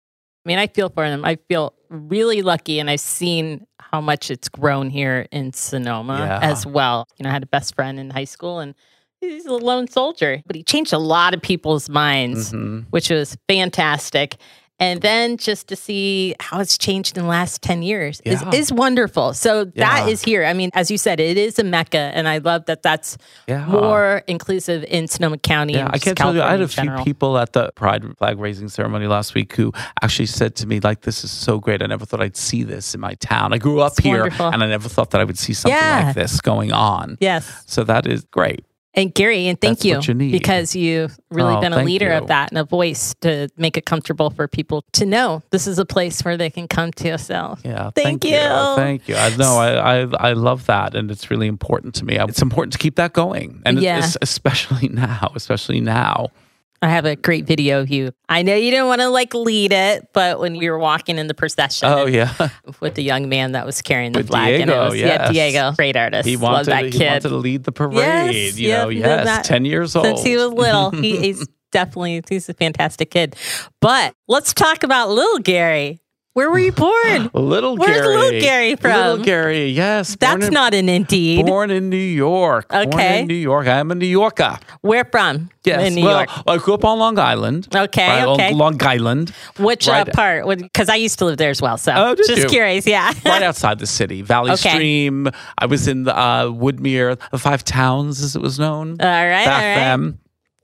I 0.46 0.50
mean, 0.50 0.58
I 0.58 0.68
feel 0.68 0.90
for 0.90 1.08
them. 1.10 1.26
I 1.26 1.38
feel 1.50 1.74
really 1.90 2.42
lucky, 2.42 2.80
and 2.80 2.90
I've 2.90 3.02
seen 3.02 3.68
how 3.80 4.00
much 4.02 4.32
it's 4.32 4.48
grown 4.48 4.90
here 4.90 5.28
in 5.32 5.52
Sonoma 5.52 6.20
Yeah. 6.20 6.40
as 6.42 6.66
well. 6.66 7.06
You 7.20 7.24
know, 7.24 7.30
I 7.30 7.34
had 7.34 7.44
a 7.44 7.48
best 7.48 7.76
friend 7.76 8.00
in 8.00 8.10
high 8.12 8.24
school, 8.24 8.60
and 8.60 8.76
he's 9.20 9.46
a 9.46 9.52
lone 9.54 9.88
soldier, 9.90 10.42
but 10.48 10.56
he 10.56 10.64
changed 10.64 10.94
a 10.94 10.98
lot 10.98 11.34
of 11.34 11.42
people's 11.42 11.90
minds, 11.90 12.54
Mhm. 12.54 12.86
which 12.92 13.10
was 13.10 13.38
fantastic. 13.50 14.38
And 14.82 15.02
then 15.02 15.38
just 15.38 15.68
to 15.68 15.76
see 15.76 16.34
how 16.40 16.60
it's 16.60 16.78
changed 16.78 17.16
in 17.16 17.24
the 17.24 17.30
last 17.30 17.62
10 17.62 17.84
years 17.84 18.20
Yeah. 18.26 18.50
is, 18.50 18.54
is 18.62 18.74
wonderful. 18.74 19.34
So 19.36 19.66
that 19.66 19.76
Yeah. 19.76 20.08
is 20.08 20.24
here. 20.24 20.44
I 20.44 20.54
mean, 20.54 20.72
as 20.74 20.90
you 20.90 20.98
said, 20.98 21.20
it 21.20 21.38
is 21.38 21.60
a 21.60 21.64
mecca, 21.64 22.12
and 22.16 22.28
I 22.28 22.40
love 22.40 22.66
that 22.66 22.82
that's 22.82 23.18
Yeah. 23.48 23.66
more 23.68 24.24
inclusive 24.28 24.84
in 24.86 25.08
Sonoma 25.08 25.38
County. 25.38 25.74
Yeah, 25.74 25.90
I 25.94 26.00
can't 26.00 26.18
tell 26.18 26.34
you. 26.34 26.42
I 26.42 26.50
had 26.52 26.62
a 26.62 26.68
few 26.68 26.84
general. 26.84 27.06
people 27.06 27.38
at 27.38 27.54
the 27.54 27.72
Pride 27.76 28.04
flag 28.18 28.40
raising 28.40 28.68
ceremony 28.70 29.06
last 29.08 29.36
week 29.36 29.54
who 29.56 29.72
actually 30.02 30.26
said 30.26 30.56
to 30.56 30.66
me, 30.68 30.80
like, 30.80 31.02
this 31.02 31.24
is 31.24 31.30
so 31.32 31.60
great. 31.60 31.84
I 31.84 31.86
never 31.86 32.06
thought 32.06 32.20
I'd 32.22 32.36
see 32.36 32.64
this 32.64 32.96
in 32.96 33.00
my 33.02 33.14
town. 33.16 33.54
I 33.54 33.60
grew 33.60 33.82
up 33.82 33.92
It's 33.94 34.00
here 34.04 34.22
wonderful. 34.22 34.48
and 34.48 34.64
I 34.64 34.68
never 34.68 34.90
thought 34.90 35.12
that 35.12 35.22
I 35.22 35.24
would 35.26 35.38
see 35.38 35.54
something 35.54 35.78
Yeah. 35.80 36.06
like 36.08 36.16
this 36.16 36.42
going 36.42 36.74
on. 36.74 37.18
Yes. 37.22 37.46
So 37.68 37.84
that 37.84 38.08
is 38.08 38.26
great. 38.32 38.66
And 38.94 39.14
Gary, 39.14 39.48
and 39.48 39.60
thank 39.60 39.86
you, 39.86 40.02
you 40.02 40.32
because 40.32 40.76
you've 40.76 41.18
really 41.30 41.56
Oh, 41.56 41.62
been 41.62 41.72
a 41.72 41.82
leader 41.84 42.08
you. 42.10 42.14
of 42.18 42.28
that 42.28 42.52
and 42.52 42.58
a 42.58 42.66
voice 42.66 43.16
to 43.22 43.48
make 43.56 43.78
it 43.78 43.86
comfortable 43.86 44.30
for 44.32 44.50
people 44.50 44.84
to 44.94 45.06
know 45.06 45.42
this 45.52 45.66
is 45.66 45.80
a 45.80 45.86
place 45.86 46.26
where 46.26 46.36
they 46.36 46.50
can 46.50 46.68
come 46.68 46.92
to 46.94 47.08
yourself. 47.08 47.62
Yeah. 47.64 47.92
Thank 47.96 48.26
you. 48.26 48.32
Thank 48.76 49.08
you. 49.08 49.16
I 49.16 49.34
know. 49.38 49.56
I, 49.58 50.02
I 50.02 50.30
I 50.32 50.34
love 50.34 50.66
that, 50.66 50.94
and 50.94 51.10
it's 51.10 51.32
really 51.32 51.48
important 51.48 51.96
to 51.96 52.06
me. 52.06 52.18
It's 52.20 52.42
important 52.42 52.74
to 52.74 52.80
keep 52.80 52.96
that 52.98 53.14
going, 53.14 53.62
and 53.66 53.80
Yeah. 53.82 54.00
it's, 54.00 54.18
especially 54.22 54.88
now, 54.94 55.32
especially 55.36 55.80
now. 55.80 56.28
I 56.84 56.90
have 56.90 57.06
a 57.06 57.16
great 57.16 57.46
video 57.46 57.82
of 57.82 57.90
you. 57.90 58.12
I 58.28 58.42
know 58.42 58.56
you 58.56 58.72
didn't 58.72 58.88
want 58.88 59.02
to 59.02 59.10
like 59.10 59.36
lead 59.36 59.72
it, 59.72 60.08
but 60.14 60.40
when 60.40 60.58
we 60.58 60.68
were 60.70 60.80
walking 60.80 61.20
in 61.20 61.28
the 61.28 61.36
procession 61.36 61.88
Oh 61.88 62.08
yeah. 62.08 62.50
with 62.80 62.96
the 62.96 63.04
young 63.04 63.30
man 63.30 63.52
that 63.52 63.66
was 63.68 63.82
carrying 63.84 64.14
the 64.14 64.20
With 64.20 64.28
flag, 64.30 64.54
and 64.62 64.64
it 64.64 64.74
Diego, 64.74 64.90
was 64.90 65.00
yeah. 65.00 65.32
Diego, 65.32 65.74
great 65.74 65.96
artist. 65.96 66.28
He 66.28 66.38
Love 66.38 66.42
wanted, 66.42 66.66
that 66.72 66.86
he 66.86 66.92
kid. 66.92 67.08
wanted 67.08 67.30
to 67.30 67.36
lead 67.36 67.64
the 67.66 67.72
parade. 67.72 68.34
Yes, 68.34 68.58
you 68.58 68.70
yep, 68.70 68.90
he 68.90 68.96
did 68.96 69.06
yes, 69.06 69.26
that 69.26 69.44
ten 69.46 69.64
years 69.64 69.96
old. 69.96 70.06
Since 70.06 70.24
he 70.24 70.36
was 70.36 70.52
little, 70.52 70.90
he, 71.02 71.18
he's 71.18 71.48
definitely 71.72 72.24
he's 72.28 72.50
a 72.50 72.54
fantastic 72.56 73.12
kid. 73.12 73.36
But 73.80 74.16
let's 74.28 74.52
talk 74.54 74.84
about 74.84 75.10
little 75.12 75.38
Gary. 75.40 76.01
Where 76.34 76.50
were 76.50 76.60
you 76.60 76.72
born? 76.72 77.30
Little 77.34 77.76
Gary. 77.76 77.92
Where's 77.92 78.02
Gary. 78.02 78.16
little 78.16 78.40
Gary 78.40 78.76
from? 78.78 78.92
Little 78.94 79.18
Gary, 79.26 79.68
yes. 79.68 80.16
That's 80.18 80.48
in- 80.48 80.54
not 80.54 80.74
an 80.74 80.88
indeed. 80.88 81.46
Born 81.46 81.72
in 81.72 81.90
New 81.90 81.98
York. 81.98 82.72
Okay. 82.74 82.88
Born 82.90 83.02
in 83.04 83.28
New 83.28 83.34
York. 83.34 83.68
I'm 83.68 83.92
a 83.92 83.96
New 83.96 84.06
Yorker. 84.06 84.58
Where 84.80 85.04
from? 85.04 85.50
Yes. 85.66 85.88
In 85.90 85.96
New 85.96 86.06
well, 86.06 86.20
York. 86.20 86.30
I 86.48 86.58
grew 86.58 86.74
up 86.76 86.86
on 86.86 87.00
Long 87.00 87.20
Island. 87.20 87.68
Okay, 87.76 88.08
Right, 88.08 88.26
okay. 88.28 88.54
Long 88.54 88.82
Island. 88.82 89.32
Which 89.60 89.88
right- 89.90 90.08
uh, 90.08 90.12
part? 90.14 90.48
Because 90.58 90.88
I 90.88 90.96
used 90.96 91.20
to 91.20 91.26
live 91.26 91.36
there 91.38 91.50
as 91.50 91.62
well. 91.62 91.78
So 91.78 91.92
Oh, 91.94 92.16
did 92.16 92.26
just 92.28 92.44
you? 92.44 92.48
curious. 92.50 92.88
Yeah. 92.88 93.12
right 93.26 93.44
outside 93.44 93.80
the 93.80 93.88
city, 93.88 94.22
Valley 94.22 94.52
Okay. 94.52 94.70
Stream. 94.70 95.28
I 95.58 95.66
was 95.66 95.88
in 95.90 96.04
the 96.04 96.18
uh, 96.18 96.46
Woodmere, 96.46 97.20
the 97.32 97.40
Five 97.40 97.66
Towns, 97.66 98.22
as 98.24 98.38
it 98.38 98.42
was 98.42 98.58
known 98.58 98.92
all 99.02 99.06
right. 99.08 99.46
back 99.46 99.48
all 99.48 99.54
right. 99.70 99.76
then. 99.76 100.20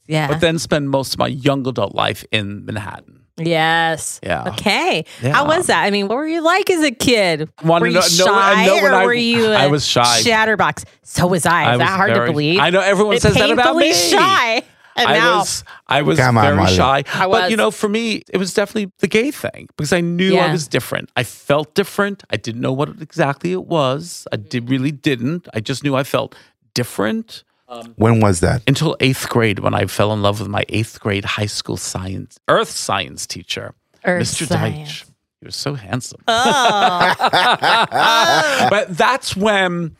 Yeah. 0.08 0.30
But 0.30 0.40
then 0.40 0.60
spend 0.60 0.90
most 0.90 1.14
of 1.14 1.20
my 1.20 1.28
young 1.28 1.68
adult 1.68 1.94
life 1.94 2.24
in 2.32 2.64
Manhattan. 2.66 3.17
Yes. 3.38 4.20
Yeah. 4.24 4.50
Okay. 4.50 5.06
Yeah. 5.22 5.34
How 5.34 5.46
was 5.48 5.68
that? 5.68 5.84
I 5.84 5.92
mean, 5.92 6.08
what 6.08 6.18
were 6.18 6.28
you 6.28 6.42
like 6.42 6.70
as 6.70 6.84
a 6.84 6.92
kid? 6.92 7.50
Wanna 7.64 7.82
were 7.82 7.88
you 7.88 7.94
know- 7.96 8.02
shy 8.02 8.66
know- 8.66 8.76
I 8.76 8.82
or 8.84 8.94
I- 8.94 9.06
were 9.06 9.14
you? 9.14 9.52
I 9.52 9.64
a 9.66 9.70
was 9.70 9.86
shy. 9.86 10.22
Chatterbox. 10.22 10.86
So 11.04 11.28
was 11.28 11.46
I. 11.46 11.64
Is 11.74 11.76
I 11.76 11.78
that 11.78 11.98
hard 11.98 12.14
very- 12.14 12.28
to 12.28 12.32
believe? 12.34 12.60
I 12.60 12.70
know 12.70 12.82
everyone 12.82 13.16
It 13.16 13.22
says 13.22 13.34
that 13.36 13.50
about 13.50 13.76
me. 13.76 13.94
Shy. 13.94 14.64
And 15.00 15.08
I 15.10 15.14
now, 15.20 15.38
was 15.38 15.64
I 15.88 16.02
was 16.02 16.18
Come 16.18 16.40
on, 16.40 16.44
very 16.44 16.58
Marlon. 16.58 16.76
shy. 16.76 17.04
I 17.14 17.28
But 17.28 17.52
you 17.52 17.58
know, 17.58 17.70
for 17.70 17.88
me, 17.88 18.24
it 18.34 18.38
was 18.38 18.52
definitely 18.56 18.92
the 18.98 19.08
gay 19.08 19.30
thing 19.30 19.68
because 19.78 19.94
I 19.94 20.02
knew 20.02 20.36
I 20.40 20.52
was 20.52 20.68
different. 20.68 21.12
I 21.16 21.22
felt 21.24 21.76
different. 21.76 22.24
I 22.32 22.38
didn't 22.38 22.62
know 22.62 22.74
what 22.74 22.90
exactly 23.00 23.52
it 23.52 23.66
was. 23.66 24.26
I 24.32 24.38
did 24.38 24.72
really 24.72 24.92
didn't. 24.92 25.48
I 25.54 25.60
just 25.60 25.84
knew 25.84 25.96
I 25.96 26.02
felt 26.04 26.34
different 26.74 27.44
Um, 27.70 27.94
when 27.98 28.22
was 28.22 28.40
that? 28.40 28.62
until 28.68 28.96
eighth 29.02 29.28
grade 29.30 29.60
when 29.60 29.74
I 29.74 29.88
fell 29.88 30.14
in 30.14 30.22
love 30.22 30.40
with 30.40 30.50
my 30.50 30.64
eighth 30.70 31.00
grade 31.02 31.26
high 31.26 31.48
school 31.48 31.76
science 31.78 32.40
earth 32.48 32.70
science 32.70 33.28
teacher, 33.28 33.74
Earth 34.06 34.28
Mr. 34.28 34.48
science. 34.48 34.90
Deitch. 34.90 35.06
He 35.42 35.46
was 35.46 35.56
so 35.56 35.76
handsome. 35.76 36.22
Oh. 36.28 37.16
but 38.70 38.98
that's 38.98 39.36
when 39.36 39.96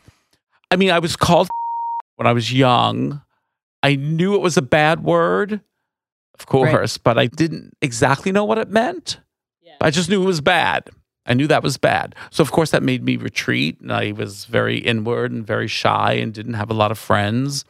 I 0.70 0.76
mean 0.76 0.90
I 0.90 0.98
was 0.98 1.14
called 1.14 1.48
when 2.16 2.26
I 2.26 2.32
was 2.32 2.52
young. 2.52 3.22
I 3.82 3.94
knew 3.94 4.34
it 4.34 4.40
was 4.40 4.56
a 4.56 4.62
bad 4.62 5.04
word, 5.04 5.60
of 6.38 6.46
course, 6.46 6.98
but 6.98 7.16
I 7.16 7.26
didn't 7.26 7.74
exactly 7.80 8.32
know 8.32 8.44
what 8.44 8.58
it 8.58 8.68
meant. 8.68 9.20
I 9.80 9.90
just 9.90 10.08
knew 10.10 10.22
it 10.22 10.26
was 10.26 10.40
bad. 10.40 10.90
I 11.28 11.34
knew 11.34 11.46
that 11.46 11.62
was 11.62 11.76
bad. 11.76 12.14
So 12.30 12.42
of 12.42 12.50
course 12.50 12.70
that 12.72 12.82
made 12.82 13.04
me 13.04 13.16
retreat 13.16 13.78
and 13.80 13.92
I 13.92 14.12
was 14.12 14.46
very 14.46 14.78
inward 14.78 15.30
and 15.30 15.46
very 15.46 15.68
shy 15.68 16.14
and 16.14 16.32
didn't 16.32 16.54
have 16.54 16.70
a 16.70 16.74
lot 16.74 16.90
of 16.90 16.98
friends. 16.98 17.64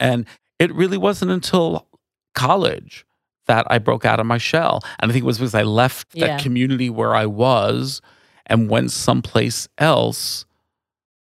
And 0.00 0.26
it 0.58 0.72
really 0.74 0.96
wasn't 0.98 1.30
until 1.30 1.86
college 2.34 3.04
that 3.46 3.66
I 3.70 3.78
broke 3.78 4.04
out 4.04 4.18
of 4.20 4.26
my 4.26 4.38
shell. 4.38 4.80
And 4.98 5.10
I 5.10 5.12
think 5.12 5.24
it 5.24 5.26
was 5.26 5.38
because 5.38 5.54
I 5.54 5.62
left 5.62 6.08
Yeah. 6.14 6.28
that 6.28 6.42
community 6.42 6.88
where 6.90 7.14
I 7.14 7.26
was 7.26 8.00
and 8.46 8.68
went 8.70 8.90
someplace 8.92 9.68
else 9.78 10.46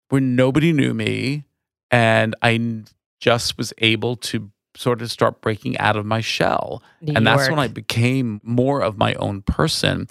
where 0.10 0.22
nobody 0.22 0.72
knew 0.72 0.94
me 0.94 1.46
and 1.90 2.36
I 2.42 2.84
just 3.20 3.58
was 3.58 3.74
able 3.80 4.16
to 4.18 4.52
sort 4.76 5.02
of 5.02 5.12
start 5.12 5.40
breaking 5.42 5.78
out 5.78 5.96
of 5.96 6.06
my 6.06 6.20
shell. 6.22 6.84
New 7.02 7.14
and 7.16 7.26
that's 7.26 7.50
when 7.50 7.60
I 7.60 7.68
became 7.68 8.42
more 8.44 8.82
of 8.82 8.98
my 8.98 9.14
own 9.16 9.42
person. 9.44 10.08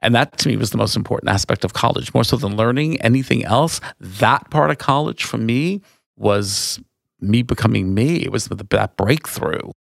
And 0.00 0.14
that 0.14 0.38
to 0.38 0.48
me 0.48 0.56
was 0.56 0.70
the 0.70 0.78
most 0.78 0.96
important 0.96 1.30
aspect 1.30 1.64
of 1.64 1.72
college, 1.72 2.14
more 2.14 2.24
so 2.24 2.36
than 2.36 2.56
learning 2.56 3.00
anything 3.00 3.44
else. 3.44 3.80
That 3.98 4.48
part 4.50 4.70
of 4.70 4.78
college 4.78 5.24
for 5.24 5.38
me 5.38 5.82
was 6.16 6.80
me 7.20 7.42
becoming 7.42 7.94
me. 7.94 8.16
It 8.16 8.30
was 8.30 8.48
that 8.48 8.96
breakthrough. 8.96 9.72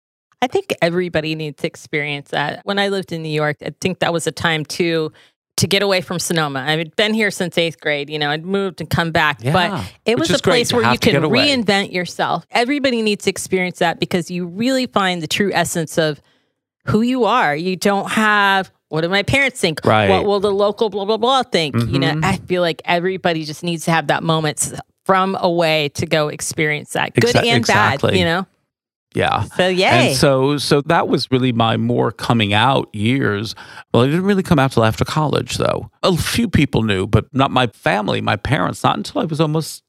I 0.42 0.48
think 0.48 0.74
everybody 0.82 1.36
needs 1.36 1.62
to 1.62 1.68
experience 1.68 2.30
that. 2.30 2.62
When 2.64 2.80
I 2.80 2.90
lived 2.90 3.12
in 3.12 3.24
New 3.24 3.30
York, 3.30 3.58
I 3.66 3.74
think 3.82 4.00
that 4.00 4.14
was 4.14 4.28
a 4.28 4.32
time 4.32 4.66
too 4.66 5.12
to 5.58 5.68
get 5.68 5.82
away 5.82 6.02
from 6.02 6.20
Sonoma. 6.20 6.60
I've 6.60 6.96
been 6.96 7.16
here 7.16 7.32
since 7.32 7.58
eighth 7.58 7.82
grade. 7.82 8.10
You 8.10 8.20
know, 8.20 8.30
I'd 8.30 8.46
moved 8.46 8.80
and 8.80 8.90
come 8.90 9.12
back, 9.12 9.40
Yeah, 9.42 9.54
but 9.54 9.94
it 10.06 10.20
was 10.20 10.30
a 10.30 10.38
place 10.38 10.72
where 10.72 10.92
you 10.92 11.00
can 11.00 11.16
reinvent 11.16 11.92
yourself. 11.92 12.46
Everybody 12.52 13.02
needs 13.02 13.24
to 13.26 13.32
experience 13.32 13.80
that 13.80 14.00
because 14.00 14.30
you 14.30 14.46
really 14.46 14.86
find 14.86 15.22
the 15.22 15.28
true 15.28 15.52
essence 15.54 15.98
of 15.98 16.22
who 16.86 17.02
you 17.02 17.26
are. 17.26 17.56
You 17.56 17.76
don't 17.76 18.12
have 18.12 18.72
what 18.90 19.02
do 19.02 19.10
my 19.10 19.24
parents 19.24 19.60
think? 19.60 19.82
Right. 19.86 20.10
What 20.10 20.26
will 20.26 20.40
the 20.40 20.52
local 20.52 20.90
blah 20.90 21.06
blah 21.06 21.18
blah 21.18 21.44
think? 21.44 21.76
You 21.76 22.00
know, 22.00 22.14
Mhm. 22.14 22.24
I 22.24 22.38
feel 22.38 22.62
like 22.62 22.82
everybody 22.86 23.44
just 23.44 23.64
needs 23.64 23.86
to 23.86 23.92
have 23.92 24.08
that 24.08 24.24
moment 24.24 24.74
from 25.06 25.36
away 25.40 25.90
to 25.96 26.06
go 26.06 26.28
experience 26.28 26.92
that, 26.92 27.14
good 27.16 27.36
Exa- 27.36 27.46
and 27.46 27.66
bad. 27.66 28.02
You 28.16 28.26
know. 28.26 28.46
Yeah. 29.16 29.44
So 29.56 29.68
yay. 29.68 30.10
And 30.10 30.16
so 30.18 30.58
so 30.58 30.82
that 30.82 31.08
was 31.08 31.32
really 31.32 31.52
my 31.52 31.78
more 31.78 32.12
coming 32.12 32.54
out 32.54 32.90
years. 32.94 33.56
Well, 33.94 34.04
I 34.04 34.08
didn't 34.08 34.24
really 34.26 34.44
come 34.44 34.60
out 34.60 34.74
till 34.74 34.84
after 34.84 35.06
college 35.06 35.58
though. 35.58 35.90
A 36.04 36.16
few 36.16 36.48
people 36.50 36.84
knew, 36.84 37.08
but 37.08 37.26
not 37.34 37.50
my 37.50 37.68
family, 37.68 38.22
my 38.22 38.36
parents, 38.36 38.84
not 38.84 38.98
until 38.98 39.22
I 39.22 39.26
was 39.26 39.40
almost 39.42 39.82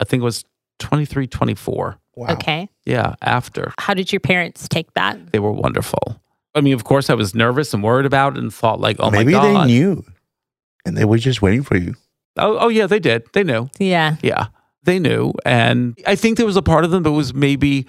I 0.00 0.04
think 0.04 0.20
it 0.20 0.24
was 0.24 0.44
23, 0.78 1.26
24. 1.26 1.98
Wow. 2.16 2.28
okay. 2.32 2.68
Yeah, 2.86 3.14
after. 3.22 3.72
How 3.78 3.94
did 3.94 4.12
your 4.12 4.20
parents 4.20 4.66
take 4.68 4.92
that? 4.94 5.32
They 5.32 5.38
were 5.38 5.52
wonderful. 5.52 6.20
I 6.54 6.60
mean, 6.60 6.74
of 6.74 6.84
course 6.84 7.10
I 7.10 7.14
was 7.14 7.34
nervous 7.34 7.72
and 7.74 7.82
worried 7.82 8.06
about 8.06 8.36
it 8.36 8.40
and 8.42 8.52
thought 8.52 8.80
like, 8.80 8.96
oh 8.98 9.10
Maybe 9.10 9.32
my 9.32 9.40
they 9.64 9.64
knew, 9.66 10.04
and 10.84 10.96
they 10.96 11.04
were 11.04 11.18
just 11.18 11.42
waiting 11.42 11.62
for 11.62 11.76
you. 11.76 11.94
Oh, 12.36 12.58
oh 12.58 12.68
yeah, 12.68 12.86
they 12.86 12.98
did. 13.00 13.24
They 13.32 13.44
knew. 13.44 13.68
Yeah. 13.78 14.16
Yeah, 14.22 14.46
they 14.84 14.98
knew. 14.98 15.32
And 15.44 15.98
I 16.06 16.16
think 16.16 16.36
there 16.36 16.46
was 16.46 16.56
a 16.56 16.62
part 16.62 16.84
of 16.84 16.90
them 16.90 17.02
that 17.04 17.12
was 17.12 17.34
maybe 17.34 17.86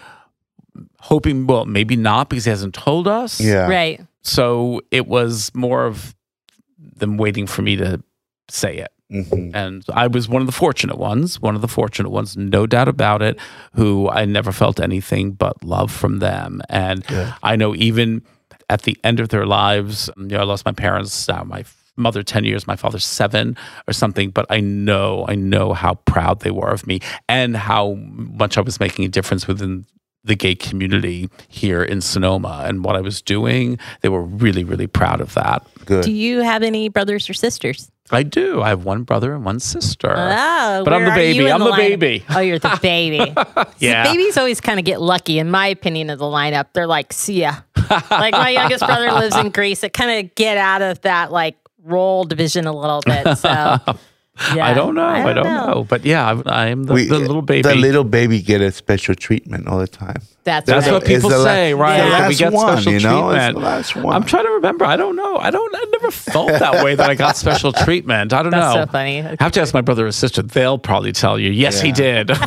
hoping, 0.99 1.47
well, 1.47 1.65
maybe 1.65 1.95
not 1.95 2.29
because 2.29 2.45
he 2.45 2.49
hasn't 2.49 2.73
told 2.73 3.07
us. 3.07 3.39
Yeah. 3.39 3.67
Right. 3.67 4.01
So 4.21 4.81
it 4.91 5.07
was 5.07 5.51
more 5.55 5.85
of 5.85 6.15
them 6.77 7.17
waiting 7.17 7.47
for 7.47 7.61
me 7.61 7.75
to 7.77 8.01
say 8.49 8.77
it. 8.77 8.91
Mhm. 9.11 9.51
And 9.53 9.83
I 9.91 10.07
was 10.07 10.29
one 10.29 10.41
of 10.41 10.45
the 10.45 10.51
fortunate 10.53 10.97
ones, 10.97 11.41
one 11.41 11.55
of 11.55 11.61
the 11.61 11.67
fortunate 11.67 12.09
ones, 12.09 12.37
no 12.37 12.65
doubt 12.65 12.87
about 12.87 13.21
it, 13.21 13.37
who 13.73 14.07
I 14.09 14.25
never 14.25 14.51
felt 14.51 14.79
anything 14.79 15.31
but 15.31 15.63
love 15.63 15.91
from 15.91 16.19
them. 16.19 16.61
And 16.69 17.03
Yeah. 17.09 17.33
I 17.43 17.55
know 17.55 17.75
even 17.75 18.21
at 18.71 18.83
the 18.83 18.97
end 19.03 19.19
of 19.19 19.29
their 19.29 19.45
lives, 19.45 20.09
you 20.17 20.25
know, 20.27 20.39
I 20.39 20.43
lost 20.43 20.65
my 20.65 20.71
parents, 20.71 21.27
uh, 21.29 21.43
my 21.43 21.63
mother 21.97 22.23
10 22.23 22.45
years, 22.45 22.65
my 22.67 22.75
father 22.77 22.99
seven 22.99 23.57
or 23.87 23.93
something, 23.93 24.31
but 24.31 24.45
I 24.49 24.59
know, 24.61 25.25
I 25.27 25.35
know 25.35 25.73
how 25.73 25.95
proud 26.13 26.39
they 26.39 26.51
were 26.51 26.69
of 26.69 26.87
me 26.87 27.01
and 27.27 27.55
how 27.57 27.93
much 27.97 28.57
I 28.57 28.61
was 28.61 28.79
making 28.79 29.03
a 29.05 29.09
difference 29.09 29.45
within 29.47 29.85
the 30.23 30.35
gay 30.35 30.55
community 30.55 31.29
here 31.47 31.83
in 31.83 31.99
Sonoma 31.99 32.63
and 32.65 32.85
what 32.85 32.95
I 32.95 33.01
was 33.01 33.21
doing. 33.21 33.77
They 34.01 34.09
were 34.09 34.23
really, 34.23 34.63
really 34.63 34.87
proud 34.87 35.19
of 35.19 35.33
that. 35.33 35.65
Good. 35.85 36.05
Do 36.05 36.11
you 36.13 36.39
have 36.41 36.63
any 36.63 36.89
brothers 36.89 37.29
or 37.29 37.33
sisters? 37.33 37.91
I 38.13 38.23
do. 38.23 38.61
I 38.61 38.69
have 38.69 38.83
one 38.83 39.03
brother 39.03 39.33
and 39.33 39.45
one 39.45 39.59
sister. 39.59 40.13
Oh, 40.13 40.81
But 40.83 40.93
I'm 40.93 41.05
the 41.05 41.11
baby. 41.11 41.49
I'm 41.49 41.59
the 41.61 41.71
lineup? 41.71 41.77
baby. 41.77 42.25
Oh, 42.29 42.39
you're 42.39 42.59
the 42.59 42.77
baby. 42.81 43.19
See, 43.79 43.87
Yeah. 43.87 44.03
babies 44.03 44.37
always 44.37 44.59
kind 44.59 44.79
of 44.79 44.85
get 44.85 44.99
lucky, 45.01 45.39
in 45.39 45.49
my 45.49 45.67
opinion, 45.67 46.09
of 46.09 46.19
the 46.19 46.25
lineup. 46.25 46.67
They're 46.73 46.87
like, 46.87 47.13
see 47.13 47.41
ya. 47.41 47.55
Like 48.09 48.33
my 48.33 48.49
youngest 48.49 48.85
brother 48.85 49.11
lives 49.11 49.35
in 49.35 49.49
Greece. 49.51 49.83
It 49.83 49.93
kind 49.93 50.25
of 50.25 50.35
get 50.35 50.57
out 50.57 50.81
of 50.81 51.01
that 51.01 51.31
like 51.31 51.55
role 51.83 52.23
division 52.23 52.67
a 52.67 52.73
little 52.73 53.01
bit. 53.05 53.37
So 53.37 53.77
yeah, 54.55 54.65
I 54.65 54.73
don't 54.73 54.95
know. 54.95 55.03
I 55.05 55.33
don't, 55.33 55.43
know. 55.43 55.85
But 55.87 56.05
yeah, 56.05 56.41
I, 56.45 56.63
I 56.63 56.67
am 56.67 56.85
the, 56.85 56.93
We- 56.93 57.05
the 57.07 57.19
little 57.19 57.41
baby. 57.41 57.61
The 57.63 57.75
little 57.75 58.03
baby 58.05 58.41
get 58.41 58.61
a 58.61 58.71
special 58.71 59.13
treatment 59.13 59.67
all 59.67 59.77
the 59.77 59.87
time. 59.87 60.21
That's, 60.43 60.65
That's 60.65 60.87
right. 60.87 60.93
what 60.93 61.05
people 61.05 61.29
It's 61.29 61.37
the 61.37 61.37
la- 61.37 61.43
say, 61.45 61.73
right? 61.75 61.97
the 62.03 62.09
That 62.09 62.19
we 62.21 62.25
last 62.29 62.39
get 62.39 62.53
one, 62.53 62.77
special 62.77 62.93
you 62.93 62.99
know? 63.01 63.29
It's 63.29 63.35
treatment. 63.43 63.55
the 63.57 63.61
last 63.63 63.95
one. 63.95 64.15
I'm 64.15 64.23
trying 64.23 64.45
to 64.45 64.51
remember. 64.51 64.85
I 64.85 64.97
don't 64.97 65.15
know. 65.15 65.37
I 65.37 65.51
don't. 65.51 65.75
I 65.75 65.85
never 65.91 66.09
felt 66.09 66.47
that 66.47 66.83
way 66.83 66.95
that 66.95 67.09
I 67.09 67.13
got 67.15 67.37
special 67.37 67.71
treatment. 67.73 68.33
I 68.33 68.41
don't 68.41 68.51
That's 68.51 68.75
know. 68.75 68.85
so 68.85 68.91
funny. 68.91 69.21
I 69.21 69.35
have 69.39 69.51
to 69.51 69.61
ask 69.61 69.73
my 69.73 69.81
brother 69.81 70.07
or 70.07 70.11
sister. 70.11 70.41
They'll 70.41 70.79
probably 70.79 71.11
tell 71.11 71.37
you. 71.37 71.51
Yes, 71.51 71.79
he 71.81 71.89
Yeah. 71.89 72.23
did. 72.23 72.31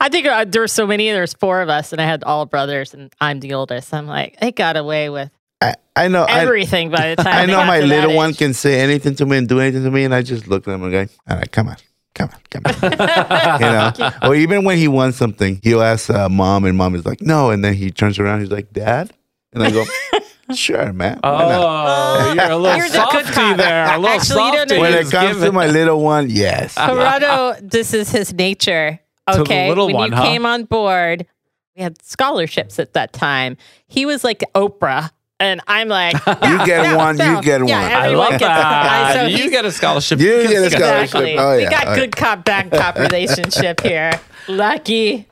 I 0.00 0.08
think 0.10 0.26
uh, 0.26 0.44
there 0.46 0.62
were 0.62 0.68
so 0.68 0.86
many. 0.86 1.10
There's 1.10 1.34
four 1.34 1.60
of 1.60 1.68
us, 1.68 1.92
and 1.92 2.00
I 2.00 2.06
had 2.06 2.24
all 2.24 2.46
brothers, 2.46 2.94
and 2.94 3.12
I'm 3.20 3.38
the 3.40 3.54
oldest. 3.54 3.92
I'm 3.94 4.06
like, 4.06 4.38
they 4.40 4.50
got 4.52 4.76
away 4.76 5.10
with 5.10 5.30
I, 5.60 5.74
I 5.94 6.08
know. 6.08 6.24
I, 6.24 6.40
everything 6.40 6.90
by 6.90 7.14
the 7.14 7.22
time 7.22 7.34
I 7.34 7.46
know 7.46 7.64
my 7.64 7.80
little 7.80 8.14
one 8.14 8.30
age. 8.30 8.38
can 8.38 8.52
say 8.54 8.80
anything 8.80 9.14
to 9.16 9.26
me 9.26 9.38
and 9.38 9.48
do 9.48 9.60
anything 9.60 9.84
to 9.84 9.90
me, 9.90 10.04
and 10.04 10.14
I 10.14 10.22
just 10.22 10.46
look 10.48 10.68
at 10.68 10.74
him 10.74 10.82
and 10.82 10.92
go, 10.92 11.06
"All 11.30 11.36
right, 11.38 11.50
come 11.50 11.68
on, 11.68 11.76
come 12.14 12.28
on, 12.32 12.40
come 12.50 12.62
on." 12.66 12.82
you 13.60 13.66
know. 13.66 14.10
Or 14.22 14.34
even 14.34 14.64
when 14.64 14.76
he 14.78 14.88
wants 14.88 15.16
something, 15.16 15.60
he'll 15.62 15.82
ask 15.82 16.10
uh, 16.10 16.28
mom, 16.28 16.64
and 16.66 16.76
mom 16.76 16.94
is 16.94 17.06
like, 17.06 17.22
"No," 17.22 17.50
and 17.50 17.64
then 17.64 17.74
he 17.74 17.90
turns 17.90 18.18
around, 18.18 18.40
he's 18.40 18.50
like, 18.50 18.70
"Dad," 18.72 19.12
and 19.54 19.62
I 19.62 19.70
go, 19.70 19.84
"Sure, 20.54 20.92
man." 20.92 21.20
why 21.22 21.30
not?" 21.30 21.62
Oh, 21.62 22.32
you're 22.34 22.50
a 22.50 22.56
little 22.56 22.76
You're 22.76 22.88
the 22.88 23.08
good 23.10 23.24
softy 23.24 23.32
cop. 23.32 23.56
there. 23.56 23.84
A 23.94 23.98
little 23.98 24.08
Actually, 24.20 24.44
you 24.46 24.52
don't 24.52 24.68
softy. 24.68 24.74
know 24.74 24.80
when 24.82 24.92
you 24.92 24.98
it 24.98 25.02
is 25.06 25.10
comes 25.10 25.40
to 25.40 25.52
my 25.52 25.66
little 25.68 26.00
one, 26.02 26.28
yes. 26.28 26.74
Corrado, 26.74 27.54
this 27.62 27.94
is 27.94 28.10
his 28.10 28.34
nature. 28.34 29.00
the 29.26 29.40
Okay. 29.40 29.70
little 29.70 29.86
when 29.86 29.94
one, 29.96 30.10
you 30.10 30.16
huh? 30.16 30.22
came 30.24 30.44
on 30.44 30.64
board, 30.64 31.26
we 31.74 31.82
had 31.82 32.00
scholarships 32.02 32.78
at 32.78 32.92
that 32.92 33.14
time. 33.14 33.56
He 33.88 34.04
was 34.04 34.22
like 34.22 34.44
Oprah. 34.54 35.10
And 35.38 35.60
I'm 35.66 35.88
like, 35.88 36.14
You 36.26 36.64
get 36.64 36.96
one, 36.96 37.18
you 37.18 37.42
get 37.42 37.60
one. 37.60 37.68
Yeah, 37.68 37.98
I 38.00 38.08
love 38.08 38.30
gets 38.30 38.44
I- 38.44 38.48
that. 38.48 39.12
so 39.14 39.26
you 39.26 39.50
get 39.50 39.64
a 39.66 39.72
scholarship. 39.72 40.18
You 40.18 40.48
get 40.48 40.62
a 40.62 40.70
scholarship. 40.70 41.02
Exactly. 41.04 41.38
Oh, 41.38 41.56
we 41.56 41.66
got 41.66 41.94
good 41.94 42.16
cop, 42.16 42.44
bad 42.44 42.70
cop 42.70 42.96
relationship 42.98 43.80
here. 43.82 44.18
Lucky. 44.48 45.26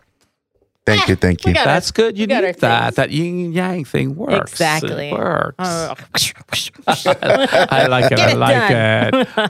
Thank 0.87 1.09
you, 1.09 1.17
thank 1.17 1.47
you. 1.47 1.55
got 1.55 1.65
That's 1.65 1.91
good. 1.91 2.19
You 2.19 2.25
we 2.25 2.27
got 2.27 2.45
need 2.45 2.57
that. 2.57 2.85
things. 2.85 2.97
That 2.97 3.11
yin 3.11 3.53
yang 3.53 3.85
thing 3.87 4.15
works. 4.17 4.53
Exactly. 4.53 5.09
It 5.09 5.13
works. 5.15 5.55
Oh. 5.59 5.95
I 6.87 7.87
like 7.87 8.13
it. 8.13 8.17
Get 8.17 8.29
I 8.29 8.33
it 8.33 8.37
like 8.37 8.69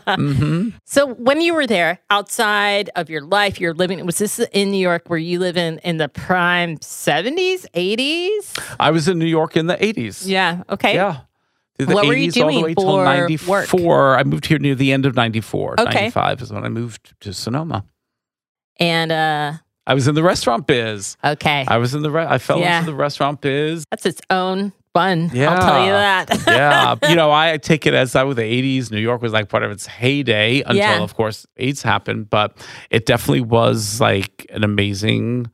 done. 0.07 0.67
it. 0.69 0.75
So 0.85 1.07
when 1.15 1.41
you 1.41 1.55
were 1.55 1.67
there, 1.67 1.99
outside 2.11 2.91
of 2.95 3.11
your 3.11 3.23
life, 3.23 3.59
you're 3.61 3.75
living. 3.75 4.05
Was 4.07 4.19
this 4.19 4.39
in 4.53 4.71
New 4.71 4.79
York? 4.79 5.05
Where 5.09 5.19
you 5.19 5.41
live 5.41 5.57
in 5.57 5.79
in 5.79 5.97
the 5.97 6.09
prime 6.09 6.79
seventies, 6.81 7.67
eighties? 7.75 8.55
I 8.79 8.93
was 8.93 9.09
in 9.09 9.19
New 9.19 9.27
York 9.27 9.57
in 9.57 9.67
the 9.67 9.77
80s. 9.77 10.27
Yeah. 10.27 10.63
Okay. 10.71 10.95
Yeah. 10.95 11.21
Through 11.77 11.87
the 11.87 11.95
What 11.95 12.05
80s 12.05 12.09
were 12.09 12.15
you 12.15 12.27
all 12.27 12.51
doing 12.51 12.57
the 12.59 12.63
way 12.63 12.75
till 12.75 12.85
for 12.85 13.05
94. 13.05 13.67
work? 13.81 14.19
I 14.19 14.23
moved 14.23 14.47
here 14.47 14.59
near 14.61 14.77
the 14.77 14.93
end 14.93 15.07
of 15.07 15.17
94. 15.17 15.81
Okay. 15.81 15.95
95 15.95 16.43
is 16.43 16.53
when 16.53 16.65
I 16.65 16.69
moved 16.69 17.15
to 17.21 17.33
Sonoma. 17.33 17.85
And 18.79 19.11
uh, 19.11 19.53
I 19.87 19.95
was 19.95 20.09
in 20.09 20.15
the 20.15 20.23
restaurant 20.23 20.67
biz. 20.67 21.17
okay, 21.23 21.65
I 21.69 21.77
was 21.79 21.95
in 21.95 22.03
the 22.03 22.11
re- 22.11 22.27
I 22.27 22.39
fell 22.39 22.59
Yeah. 22.59 22.79
into 22.81 22.91
the 22.93 22.97
restaurant 22.97 23.41
biz. 23.41 23.85
that's 23.91 24.07
its 24.07 24.21
own 24.31 24.73
fun. 24.95 25.31
Yeah. 25.35 25.51
I'll 25.55 25.61
tell 25.61 25.85
you 25.85 25.93
that. 25.93 26.43
yeah, 26.47 26.95
you 27.11 27.17
know, 27.17 27.31
I 27.33 27.57
take 27.59 27.85
it 27.87 27.95
as 27.95 28.15
I 28.17 28.23
was 28.23 28.37
the 28.37 28.43
'80s. 28.43 28.91
New 28.91 29.01
York 29.01 29.21
was 29.23 29.33
like 29.33 29.49
part 29.49 29.63
of 29.63 29.71
its 29.71 29.87
heyday 29.87 30.61
until, 30.61 30.77
Yeah. 30.77 31.03
of 31.03 31.15
course, 31.15 31.47
AIDS 31.57 31.83
happened. 31.83 32.31
But 32.31 32.57
it 32.91 33.05
definitely 33.05 33.43
was 33.43 34.01
like 34.01 34.47
an 34.51 34.65
amazing 34.65 35.49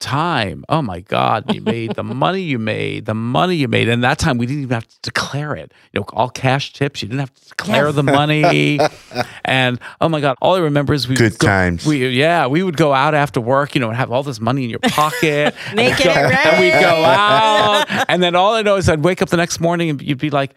time. 0.00 0.64
Oh 0.68 0.82
my 0.82 1.00
God, 1.00 1.54
you 1.54 1.60
made 1.60 1.94
the 1.94 2.02
money 2.02 2.40
you 2.40 2.58
made, 2.58 3.04
the 3.06 3.14
money 3.14 3.54
you 3.54 3.68
made, 3.68 3.88
and 3.88 4.02
that 4.02 4.18
time 4.18 4.38
we 4.38 4.46
didn't 4.46 4.62
even 4.62 4.74
have 4.74 4.88
to 4.88 4.96
declare 5.02 5.54
it. 5.54 5.72
You 5.92 6.00
know, 6.00 6.06
all 6.12 6.28
cash 6.30 6.72
tips. 6.72 7.02
You 7.02 7.08
didn't 7.08 7.20
have 7.20 7.34
to 7.34 7.48
declare 7.50 7.92
the 7.92 8.02
money. 8.02 8.80
and 9.44 9.78
oh 10.00 10.08
my 10.08 10.20
God, 10.20 10.36
all 10.42 10.56
I 10.56 10.60
remember 10.60 10.94
is 10.94 11.06
we 11.06 11.14
Good 11.14 11.38
go- 11.38 11.46
times. 11.46 11.86
We 11.86 12.08
yeah, 12.08 12.46
we 12.48 12.62
would 12.62 12.76
go 12.76 12.92
out 12.92 13.14
after 13.14 13.40
work, 13.40 13.74
you 13.74 13.80
know, 13.80 13.88
and 13.88 13.96
have 13.96 14.10
all 14.10 14.22
this 14.22 14.40
money 14.40 14.64
in 14.64 14.70
your 14.70 14.80
pocket. 14.80 15.54
Making 15.74 16.10
it 16.10 16.16
and 16.16 16.60
we'd 16.60 16.72
go 16.72 17.04
out. 17.04 17.86
And 18.08 18.22
then 18.22 18.34
all 18.34 18.54
I 18.54 18.62
know 18.62 18.76
is 18.76 18.88
I'd 18.88 19.04
wake 19.04 19.22
up 19.22 19.28
the 19.28 19.36
next 19.36 19.60
morning 19.60 19.90
and 19.90 20.02
you'd 20.02 20.18
be 20.18 20.30
like, 20.30 20.54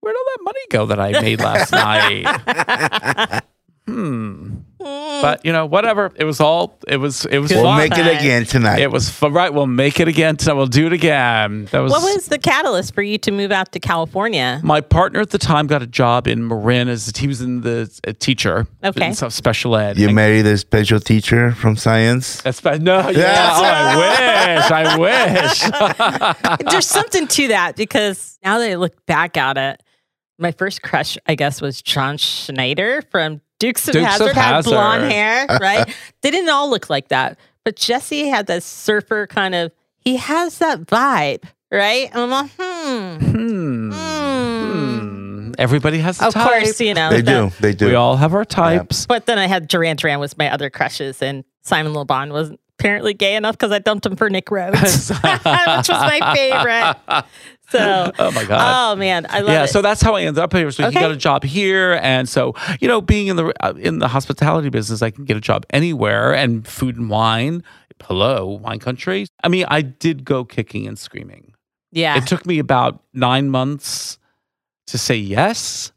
Where'd 0.00 0.16
all 0.16 0.24
that 0.24 0.38
money 0.42 0.60
go 0.70 0.86
that 0.86 0.98
I 0.98 1.12
made 1.20 1.40
last 1.40 1.72
night? 1.72 3.44
Hmm. 3.92 4.54
But 4.80 5.44
you 5.44 5.52
know, 5.52 5.66
whatever. 5.66 6.12
It 6.14 6.24
was 6.24 6.40
all 6.40 6.78
it 6.86 6.98
was 6.98 7.24
it 7.24 7.38
was 7.38 7.50
We'll 7.50 7.64
fun. 7.64 7.78
make 7.78 7.98
it 7.98 8.06
again 8.06 8.44
tonight. 8.44 8.78
it 8.80 8.92
was 8.92 9.10
fun. 9.10 9.32
right. 9.32 9.52
We'll 9.52 9.66
make 9.66 9.98
it 9.98 10.06
again. 10.06 10.36
tonight. 10.36 10.54
We'll 10.54 10.66
do 10.66 10.86
it 10.86 10.92
again. 10.92 11.64
That 11.72 11.80
was, 11.80 11.90
What 11.90 12.02
was 12.02 12.26
the 12.28 12.38
catalyst 12.38 12.94
for 12.94 13.02
you 13.02 13.18
to 13.18 13.32
move 13.32 13.50
out 13.50 13.72
to 13.72 13.80
California? 13.80 14.60
my 14.62 14.80
partner 14.80 15.20
at 15.20 15.30
the 15.30 15.38
time 15.38 15.66
got 15.66 15.82
a 15.82 15.86
job 15.86 16.28
in 16.28 16.46
Marin 16.46 16.88
as 16.88 17.08
he 17.16 17.26
was 17.26 17.40
in 17.40 17.62
the 17.62 17.90
a 18.04 18.12
teacher. 18.12 18.66
Okay. 18.84 19.06
in 19.08 19.14
special 19.14 19.74
ed. 19.74 19.98
you 19.98 20.10
married 20.10 20.46
a 20.46 20.56
special 20.56 21.00
teacher 21.00 21.50
from 21.52 21.76
science. 21.76 22.40
That's 22.42 22.58
spe- 22.58 22.80
no, 22.80 23.08
yeah. 23.08 23.48
Oh, 23.58 23.64
I 23.64 24.96
wish. 24.98 25.00
I 25.02 26.58
wish. 26.60 26.70
There's 26.70 26.86
something 26.86 27.26
to 27.26 27.48
that 27.48 27.74
because 27.76 28.38
now 28.44 28.58
that 28.58 28.70
I 28.70 28.74
look 28.76 29.04
back 29.06 29.36
at 29.36 29.58
it, 29.58 29.82
my 30.38 30.52
first 30.52 30.82
crush, 30.82 31.18
I 31.26 31.34
guess, 31.34 31.60
was 31.60 31.82
John 31.82 32.16
Schneider 32.16 33.02
from 33.10 33.40
Dukes 33.58 33.88
of 33.88 33.92
Dukes 33.94 34.04
of 34.06 34.10
Hazzard. 34.12 34.36
Had 34.36 34.52
Hazzard. 34.54 34.72
blonde 34.72 35.10
hair, 35.12 35.46
right? 35.60 35.94
they 36.22 36.30
didn't 36.30 36.48
all 36.50 36.70
look 36.70 36.88
like 36.90 37.08
that, 37.08 37.38
but 37.64 37.76
Jesse 37.76 38.28
had 38.28 38.46
that 38.46 38.62
surfer 38.62 39.26
kind 39.26 39.54
of. 39.54 39.72
He 39.98 40.16
has 40.16 40.58
that 40.58 40.82
vibe, 40.82 41.42
right? 41.72 42.08
And 42.12 42.20
I'm 42.22 42.30
like, 42.30 42.50
hmm. 42.58 43.16
Hmm. 43.16 43.92
hmm. 43.92 44.68
Hmm. 45.48 45.52
Everybody 45.58 45.98
has 45.98 46.20
a 46.22 46.26
Of 46.26 46.34
type. 46.34 46.62
course, 46.62 46.80
you 46.80 46.94
know. 46.94 47.10
They 47.10 47.20
the- 47.20 47.50
do. 47.50 47.52
They 47.60 47.72
do. 47.74 47.86
We 47.86 47.94
all 47.94 48.16
have 48.16 48.32
our 48.34 48.44
types. 48.44 49.06
But 49.06 49.26
then 49.26 49.38
I 49.38 49.46
had 49.48 49.66
Duran 49.66 49.96
Duran 49.96 50.20
was 50.20 50.38
my 50.38 50.52
other 50.52 50.70
crushes, 50.70 51.20
and 51.20 51.44
Simon 51.62 51.94
Le 51.94 52.04
Bon 52.04 52.32
wasn't 52.32 52.60
apparently 52.78 53.12
gay 53.12 53.34
enough 53.34 53.58
because 53.58 53.72
I 53.72 53.80
dumped 53.80 54.06
him 54.06 54.14
for 54.14 54.30
Nick 54.30 54.50
Rhodes, 54.52 55.08
which 55.10 55.18
was 55.20 55.88
my 55.90 56.32
favorite. 56.36 57.24
So, 57.70 58.12
Oh 58.18 58.30
my 58.32 58.44
god. 58.44 58.92
oh 58.92 58.96
man, 58.96 59.26
I 59.28 59.40
love 59.40 59.50
yeah, 59.52 59.64
it. 59.64 59.68
so 59.68 59.82
that's 59.82 60.00
how 60.02 60.14
I 60.14 60.22
ended 60.22 60.42
up 60.42 60.52
here. 60.52 60.70
So 60.70 60.84
Okay. 60.84 60.94
he 60.94 61.00
got 61.00 61.10
a 61.10 61.16
job 61.16 61.44
here, 61.44 61.98
and 62.02 62.28
so 62.28 62.54
you 62.80 62.88
know, 62.88 63.00
being 63.00 63.26
in 63.26 63.36
the 63.36 63.52
uh, 63.64 63.74
in 63.76 63.98
the 63.98 64.08
hospitality 64.08 64.68
business, 64.70 65.02
I 65.02 65.10
can 65.10 65.24
get 65.24 65.36
a 65.36 65.40
job 65.40 65.66
anywhere, 65.70 66.34
and 66.34 66.66
food 66.66 66.96
and 66.96 67.10
wine. 67.10 67.62
Hello, 68.04 68.46
wine 68.46 68.78
country. 68.78 69.26
I 69.42 69.48
mean, 69.48 69.66
I 69.68 69.82
did 69.82 70.24
go 70.24 70.44
kicking 70.44 70.86
and 70.86 70.96
screaming. 70.98 71.52
yeah, 71.90 72.16
It 72.16 72.26
took 72.28 72.46
me 72.46 72.58
about 72.60 73.02
nine 73.12 73.50
months 73.50 74.18
to 74.86 74.96
say 74.98 75.16
yes, 75.16 75.90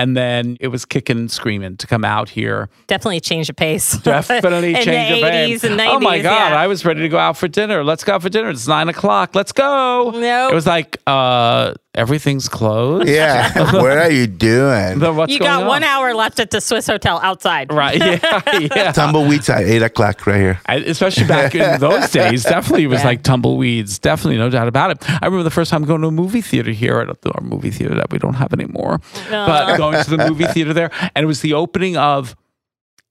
and 0.00 0.16
then 0.16 0.56
it 0.60 0.68
was 0.68 0.86
kicking 0.86 1.18
and 1.18 1.30
screaming 1.30 1.76
to 1.76 1.86
come 1.86 2.06
out 2.06 2.30
here. 2.30 2.70
definitely 2.86 3.20
change 3.20 3.50
of 3.50 3.56
pace. 3.56 3.98
Definitely 3.98 4.70
in 4.74 4.82
change 4.82 5.20
the 5.20 5.26
of 5.26 5.34
aim. 5.34 5.58
80s 5.58 5.64
and 5.64 5.78
90s. 5.78 5.88
Oh 5.94 6.00
my 6.00 6.18
god, 6.20 6.52
yeah. 6.52 6.58
I 6.58 6.66
was 6.66 6.86
ready 6.86 7.02
to 7.02 7.08
go 7.08 7.18
out 7.18 7.36
for 7.36 7.48
dinner. 7.48 7.84
Let's 7.84 8.02
go 8.02 8.14
out 8.14 8.22
for 8.22 8.30
dinner. 8.30 8.48
It's 8.48 8.66
nine 8.66 8.88
o'clock. 8.88 9.34
Let's 9.34 9.52
go. 9.52 10.10
Nope. 10.14 10.52
It 10.52 10.54
was 10.54 10.66
like 10.66 10.96
uh, 11.06 11.74
everything's 11.94 12.48
closed. 12.48 13.08
yeah. 13.08 13.52
what 13.72 13.98
are 13.98 14.10
you 14.10 14.26
doing? 14.26 14.98
Then 15.00 15.16
what's 15.16 15.32
you 15.32 15.38
going 15.38 15.50
got 15.50 15.62
on? 15.62 15.68
one 15.68 15.84
hour 15.84 16.14
left 16.14 16.38
at 16.40 16.50
the 16.50 16.60
Swiss 16.60 16.86
Hotel 16.86 17.18
outside. 17.22 17.72
Right. 17.72 17.98
Yeah. 17.98 18.42
yeah. 18.74 18.92
Tumbleweeds 18.92 19.48
at 19.48 19.62
eight 19.64 19.82
o'clock 19.82 20.26
right 20.26 20.36
here. 20.40 20.60
I- 20.66 20.76
especially 20.76 21.26
back 21.26 21.54
in 21.54 21.80
those 21.80 22.10
days, 22.10 22.44
definitely 22.44 22.84
it 22.84 22.88
was 22.88 23.00
Yeah. 23.00 23.06
like 23.06 23.22
tumbleweeds. 23.22 23.98
Definitely, 23.98 24.38
no 24.38 24.50
doubt 24.50 24.68
about 24.68 24.90
it. 24.92 25.10
I 25.10 25.26
remember 25.26 25.42
the 25.42 25.50
first 25.50 25.70
time 25.70 25.84
going 25.84 26.00
to 26.02 26.08
a 26.08 26.12
movie 26.12 26.42
theater 26.42 26.70
here 26.70 27.00
at 27.00 27.08
our 27.26 27.40
movie 27.42 27.70
theater 27.70 27.94
that 27.96 28.10
we 28.12 28.18
don't 28.18 28.34
have 28.34 28.52
anymore, 28.52 29.00
but 29.30 29.76
going 29.76 30.02
to 30.02 30.10
the 30.10 30.18
movie 30.28 30.44
theater 30.44 30.72
there, 30.72 30.90
and 31.14 31.24
it 31.24 31.26
was 31.26 31.40
the 31.40 31.54
opening 31.54 31.96
of 31.96 32.36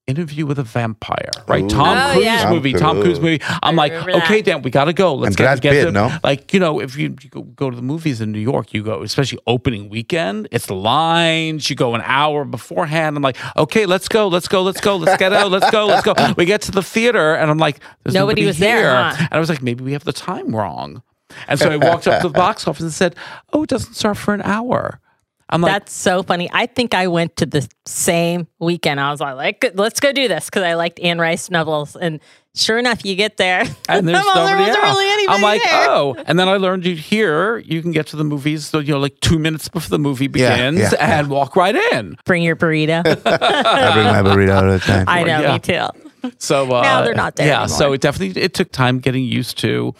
Interview 0.09 0.45
with 0.47 0.57
a 0.59 0.63
Vampire, 0.63 1.29
right? 1.47 1.63
Ooh. 1.63 1.69
Tom 1.69 1.97
Oh, 1.97 2.13
Cruise 2.13 2.25
yeah. 2.25 2.49
movie, 2.49 2.73
Tom 2.73 2.81
Tom 2.81 3.01
Cruise 3.01 3.19
Cruise. 3.19 3.39
movie. 3.41 3.41
I'm 3.63 3.75
like, 3.75 3.93
okay, 3.93 4.41
Dan, 4.41 4.63
we 4.63 4.71
got 4.71 4.85
to 4.85 4.93
go. 4.93 5.13
Let's 5.13 5.29
And 5.29 5.37
get, 5.37 5.43
Brad 5.43 5.61
get 5.61 5.71
Pitt, 5.73 5.85
to, 5.85 5.91
no? 5.91 6.17
like 6.23 6.53
you 6.53 6.59
know, 6.59 6.79
if 6.81 6.97
you, 6.97 7.15
you 7.21 7.29
go, 7.29 7.41
go 7.43 7.69
to 7.69 7.75
the 7.75 7.81
movies 7.83 8.19
in 8.19 8.31
New 8.31 8.39
York, 8.39 8.73
you 8.73 8.83
go, 8.83 9.03
especially 9.03 9.39
opening 9.47 9.89
weekend, 9.89 10.47
it's 10.51 10.65
the 10.65 10.73
lines. 10.75 11.69
You 11.69 11.75
go 11.75 11.93
an 11.95 12.01
hour 12.03 12.43
beforehand. 12.45 13.15
I'm 13.15 13.23
like, 13.23 13.37
okay, 13.55 13.85
let's 13.85 14.07
go, 14.07 14.27
let's 14.27 14.47
go, 14.47 14.63
let's 14.63 14.81
go, 14.81 14.95
let's 14.97 15.17
get 15.17 15.31
out, 15.33 15.51
let's 15.51 15.69
go, 15.69 15.85
let's 15.85 16.03
go. 16.03 16.13
We 16.37 16.45
get 16.45 16.61
to 16.63 16.71
the 16.71 16.83
theater, 16.83 17.35
and 17.35 17.51
I'm 17.51 17.57
like, 17.59 17.79
there's 18.03 18.13
Nobody 18.15 18.41
nobody, 18.41 18.45
was 18.47 18.59
there, 18.59 18.91
huh? 18.91 19.15
And 19.19 19.29
I 19.31 19.39
was 19.39 19.49
like, 19.49 19.61
maybe 19.61 19.83
we 19.83 19.93
have 19.93 20.03
the 20.05 20.13
time 20.13 20.55
wrong. 20.55 21.03
And 21.47 21.59
so 21.59 21.69
I 21.69 21.77
walked 21.77 22.07
up 22.07 22.21
to 22.23 22.27
the 22.27 22.33
box 22.33 22.67
office 22.67 22.81
and 22.81 22.91
said, 22.91 23.15
oh, 23.53 23.61
it 23.63 23.69
doesn't 23.69 23.93
start 23.93 24.17
for 24.17 24.33
an 24.33 24.41
hour. 24.41 24.99
I'm 25.51 25.61
like, 25.61 25.71
That's 25.71 25.93
so 25.93 26.21
funny. 26.21 26.47
I 26.53 26.67
think 26.67 26.93
I 26.93 27.07
went 27.07 27.35
to 27.37 27.45
the 27.45 27.67
same 27.85 28.47
weekend. 28.59 28.99
I 28.99 29.09
was 29.11 29.19
like, 29.19 29.71
let's 29.73 29.99
go 29.99 30.11
do 30.11 30.27
this 30.27 30.45
because 30.45 30.61
I 30.63 30.75
liked 30.75 30.99
Anne 30.99 31.17
Rice 31.17 31.49
novels. 31.49 31.95
And 31.95 32.19
sure 32.55 32.77
enough, 32.77 33.03
you 33.03 33.15
get 33.15 33.37
there. 33.37 33.61
and 33.61 33.67
there's 34.07 34.23
well, 34.23 34.35
nobody 34.35 34.57
there 34.57 34.67
wasn't 34.67 34.83
else. 34.85 34.97
really 34.97 35.11
anybody 35.11 35.35
I'm 35.35 35.41
like, 35.41 35.63
there. 35.63 35.89
oh. 35.89 36.15
And 36.27 36.37
then 36.37 36.47
I 36.47 36.57
learned 36.57 36.85
you 36.85 36.95
here, 36.95 37.57
you 37.57 37.81
can 37.81 37.91
get 37.91 38.05
to 38.07 38.15
the 38.15 38.23
movies, 38.23 38.67
so, 38.67 38.77
you 38.77 38.93
know, 38.93 38.99
like 38.99 39.19
two 39.21 39.39
minutes 39.39 39.67
before 39.69 39.89
the 39.89 39.97
movie 39.97 40.27
begins 40.27 40.79
yeah, 40.79 40.93
and 41.19 41.29
walk 41.29 41.55
right 41.55 41.75
in. 41.93 42.15
Bring 42.25 42.43
your 42.43 42.55
burrito. 42.55 43.01
I 43.25 43.93
bring 43.93 44.05
my 44.05 44.21
burrito 44.21 44.55
all 44.61 44.71
the 44.71 44.79
time. 44.79 45.05
I 45.07 45.23
know, 45.23 45.41
Yeah. 45.41 45.53
me 45.53 45.59
too. 45.59 46.31
So 46.37 46.71
uh, 46.75 46.81
Now 46.81 47.01
they're 47.01 47.13
not 47.15 47.37
there 47.37 47.47
Yeah, 47.47 47.65
so 47.65 47.93
it 47.93 48.01
definitely 48.01 48.39
it 48.41 48.53
took 48.53 48.71
time 48.71 48.99
getting 48.99 49.23
used 49.23 49.57
to. 49.59 49.95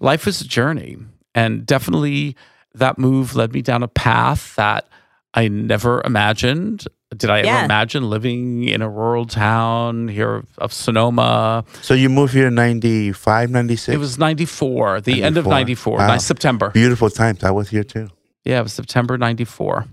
Life 0.00 0.26
is 0.26 0.40
a 0.40 0.46
journey, 0.48 0.96
and 1.34 1.66
definitely 1.66 2.36
that 2.78 2.98
move 2.98 3.34
led 3.34 3.52
me 3.52 3.62
down 3.62 3.82
a 3.82 3.88
path 3.88 4.54
that 4.56 4.86
I 5.34 5.48
never 5.48 6.02
imagined. 6.04 6.86
Did 7.16 7.30
I 7.30 7.42
Yeah. 7.42 7.56
ever 7.56 7.64
imagine 7.64 8.10
living 8.10 8.64
in 8.68 8.82
a 8.82 8.88
rural 8.88 9.26
town 9.26 10.08
here 10.08 10.44
of 10.58 10.72
Sonoma? 10.72 11.64
So 11.82 11.94
you 11.94 12.08
moved 12.08 12.32
here 12.34 12.48
in 12.48 12.54
95, 12.54 13.50
96? 13.50 13.94
It 13.94 13.98
was 13.98 14.18
94, 14.18 15.00
the 15.00 15.22
end 15.22 15.36
of 15.38 15.44
94. 15.46 15.52
94, 15.52 15.98
Wow. 15.98 16.06
nice 16.08 16.24
September. 16.24 16.70
beautiful 16.70 17.08
times. 17.10 17.44
I 17.44 17.50
was 17.52 17.68
here 17.68 17.84
too. 17.84 18.08
Yeah, 18.44 18.60
it 18.60 18.62
was 18.64 18.72
September 18.72 19.16
94. 19.18 19.86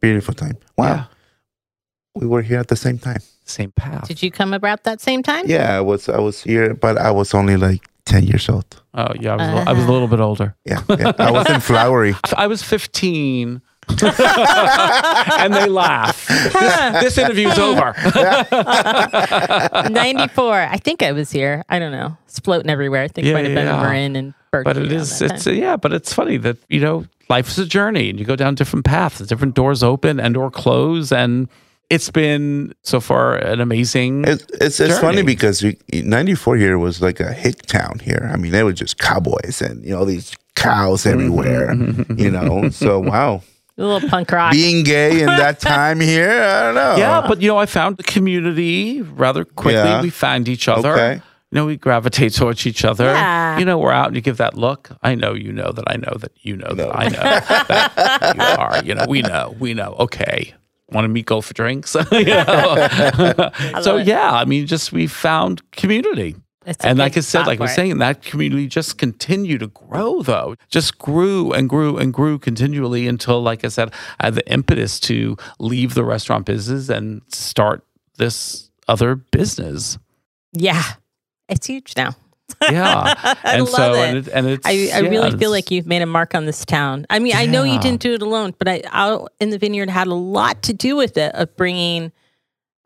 Beautiful 0.00 0.34
time. 0.34 0.56
Wow. 0.76 0.86
Yeah, 0.86 1.04
We 2.14 2.26
were 2.26 2.42
here 2.42 2.58
at 2.58 2.68
the 2.68 2.76
same 2.76 2.98
time. 2.98 3.20
same 3.44 3.70
path. 3.76 4.08
Did 4.08 4.22
you 4.24 4.30
come 4.30 4.52
about 4.52 4.82
that 4.84 5.00
same 5.00 5.22
time? 5.22 5.44
Yeah, 5.46 5.76
I 5.78 5.80
was 5.80 6.08
I 6.08 6.18
was 6.18 6.42
here, 6.42 6.74
but 6.74 6.98
I 6.98 7.10
was 7.12 7.32
only 7.34 7.56
like 7.56 7.82
10 8.06 8.24
years 8.24 8.48
old. 8.48 8.64
Oh, 8.94 9.12
yeah, 9.20 9.34
I 9.34 9.36
was, 9.36 9.46
a 9.46 9.50
little- 9.52 9.68
I 9.68 9.72
was 9.72 9.78
a 9.78 9.82
uh-huh. 9.82 9.92
little 9.92 10.08
bit 10.08 10.20
older. 10.20 10.56
Yeah. 10.64 10.82
yeah. 10.88 11.12
I 11.18 11.30
wasn't 11.30 11.62
flowery. 11.70 12.14
I 12.36 12.46
was 12.46 12.62
15. 12.62 13.60
and 14.02 15.54
they 15.54 15.66
laugh. 15.68 16.26
This, 16.26 16.54
this 17.04 17.18
interview's 17.18 17.56
over. 17.56 17.94
94. 19.90 20.54
I 20.54 20.76
think 20.78 21.02
I 21.04 21.12
was 21.12 21.30
here. 21.30 21.62
I 21.68 21.78
don't 21.78 21.92
know. 21.92 22.16
It's 22.24 22.40
floating 22.40 22.68
everywhere. 22.70 23.02
I 23.02 23.08
think 23.08 23.26
it 23.26 23.30
Yeah, 23.30 23.34
might 23.34 23.44
have 23.44 23.54
been 23.54 23.66
yeah. 23.66 23.80
Marin 23.82 24.16
and 24.16 24.34
Berkeley. 24.50 24.72
but 24.72 24.76
it 24.82 24.90
around 24.92 25.00
is 25.02 25.18
that 25.20 25.32
it's 25.32 25.44
time. 25.44 25.54
yeah 25.56 25.76
but 25.76 25.92
it's 25.92 26.12
funny 26.12 26.36
that 26.38 26.56
you 26.68 26.80
know 26.80 27.04
life 27.28 27.48
is 27.48 27.58
a 27.58 27.66
journey 27.66 28.10
and 28.10 28.18
you 28.18 28.24
go 28.24 28.36
down 28.36 28.54
different 28.54 28.84
paths 28.84 29.18
different 29.20 29.54
doors 29.54 29.82
open 29.82 30.18
and 30.18 30.36
or 30.36 30.50
close 30.50 31.12
and 31.12 31.48
it's 31.90 32.10
been 32.10 32.74
so 32.82 33.00
far 33.00 33.36
an 33.36 33.60
amazing 33.60 34.24
It, 34.24 34.42
it's 34.60 34.80
it's 34.80 34.98
funny 34.98 35.22
because 35.22 35.62
we, 35.62 35.76
94 35.92 36.56
here 36.56 36.78
was 36.78 37.00
like 37.00 37.20
a 37.20 37.32
hick 37.32 37.62
town 37.66 38.00
here. 38.00 38.28
I 38.32 38.36
mean, 38.36 38.52
they 38.52 38.62
were 38.64 38.72
just 38.72 38.98
cowboys 38.98 39.62
and, 39.62 39.84
you 39.84 39.90
know, 39.90 40.04
these 40.04 40.34
cows 40.54 41.04
Mm-hmm. 41.04 41.14
everywhere, 41.20 41.74
you 42.16 42.30
know? 42.30 42.70
So, 42.70 42.98
wow. 42.98 43.42
a 43.78 43.82
little 43.84 44.08
punk 44.08 44.32
rock. 44.32 44.52
Being 44.52 44.82
gay 44.84 45.20
in 45.20 45.26
that 45.26 45.60
time 45.74 46.00
here, 46.00 46.30
I 46.30 46.62
don't 46.64 46.74
know. 46.74 46.96
yeah 46.96 47.20
but 47.28 47.40
you 47.42 47.48
know 47.48 47.58
i 47.58 47.66
found 47.66 47.98
the 47.98 48.02
community 48.02 49.02
rather 49.02 49.44
quickly 49.44 49.74
Yeah. 49.90 50.02
we 50.02 50.10
found 50.10 50.48
each 50.48 50.66
other 50.68 50.92
Okay. 50.94 51.20
You 51.52 51.56
know, 51.60 51.66
we 51.66 51.76
gravitate 51.76 52.34
towards 52.34 52.66
each 52.66 52.84
other. 52.84 53.04
Yeah. 53.04 53.56
You 53.58 53.64
know, 53.64 53.78
we're 53.78 53.92
out 53.92 54.08
and 54.08 54.16
you 54.16 54.20
give 54.20 54.38
that 54.38 54.54
look. 54.58 54.90
I 55.04 55.14
know 55.14 55.32
you 55.32 55.52
know 55.52 55.70
that 55.70 55.84
I 55.86 55.96
know 55.96 56.14
that 56.18 56.32
you 56.42 56.56
know 56.56 56.66
No. 56.70 56.74
that 56.74 56.90
I 56.98 57.04
know 57.08 57.22
that 57.68 58.36
you 58.36 58.42
are. 58.64 58.84
You 58.84 58.94
know, 58.96 59.06
we 59.08 59.22
know, 59.22 59.54
we 59.60 59.72
know. 59.72 59.94
Okay. 60.00 60.54
Want 60.90 61.04
to 61.04 61.08
meet, 61.08 61.26
go 61.26 61.40
for 61.40 61.52
drinks? 61.54 61.90
So, 63.82 63.96
it. 63.96 64.06
yeah, 64.06 64.30
I 64.32 64.44
mean, 64.44 64.66
just 64.66 64.92
we 64.92 65.06
found 65.06 65.68
community. 65.72 66.36
And 66.80 66.98
like 66.98 67.16
I 67.16 67.20
said, 67.20 67.46
like 67.46 67.60
I 67.60 67.64
was 67.64 67.74
saying, 67.74 67.98
that 67.98 68.22
community 68.22 68.66
just 68.66 68.98
continued 68.98 69.60
to 69.60 69.68
grow, 69.68 70.22
though. 70.22 70.56
Just 70.68 70.98
grew 70.98 71.52
and 71.52 71.68
grew 71.68 71.96
and 71.96 72.12
grew 72.12 72.40
continually 72.40 73.06
until, 73.06 73.40
like 73.40 73.64
I 73.64 73.68
said, 73.68 73.92
I 74.18 74.26
had 74.26 74.34
the 74.34 74.52
impetus 74.52 74.98
to 75.00 75.36
leave 75.60 75.94
the 75.94 76.02
restaurant 76.02 76.44
business 76.44 76.88
and 76.88 77.22
start 77.28 77.84
this 78.18 78.70
other 78.88 79.14
business. 79.14 79.98
Yeah. 80.52 80.82
It's 81.48 81.68
huge 81.68 81.94
now. 81.96 82.16
Yeah. 82.62 83.14
I 83.44 83.56
and 83.56 83.62
love 83.64 83.70
so, 83.74 83.94
it. 83.94 84.08
and, 84.08 84.18
it, 84.18 84.28
and 84.28 84.46
it's, 84.46 84.66
I, 84.66 84.70
I 84.70 84.74
yeah, 84.74 84.98
really 85.00 85.36
feel 85.36 85.50
like 85.50 85.70
you've 85.70 85.86
made 85.86 86.02
a 86.02 86.06
mark 86.06 86.34
on 86.34 86.46
this 86.46 86.64
town. 86.64 87.06
I 87.10 87.18
mean, 87.18 87.34
I 87.36 87.46
know 87.46 87.64
you 87.64 87.78
didn't 87.80 88.00
do 88.00 88.14
it 88.14 88.22
alone, 88.22 88.54
but 88.58 88.68
I 88.68 88.82
out 88.92 89.32
in 89.40 89.50
the 89.50 89.58
vineyard 89.58 89.90
had 89.90 90.06
a 90.06 90.14
lot 90.14 90.62
to 90.64 90.72
do 90.72 90.96
with 90.96 91.16
it 91.16 91.34
of 91.34 91.54
bringing. 91.56 92.12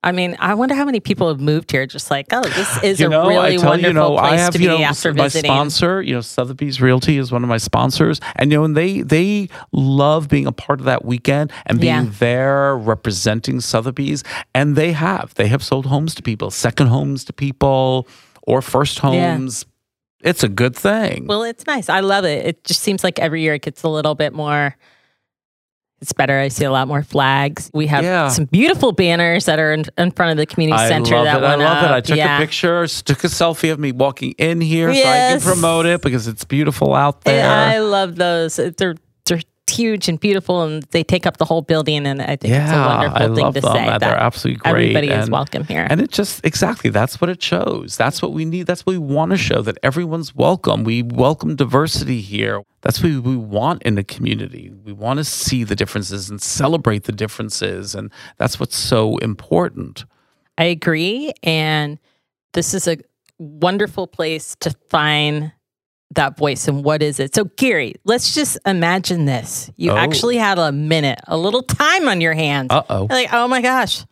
I 0.02 0.12
mean, 0.12 0.34
I 0.40 0.54
wonder 0.54 0.74
how 0.74 0.86
many 0.86 0.98
people 0.98 1.28
have 1.28 1.40
moved 1.40 1.70
here 1.70 1.84
just 1.86 2.10
like, 2.10 2.28
oh, 2.32 2.42
this 2.42 2.82
is 2.82 3.00
you 3.00 3.06
a 3.06 3.10
really 3.10 3.36
I 3.36 3.56
tell 3.56 3.68
wonderful 3.68 3.80
you, 3.82 3.88
you 3.88 3.92
know, 3.92 4.16
place 4.16 4.32
I 4.32 4.36
have 4.38 4.52
to 4.54 4.58
be 4.58 4.64
you 4.64 4.70
know 4.70 4.78
after 4.80 5.12
my 5.12 5.24
visiting. 5.24 5.50
sponsor. 5.50 6.00
You 6.00 6.14
know, 6.14 6.20
Sotheby's 6.22 6.80
Realty 6.80 7.18
is 7.18 7.30
one 7.30 7.42
of 7.42 7.50
my 7.50 7.58
sponsors, 7.58 8.18
and 8.36 8.50
you 8.50 8.56
know, 8.58 8.64
and 8.64 8.74
they 8.74 9.02
they 9.02 9.50
love 9.72 10.28
being 10.28 10.46
a 10.46 10.52
part 10.52 10.80
of 10.80 10.86
that 10.86 11.04
weekend 11.04 11.52
and 11.66 11.78
being 11.78 11.92
Yeah. 12.06 12.10
there 12.18 12.76
representing 12.78 13.60
Sotheby's, 13.60 14.24
and 14.54 14.74
they 14.74 14.92
have 14.92 15.34
they 15.34 15.48
have 15.48 15.62
sold 15.62 15.84
homes 15.84 16.14
to 16.14 16.22
people, 16.22 16.50
second 16.50 16.86
homes 16.86 17.22
to 17.26 17.34
people, 17.34 18.08
or 18.42 18.62
first 18.62 18.96
Yeah. 19.02 19.34
homes. 19.36 19.64
It's 20.22 20.42
a 20.42 20.48
good 20.48 20.76
thing. 20.76 21.26
Well, 21.26 21.42
it's 21.44 21.66
nice. 21.66 21.88
I 21.88 22.00
love 22.00 22.24
it. 22.24 22.44
It 22.46 22.64
just 22.64 22.80
seems 22.82 23.02
like 23.02 23.18
every 23.18 23.40
year 23.42 23.54
it 23.54 23.62
gets 23.62 23.82
a 23.82 23.88
little 23.88 24.14
bit 24.14 24.32
more. 24.34 24.76
It's 26.02 26.12
better. 26.14 26.38
I 26.38 26.48
see 26.48 26.64
a 26.64 26.70
lot 26.72 26.88
more 26.88 27.02
flags. 27.02 27.70
We 27.74 27.86
have 27.88 28.02
Yeah. 28.04 28.28
some 28.28 28.46
beautiful 28.46 28.92
banners 28.92 29.44
that 29.44 29.58
are 29.58 29.72
in, 29.72 29.84
in 29.98 30.10
front 30.12 30.32
of 30.32 30.38
the 30.38 30.46
community 30.46 30.82
I 30.82 30.88
center. 30.88 31.14
love 31.16 31.24
that 31.26 31.42
it. 31.42 31.44
I 31.44 31.54
love 31.56 31.84
it. 31.84 31.90
I 31.90 32.00
took 32.00 32.16
yeah. 32.16 32.36
a 32.38 32.40
picture, 32.40 32.86
took 32.86 33.22
a 33.24 33.26
selfie 33.26 33.70
of 33.70 33.78
me 33.78 33.92
walking 33.92 34.34
in 34.38 34.62
here 34.62 34.92
so 34.94 35.00
I 35.00 35.02
can 35.02 35.40
promote 35.42 35.84
it 35.84 36.00
because 36.00 36.26
it's 36.26 36.44
beautiful 36.44 36.94
out 36.94 37.16
And 37.26 37.36
there. 37.36 37.50
I 37.50 37.78
love 37.80 38.16
those. 38.16 38.56
They're 38.56 38.94
huge 39.70 40.08
and 40.08 40.18
beautiful, 40.18 40.62
and 40.62 40.82
they 40.90 41.02
take 41.02 41.26
up 41.26 41.38
the 41.38 41.44
whole 41.44 41.62
building. 41.62 42.06
And 42.06 42.20
I 42.20 42.36
think 42.36 42.54
it's 42.54 42.72
a 42.72 42.76
wonderful 42.76 43.16
I 43.16 43.34
thing 43.34 43.52
to 43.54 43.60
them. 43.60 43.72
say. 43.72 43.78
and 43.78 44.02
They're 44.02 44.10
that 44.10 44.22
absolutely 44.22 44.58
great. 44.60 44.96
Everybody 44.96 45.08
is 45.08 45.30
welcome 45.30 45.64
here. 45.64 45.86
And 45.88 46.00
it 46.00 46.10
just 46.10 46.44
exactly 46.44 46.90
that's 46.90 47.20
what 47.20 47.30
it 47.30 47.42
shows. 47.42 47.96
That's 47.96 48.20
what 48.20 48.32
we 48.32 48.44
need. 48.44 48.66
That's 48.66 48.84
what 48.84 48.92
we 48.92 48.98
want 48.98 49.30
to 49.30 49.36
show 49.36 49.62
that 49.62 49.78
everyone's 49.82 50.34
welcome. 50.34 50.84
We 50.84 51.02
welcome 51.02 51.56
diversity 51.56 52.20
here. 52.20 52.62
That's 52.82 53.02
what 53.02 53.12
we 53.22 53.36
want 53.36 53.82
in 53.82 53.98
a 53.98 54.04
community. 54.04 54.72
We 54.84 54.92
want 54.92 55.18
to 55.18 55.24
see 55.24 55.64
the 55.64 55.76
differences 55.76 56.30
and 56.30 56.40
celebrate 56.40 57.04
the 57.04 57.12
differences. 57.12 57.94
And 57.94 58.10
that's 58.38 58.58
what's 58.58 58.76
so 58.76 59.18
important. 59.18 60.04
I 60.56 60.64
agree. 60.64 61.32
And 61.42 61.98
this 62.52 62.74
is 62.74 62.88
a 62.88 62.98
wonderful 63.38 64.06
place 64.06 64.56
to 64.60 64.74
find 64.88 65.52
that 66.14 66.36
voice. 66.36 66.66
And 66.68 66.84
what 66.84 67.02
is 67.02 67.20
it? 67.20 67.34
So, 67.34 67.44
Gary, 67.56 67.94
let's 68.04 68.34
just 68.34 68.58
imagine 68.66 69.26
this. 69.26 69.70
You 69.76 69.92
Oh. 69.92 69.96
actually 69.96 70.36
had 70.36 70.58
a 70.58 70.72
minute, 70.72 71.20
a 71.28 71.36
little 71.36 71.62
time 71.62 72.08
on 72.08 72.20
your 72.20 72.34
hands. 72.34 72.68
Uh 72.70 72.82
oh. 72.90 73.06
Like, 73.08 73.28
oh 73.32 73.46
my 73.48 73.62
gosh, 73.62 74.04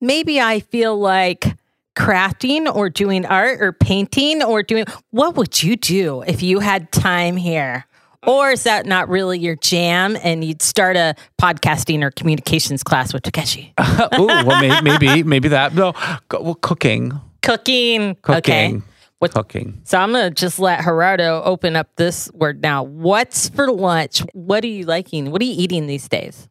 maybe 0.00 0.40
I 0.40 0.60
feel 0.60 0.98
like 0.98 1.56
crafting 1.96 2.72
or 2.72 2.88
doing 2.90 3.26
art 3.26 3.60
or 3.60 3.72
painting 3.72 4.42
or 4.42 4.62
doing 4.62 4.84
what 5.10 5.34
would 5.36 5.62
you 5.62 5.76
do 5.76 6.22
if 6.22 6.42
you 6.42 6.60
had 6.60 6.92
time 6.92 7.36
here? 7.36 7.84
Or 8.26 8.50
is 8.50 8.64
that 8.64 8.84
not 8.84 9.08
really 9.08 9.38
your 9.38 9.54
jam 9.56 10.16
and 10.22 10.44
you'd 10.44 10.60
start 10.60 10.96
a 10.96 11.14
podcasting 11.40 12.02
or 12.02 12.10
communications 12.10 12.82
class 12.82 13.12
with 13.14 13.22
Takeshi? 13.22 13.72
Ooh, 14.18 14.26
well, 14.26 14.60
may, 14.60 14.80
maybe, 14.80 15.22
maybe 15.22 15.48
that. 15.48 15.72
No, 15.74 15.92
well, 16.30 16.54
cooking, 16.56 17.12
Cooking. 17.42 18.16
cooking, 18.22 18.36
Okay. 18.76 18.82
What- 19.18 19.34
cooking. 19.34 19.80
So 19.84 19.98
I'm 19.98 20.12
going 20.12 20.28
to 20.28 20.34
just 20.34 20.58
let 20.58 20.84
Gerardo 20.84 21.42
open 21.42 21.76
up 21.76 21.88
this 21.96 22.30
word 22.32 22.62
now. 22.62 22.82
What's 22.84 23.48
for 23.48 23.70
lunch? 23.70 24.20
What 24.32 24.62
are 24.64 24.68
you 24.68 24.84
liking? 24.84 25.30
What 25.30 25.42
are 25.42 25.44
you 25.44 25.54
eating 25.56 25.86
these 25.86 26.08
days? 26.08 26.48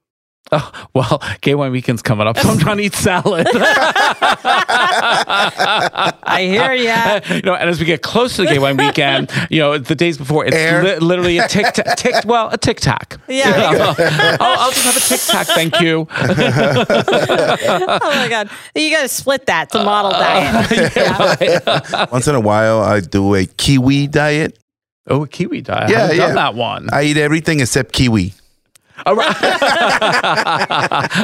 Oh, 0.51 0.71
well, 0.93 1.21
gay 1.41 1.55
wine 1.55 1.71
weekend's 1.71 2.01
coming 2.01 2.27
up, 2.27 2.37
so 2.37 2.49
I'm 2.49 2.57
trying 2.57 2.77
to 2.77 2.83
eat 2.83 2.93
salad. 2.93 3.47
I 6.23 6.41
hear 6.41 6.73
ya. 6.73 7.19
you 7.35 7.41
know, 7.41 7.53
and 7.55 7.69
as 7.69 7.79
we 7.79 7.85
get 7.85 8.01
closer 8.01 8.37
to 8.37 8.43
the 8.43 8.49
gay 8.49 8.59
wine 8.59 8.77
weekend, 8.77 9.31
you 9.49 9.59
know, 9.59 9.77
the 9.77 9.95
days 9.95 10.17
before, 10.17 10.45
it's 10.45 10.55
Air. 10.55 10.83
li- 10.83 10.97
literally 10.99 11.37
a 11.37 11.47
tic 11.47 11.73
tac. 11.73 11.97
Tic, 11.97 12.15
well, 12.25 12.49
a 12.49 12.57
tic 12.57 12.79
tac. 12.79 13.17
Yeah. 13.27 13.93
I'll, 14.39 14.59
I'll 14.59 14.71
just 14.71 14.85
have 14.85 14.97
a 14.97 15.01
tic 15.01 15.19
tac, 15.21 15.47
thank 15.47 15.81
you. 15.81 16.07
oh 16.09 17.99
my 18.15 18.27
God. 18.29 18.49
You 18.75 18.91
got 18.91 19.01
to 19.01 19.09
split 19.09 19.45
that 19.47 19.69
to 19.71 19.83
model 19.83 20.13
uh, 20.13 20.19
diet. 20.19 20.95
Yeah. 20.95 22.05
Once 22.11 22.27
in 22.27 22.35
a 22.35 22.39
while, 22.39 22.81
I 22.81 22.99
do 23.01 23.35
a 23.35 23.45
kiwi 23.45 24.07
diet. 24.07 24.57
Oh, 25.09 25.23
a 25.23 25.27
kiwi 25.27 25.61
diet. 25.61 25.89
Yeah, 25.89 26.05
I 26.05 26.11
yeah. 26.11 26.27
done 26.27 26.35
that 26.35 26.55
one. 26.55 26.89
I 26.91 27.03
eat 27.03 27.17
everything 27.17 27.59
except 27.59 27.93
kiwi. 27.93 28.33
All 29.05 29.15
right. 29.15 29.35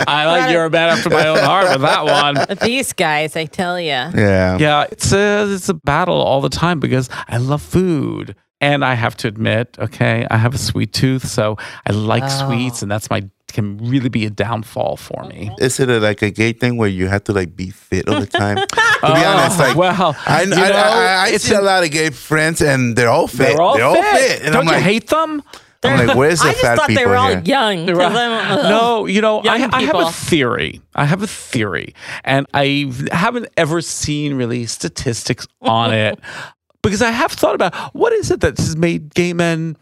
I 0.08 0.26
like 0.26 0.52
you're 0.52 0.66
a 0.66 0.70
man 0.70 0.90
after 0.90 1.10
my 1.10 1.28
own 1.28 1.40
heart 1.40 1.70
with 1.70 1.82
that 1.82 2.06
one. 2.06 2.46
These 2.62 2.94
guys, 2.94 3.36
I 3.36 3.46
tell 3.46 3.80
you. 3.80 3.88
Yeah. 3.88 4.58
Yeah, 4.58 4.86
it's 4.92 5.12
a 5.12 5.48
it's 5.54 5.70
a 5.70 5.74
battle 5.74 6.16
all 6.22 6.42
the 6.42 6.50
time 6.50 6.80
because 6.80 7.10
I 7.28 7.38
love 7.38 7.62
food. 7.62 8.36
And 8.62 8.86
I 8.86 8.94
have 8.94 9.18
to 9.18 9.28
admit, 9.28 9.76
okay, 9.78 10.26
I 10.32 10.38
have 10.38 10.56
a 10.56 10.58
sweet 10.58 10.94
tooth, 10.94 11.28
so 11.28 11.58
I 11.86 11.92
like 11.92 12.24
Oh. 12.26 12.48
sweets, 12.48 12.82
and 12.82 12.90
that's 12.90 13.10
my 13.10 13.24
can 13.50 13.78
really 13.78 14.10
be 14.10 14.26
a 14.26 14.30
downfall 14.32 14.96
for 14.98 15.26
me. 15.26 15.52
Is 15.60 15.80
it 15.80 15.88
a, 15.90 16.00
like 16.00 16.22
a 16.24 16.32
gay 16.32 16.54
thing 16.54 16.78
where 16.78 16.90
you 16.90 17.08
have 17.08 17.24
to 17.26 17.34
like 17.34 17.56
be 17.56 17.70
fit 17.70 18.08
all 18.10 18.20
the 18.22 18.26
time? 18.26 18.56
to 18.68 18.68
be 18.68 19.24
honest, 19.26 19.60
oh, 19.60 19.64
like 19.64 19.76
Oh, 19.76 19.80
well, 19.80 20.16
I, 20.26 20.42
you 20.44 20.54
I, 20.54 20.70
know, 20.70 20.76
I, 20.76 21.26
I 21.26 21.30
it's 21.34 21.44
see 21.44 21.54
a 21.54 21.62
lot 21.62 21.84
of 21.84 21.92
gay 21.92 22.10
friends 22.10 22.62
and 22.62 22.96
they're 22.96 23.10
all 23.10 23.28
fit. 23.28 23.50
They're 23.56 23.62
all 23.62 23.76
fit. 23.76 24.42
And 24.44 24.54
Don't 24.54 24.62
I'm 24.62 24.68
you 24.68 24.72
like, 24.72 24.82
hate 24.84 25.08
them? 25.08 25.44
I'm 25.86 26.08
like, 26.08 26.18
where's 26.18 26.40
the 26.40 26.48
I 26.48 26.52
just 26.52 26.62
fat 26.64 26.78
thought 26.78 26.88
people 26.90 27.04
they 27.04 27.10
were 27.10 27.16
all 27.18 27.30
here? 27.30 27.42
young. 27.46 27.86
'cause 27.88 27.98
I'm- 27.98 28.12
ugh. 28.60 28.64
No, 28.70 29.06
you 29.06 29.22
know, 29.22 29.40
I, 29.40 29.44
Young 29.58 29.74
I 29.74 29.82
have 29.82 29.86
people. 29.94 30.08
a 30.08 30.12
theory. 30.12 30.82
I 30.96 31.06
have 31.06 31.22
a 31.24 31.28
theory, 31.28 31.94
and 32.24 32.46
I 32.54 32.92
haven't 33.12 33.48
ever 33.58 33.82
seen 33.82 34.36
really 34.36 34.66
statistics 34.66 35.48
on 35.62 35.94
it 35.94 36.20
because 36.82 37.02
I 37.02 37.12
have 37.12 37.32
thought 37.32 37.56
about 37.56 37.74
what 37.94 38.14
is 38.14 38.32
it 38.32 38.42
that 38.42 38.58
has 38.58 38.76
made 38.78 39.14
gay 39.14 39.34
men, 39.34 39.78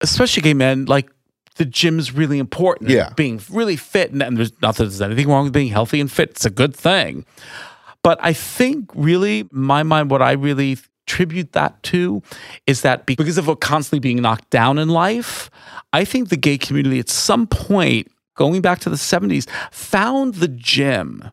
especially 0.00 0.42
gay 0.42 0.54
men, 0.54 0.84
like 0.86 1.10
the 1.56 1.64
gym's 1.64 2.14
really 2.14 2.38
important. 2.38 2.90
Yeah. 2.90 3.10
being 3.16 3.40
really 3.50 3.76
fit, 3.76 4.12
and, 4.12 4.22
and 4.22 4.36
there's 4.36 4.52
not 4.62 4.76
that 4.76 4.84
there's 4.84 5.02
anything 5.02 5.28
wrong 5.28 5.44
with 5.44 5.52
being 5.52 5.68
healthy 5.72 6.00
and 6.00 6.10
fit. 6.10 6.30
It's 6.30 6.44
a 6.44 6.50
good 6.50 6.74
thing, 6.74 7.24
but 8.04 8.18
I 8.22 8.32
think 8.32 8.90
really, 8.94 9.48
my 9.50 9.82
mind, 9.82 10.10
what 10.10 10.22
I 10.22 10.32
really 10.32 10.78
tribute 11.08 11.52
that 11.52 11.82
to 11.84 12.22
is 12.66 12.82
that 12.82 13.06
because 13.06 13.38
of 13.38 13.60
constantly 13.60 13.98
being 13.98 14.22
knocked 14.22 14.50
down 14.50 14.78
in 14.78 14.88
life, 14.88 15.50
I 15.92 16.04
think 16.04 16.28
the 16.28 16.36
gay 16.36 16.58
community 16.58 16.98
at 16.98 17.08
some 17.08 17.46
point, 17.46 18.08
going 18.36 18.60
back 18.60 18.78
to 18.80 18.90
the 18.90 18.96
70s, 18.96 19.48
found 19.72 20.34
the 20.34 20.48
gym 20.48 21.30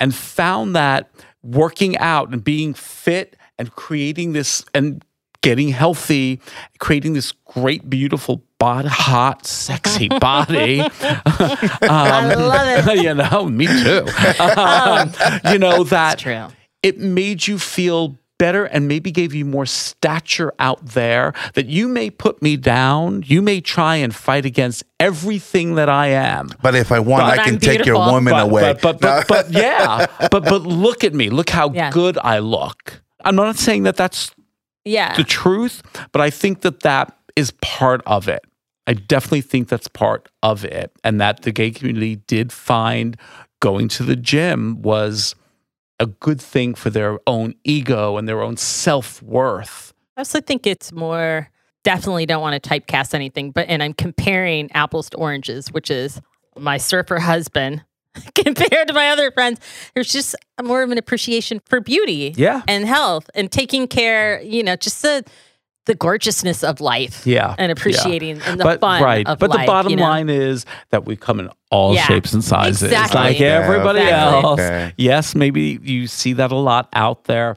and 0.00 0.14
found 0.14 0.74
that 0.74 1.10
working 1.42 1.96
out 1.98 2.30
and 2.30 2.42
being 2.42 2.74
fit 2.74 3.36
and 3.58 3.70
creating 3.72 4.32
this 4.32 4.64
and 4.74 5.04
getting 5.42 5.68
healthy, 5.68 6.40
creating 6.78 7.14
this 7.14 7.32
great, 7.32 7.88
beautiful 7.88 8.42
body, 8.58 8.88
hot, 8.88 9.46
sexy 9.46 10.08
body. 10.20 10.80
I 11.00 12.34
love 12.34 12.88
it. 12.88 13.02
you 13.02 13.14
know, 13.14 13.46
me 13.46 13.66
too. 13.66 14.06
Um, 14.42 15.12
you 15.52 15.58
know 15.58 15.84
that 15.84 16.24
it 16.82 16.98
made 16.98 17.46
you 17.46 17.58
feel 17.58 18.16
better 18.40 18.64
and 18.64 18.88
maybe 18.88 19.10
gave 19.12 19.34
you 19.34 19.44
more 19.44 19.66
stature 19.66 20.50
out 20.58 20.80
there 21.00 21.34
that 21.52 21.66
you 21.66 21.86
may 21.88 22.08
put 22.10 22.40
me 22.40 22.56
down 22.56 23.22
you 23.26 23.42
may 23.42 23.60
try 23.60 23.96
and 23.96 24.14
fight 24.14 24.46
against 24.46 24.82
everything 24.98 25.74
that 25.74 25.90
i 25.90 26.06
am 26.06 26.48
But 26.62 26.74
if 26.74 26.90
I 26.90 27.00
want, 27.00 27.22
But 27.24 27.38
I 27.38 27.44
can 27.44 27.54
I'm 27.54 27.60
take 27.60 27.84
your 27.84 27.96
woman 28.12 28.32
but, 28.32 28.44
away. 28.48 28.62
But 28.62 28.80
but, 28.82 29.00
but, 29.00 29.28
but 29.28 29.50
yeah, 29.64 30.06
but 30.30 30.42
but 30.52 30.62
look 30.86 31.04
at 31.04 31.12
me. 31.20 31.26
Look 31.38 31.50
how 31.50 31.66
Yeah. 31.72 31.90
good 31.92 32.16
I 32.34 32.38
look. 32.38 33.02
I'm 33.26 33.36
not 33.36 33.56
saying 33.56 33.82
that 33.84 33.96
that's 33.96 34.32
Yeah. 34.84 35.14
the 35.20 35.24
truth, 35.24 35.82
but 36.12 36.20
I 36.26 36.30
think 36.30 36.62
that 36.62 36.80
that 36.80 37.06
is 37.36 37.48
part 37.60 38.00
of 38.06 38.28
it. 38.28 38.42
I 38.86 38.94
definitely 38.94 39.42
think 39.52 39.68
that's 39.68 39.88
part 39.88 40.28
of 40.42 40.64
it, 40.64 40.88
and 41.04 41.20
that 41.20 41.42
the 41.42 41.52
gay 41.52 41.70
community 41.70 42.16
did 42.34 42.52
find 42.52 43.16
going 43.60 43.88
to 43.96 44.02
the 44.02 44.16
gym 44.16 44.80
was 44.82 45.34
a 46.00 46.06
good 46.06 46.40
thing 46.40 46.74
for 46.74 46.90
their 46.90 47.20
own 47.28 47.54
ego 47.62 48.16
and 48.16 48.28
their 48.28 48.42
own 48.42 48.56
self 48.56 49.22
worth. 49.22 49.92
I 50.16 50.22
also 50.22 50.40
think 50.40 50.66
it's 50.66 50.90
more 50.92 51.48
definitely 51.84 52.26
don't 52.26 52.42
want 52.42 52.60
to 52.62 52.68
typecast 52.68 53.14
anything, 53.14 53.52
but 53.52 53.66
and 53.68 53.82
I'm 53.82 53.92
comparing 53.94 54.72
apples 54.72 55.08
to 55.10 55.16
oranges, 55.18 55.70
which 55.70 55.90
is 55.90 56.20
my 56.58 56.76
surfer 56.78 57.18
husband 57.20 57.84
compared 58.34 58.88
to 58.88 58.94
my 58.94 59.10
other 59.10 59.30
friends. 59.30 59.60
There's 59.94 60.10
just 60.12 60.34
more 60.62 60.82
of 60.82 60.90
an 60.90 60.98
appreciation 60.98 61.60
for 61.66 61.80
beauty 61.80 62.34
Yeah. 62.36 62.62
and 62.66 62.84
health 62.86 63.30
and 63.34 63.50
taking 63.52 63.86
care, 63.86 64.42
you 64.42 64.62
know, 64.64 64.74
just 64.76 65.00
the 65.02 65.24
the 65.86 65.94
gorgeousness 65.94 66.62
of 66.62 66.80
life. 66.80 67.26
Yeah, 67.26 67.54
And 67.58 67.68
yeah. 67.68 67.72
appreciating 67.72 68.40
and 68.42 68.60
the 68.60 68.64
but 68.64 68.80
fun 68.80 69.02
right. 69.02 69.26
of 69.26 69.38
but 69.38 69.50
life, 69.50 69.60
the 69.60 69.66
bottom 69.66 69.90
you 69.90 69.96
know? 69.96 70.02
line 70.04 70.28
is 70.28 70.66
that 70.90 71.04
we 71.06 71.16
come 71.16 71.40
in 71.40 71.50
all 71.70 71.94
Yeah, 71.94 72.04
shapes 72.06 72.32
and 72.32 72.44
sizes, 72.44 72.82
exactly. 72.84 73.18
like 73.20 73.38
Yeah, 73.38 73.62
everybody 73.64 74.00
exactly. 74.00 74.42
else. 74.44 74.60
Okay. 74.60 74.92
Yes, 74.98 75.34
maybe 75.34 75.78
you 75.82 76.06
see 76.06 76.34
that 76.34 76.52
a 76.52 76.56
lot 76.56 76.88
out 76.92 77.24
there. 77.24 77.56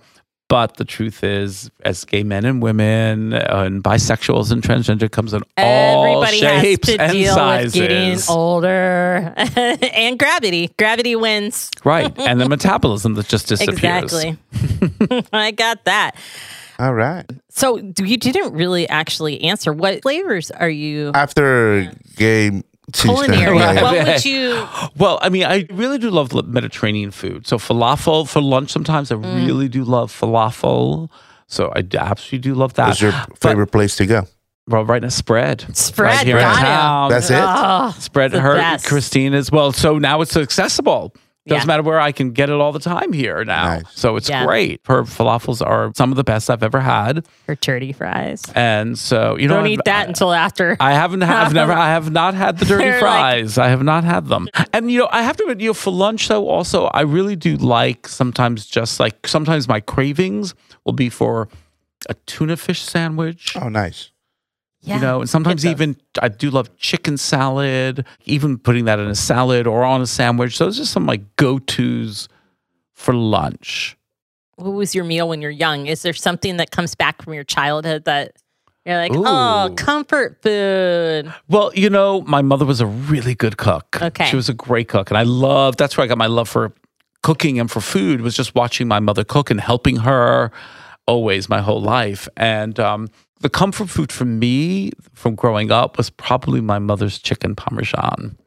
But 0.50 0.78
the 0.78 0.86
truth 0.86 1.24
is, 1.24 1.72
as 1.84 2.06
gay 2.06 2.22
men 2.22 2.46
and 2.46 2.62
women 2.62 3.34
uh, 3.34 3.64
and 3.66 3.84
bisexuals 3.84 4.52
and 4.52 4.62
transgender 4.62 5.10
comes 5.10 5.34
in 5.34 5.42
all 5.58 6.06
Everybody 6.16 6.42
has 6.42 6.62
shapes 6.62 6.88
to 6.90 7.02
and 7.02 7.12
deal 7.12 7.34
sizes. 7.34 7.74
with 7.74 7.90
getting 7.90 8.20
older 8.30 9.34
and 9.96 10.20
gravity. 10.20 10.72
Gravity 10.78 11.16
wins. 11.16 11.72
Right. 11.84 12.14
And 12.20 12.40
the 12.40 12.48
metabolism 12.58 13.16
that 13.16 13.28
just 13.28 13.48
disappears. 13.48 14.14
Exactly. 14.14 14.38
I 15.34 15.52
got 15.52 15.86
that. 15.86 16.16
All 16.84 16.94
right. 16.94 17.26
So 17.50 17.78
you 17.78 18.18
didn't 18.18 18.54
really 18.54 18.90
actually 18.90 19.42
answer. 19.44 19.72
What 19.72 20.02
flavors 20.02 20.52
are 20.52 20.70
you 20.70 21.12
After 21.14 21.90
gay 22.18 22.50
Tuesday. 22.92 23.14
culinary? 23.26 23.58
Yeah, 23.58 23.72
yeah. 23.74 23.82
What 23.84 24.08
would 24.08 24.26
you? 24.26 24.68
Well, 24.98 25.18
I 25.22 25.30
mean, 25.30 25.46
I 25.46 25.66
really 25.72 25.98
do 25.98 26.10
love 26.10 26.34
Mediterranean 26.48 27.12
food. 27.12 27.48
So 27.48 27.58
falafel 27.58 28.28
for 28.28 28.42
lunch 28.42 28.72
sometimes. 28.72 29.12
I 29.12 29.16
Mm. 29.16 29.48
really 29.48 29.70
do 29.70 29.84
love 29.86 30.12
falafel. 30.12 31.10
So 31.48 31.72
I 31.76 31.84
absolutely 31.98 32.40
do 32.40 32.54
love 32.54 32.74
that. 32.74 32.88
What's 32.90 33.02
your 33.02 33.12
But- 33.12 33.38
favorite 33.40 33.68
place 33.72 33.96
to 33.98 34.06
go? 34.06 34.28
well, 34.68 34.84
right 34.86 35.02
now, 35.02 35.10
spread. 35.10 35.66
Spread, 35.76 36.16
right 36.16 36.26
here 36.26 36.38
in 36.38 36.42
got 36.44 36.58
it. 36.58 36.62
town. 36.66 37.10
That's 37.12 37.30
it? 37.30 37.38
Oh, 37.42 37.96
Spread 38.00 38.32
the 38.32 38.42
her, 38.42 38.56
best. 38.56 38.86
Christine 38.88 39.34
as 39.34 39.52
well. 39.52 39.72
So 39.72 39.98
now 40.00 40.22
it's 40.22 40.36
accessible. 40.36 41.14
Doesn't 41.46 41.64
Yeah. 41.64 41.66
matter 41.66 41.84
where 41.84 42.00
I 42.00 42.14
can 42.14 42.32
get 42.32 42.50
it 42.50 42.54
all 42.56 42.72
the 42.72 42.80
time 42.80 43.12
here 43.12 43.44
now. 43.44 43.66
Nice. 43.76 43.84
So 43.96 44.16
it's 44.16 44.30
Yeah. 44.30 44.46
great. 44.46 44.80
Her 44.86 45.04
falafels 45.04 45.66
are 45.66 45.92
some 45.94 46.10
of 46.12 46.16
the 46.16 46.24
best 46.24 46.50
I've 46.50 46.64
ever 46.64 46.80
had. 46.80 47.26
for 47.46 47.56
dirty 47.56 47.92
fries. 47.92 48.44
And 48.56 48.98
so, 48.98 49.38
you 49.38 49.50
know, 49.50 49.56
Don't 49.56 49.66
I've- 49.66 49.74
eat 49.74 49.82
that 49.84 50.08
until 50.08 50.32
after. 50.32 50.78
I 50.80 50.94
haven't. 50.94 51.22
I've 51.22 51.54
never. 51.54 51.74
I 51.74 51.90
have 51.90 52.10
not 52.12 52.34
had 52.34 52.60
the 52.60 52.66
dirty 52.66 52.84
They're 52.86 52.94
like- 53.02 53.02
fries. 53.02 53.58
I 53.58 53.68
have 53.68 53.84
not 53.84 54.06
had 54.06 54.28
them. 54.28 54.48
And 54.72 54.90
you 54.90 55.00
know, 55.00 55.10
I 55.12 55.24
have 55.24 55.36
to 55.38 55.44
admit, 55.44 55.60
you 55.60 55.72
know, 55.72 55.74
for 55.74 55.92
lunch 55.92 56.30
though, 56.30 56.48
also, 56.48 56.86
I 56.94 57.02
really 57.02 57.36
do 57.36 57.58
like 57.58 58.08
sometimes 58.08 58.66
just 58.66 59.02
like 59.02 59.28
sometimes 59.28 59.68
my 59.68 59.82
cravings 59.82 60.56
will 60.86 60.94
be 60.94 61.10
for 61.10 61.50
a 62.10 62.14
tuna 62.26 62.56
fish 62.56 62.82
sandwich. 62.82 63.58
Oh, 63.62 63.68
nice. 63.68 64.12
Yeah. 64.84 64.96
You 64.96 65.02
know, 65.02 65.22
and 65.22 65.30
sometimes 65.30 65.66
even 65.66 65.96
I 66.22 66.28
do 66.28 66.50
love 66.50 66.76
chicken 66.78 67.18
salad, 67.18 68.06
even 68.26 68.58
putting 68.58 68.86
that 68.86 69.00
in 69.00 69.08
a 69.08 69.16
salad 69.16 69.66
or 69.66 69.84
on 69.84 70.02
a 70.02 70.08
sandwich. 70.08 70.58
Those 70.58 70.80
are 70.80 70.86
some 70.86 71.06
like 71.06 71.36
go 71.38 71.58
tos 71.60 72.28
for 72.94 73.14
lunch. 73.14 73.98
what 74.58 74.72
was 74.72 74.94
your 74.94 75.04
meal 75.04 75.28
when 75.30 75.42
you're 75.42 75.52
young? 75.52 75.88
Is 75.88 76.02
there 76.04 76.14
something 76.14 76.58
that 76.58 76.72
comes 76.72 76.96
back 76.96 77.22
from 77.22 77.34
your 77.34 77.44
childhood 77.44 78.06
that 78.06 78.34
you're 78.86 78.98
like, 78.98 79.12
oh, 79.16 79.74
comfort 79.78 80.42
food? 80.42 81.34
Well, 81.48 81.72
you 81.74 81.90
know, 81.90 82.22
my 82.22 82.42
mother 82.42 82.66
was 82.66 82.82
a 82.82 82.86
really 82.86 83.36
good 83.36 83.58
cook. 83.58 84.02
Okay. 84.02 84.26
She 84.26 84.36
was 84.36 84.50
a 84.50 84.54
great 84.54 84.90
cook. 84.90 85.10
And 85.10 85.18
I 85.18 85.24
loved, 85.24 85.80
that's 85.80 85.98
where 85.98 86.04
I 86.04 86.08
got 86.08 86.18
my 86.18 86.28
love 86.28 86.50
for 86.50 86.74
cooking 87.24 87.60
and 87.60 87.72
for 87.72 87.80
food 87.80 88.20
was 88.22 88.36
just 88.36 88.54
watching 88.54 88.88
my 88.88 89.00
mother 89.00 89.24
cook 89.24 89.50
and 89.50 89.60
helping 89.60 89.98
her 89.98 90.52
always 91.08 91.48
my 91.50 91.62
whole 91.62 91.82
life. 91.82 92.28
And 92.36 92.80
um, 92.80 93.08
the 93.44 93.50
comfort 93.50 93.90
food 93.90 94.12
for 94.12 94.26
me 94.26 94.92
from 95.14 95.36
growing 95.36 95.70
up 95.72 95.98
was 95.98 96.10
probably 96.10 96.62
my 96.62 96.80
mother's 96.80 97.20
chicken 97.20 97.56
parmesan. 97.56 98.38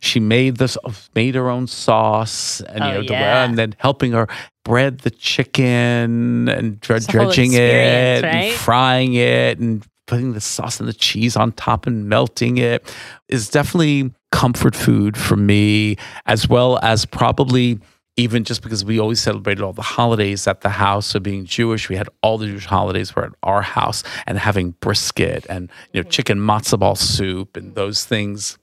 She 0.00 0.20
made 0.20 0.56
this, 0.56 0.76
uh, 0.84 0.92
made 1.14 1.34
her 1.34 1.48
own 1.50 1.66
sauce, 1.66 2.60
and 2.62 2.82
Oh, 2.82 3.00
you 3.00 3.08
know, 3.08 3.14
yeah. 3.14 3.44
and 3.44 3.58
then 3.58 3.74
helping 3.78 4.12
her 4.12 4.26
bread 4.64 5.00
the 5.00 5.10
chicken 5.10 6.48
and 6.48 6.80
dre- 6.80 6.96
It's 6.96 7.08
a 7.08 7.12
whole 7.12 7.26
dredging 7.26 7.52
it, 7.52 8.22
right? 8.24 8.34
and 8.34 8.52
frying 8.54 9.14
it, 9.14 9.58
and 9.58 9.86
putting 10.06 10.32
the 10.32 10.40
sauce 10.40 10.80
and 10.80 10.88
the 10.88 10.92
cheese 10.94 11.36
on 11.36 11.52
top 11.52 11.86
and 11.86 12.08
melting 12.08 12.58
it 12.58 12.90
is 13.28 13.48
definitely 13.50 14.12
comfort 14.32 14.74
food 14.76 15.16
for 15.16 15.36
me, 15.36 15.96
as 16.26 16.48
well 16.48 16.78
as 16.82 17.04
probably 17.04 17.78
even 18.16 18.44
just 18.44 18.62
because 18.62 18.84
we 18.84 18.98
always 18.98 19.20
celebrated 19.20 19.62
all 19.62 19.72
the 19.72 19.82
holidays 19.82 20.46
at 20.46 20.62
the 20.62 20.70
house. 20.70 21.06
So 21.06 21.20
being 21.20 21.44
Jewish, 21.44 21.88
we 21.88 21.96
had 21.96 22.08
all 22.22 22.38
the 22.38 22.46
Jewish 22.46 22.64
holidays 22.64 23.14
were 23.14 23.24
at 23.26 23.32
our 23.42 23.62
house 23.62 24.02
and 24.26 24.38
having 24.38 24.70
brisket 24.80 25.46
and 25.48 25.70
you 25.92 26.00
know 26.00 26.02
mm-hmm. 26.02 26.10
chicken 26.10 26.38
matzo 26.38 26.78
ball 26.78 26.96
soup 26.96 27.56
and 27.56 27.66
mm-hmm. 27.66 27.74
those 27.74 28.04
things. 28.04 28.58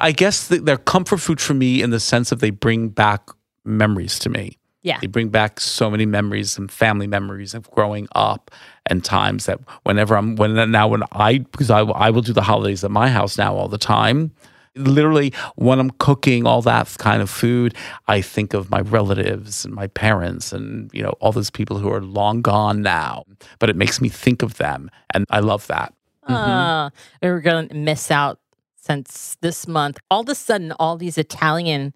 I 0.00 0.12
guess 0.12 0.48
th- 0.48 0.62
they're 0.62 0.78
comfort 0.78 1.18
food 1.18 1.40
for 1.40 1.54
me 1.54 1.82
in 1.82 1.90
the 1.90 2.00
sense 2.00 2.32
of 2.32 2.40
they 2.40 2.50
bring 2.50 2.88
back 2.88 3.28
memories 3.64 4.18
to 4.20 4.30
me. 4.30 4.58
Yeah. 4.82 4.98
They 5.00 5.06
bring 5.06 5.30
back 5.30 5.60
so 5.60 5.90
many 5.90 6.04
memories 6.04 6.58
and 6.58 6.70
family 6.70 7.06
memories 7.06 7.54
of 7.54 7.70
growing 7.70 8.06
up 8.14 8.50
and 8.86 9.02
times 9.02 9.46
that 9.46 9.58
whenever 9.82 10.14
I'm 10.14 10.36
when 10.36 10.70
now 10.70 10.88
when 10.88 11.02
I 11.10 11.38
because 11.38 11.70
I 11.70 11.80
I 11.80 12.10
will 12.10 12.20
do 12.20 12.34
the 12.34 12.42
holidays 12.42 12.84
at 12.84 12.90
my 12.90 13.08
house 13.08 13.38
now 13.38 13.56
all 13.56 13.68
the 13.68 13.78
time. 13.78 14.30
Literally 14.76 15.32
when 15.56 15.78
I'm 15.78 15.90
cooking 15.90 16.46
all 16.46 16.62
that 16.62 16.94
kind 16.98 17.22
of 17.22 17.30
food, 17.30 17.74
I 18.08 18.20
think 18.20 18.54
of 18.54 18.70
my 18.70 18.80
relatives 18.80 19.64
and 19.64 19.72
my 19.74 19.86
parents 19.86 20.52
and 20.52 20.90
you 20.92 21.02
know 21.02 21.10
all 21.20 21.32
those 21.32 21.50
people 21.50 21.78
who 21.78 21.90
are 21.92 22.00
long 22.00 22.42
gone 22.42 22.82
now. 22.82 23.24
But 23.58 23.70
it 23.70 23.76
makes 23.76 24.00
me 24.00 24.08
think 24.08 24.42
of 24.42 24.56
them 24.56 24.90
and 25.12 25.26
I 25.30 25.40
love 25.40 25.66
that. 25.68 25.92
Uh, 26.26 26.90
we're 27.22 27.40
going 27.40 27.68
to 27.68 27.74
miss 27.74 28.10
out 28.10 28.38
since 28.76 29.36
this 29.42 29.68
month. 29.68 29.98
All 30.10 30.22
of 30.22 30.28
a 30.28 30.34
sudden, 30.34 30.72
all 30.72 30.96
these 30.96 31.18
Italian 31.18 31.92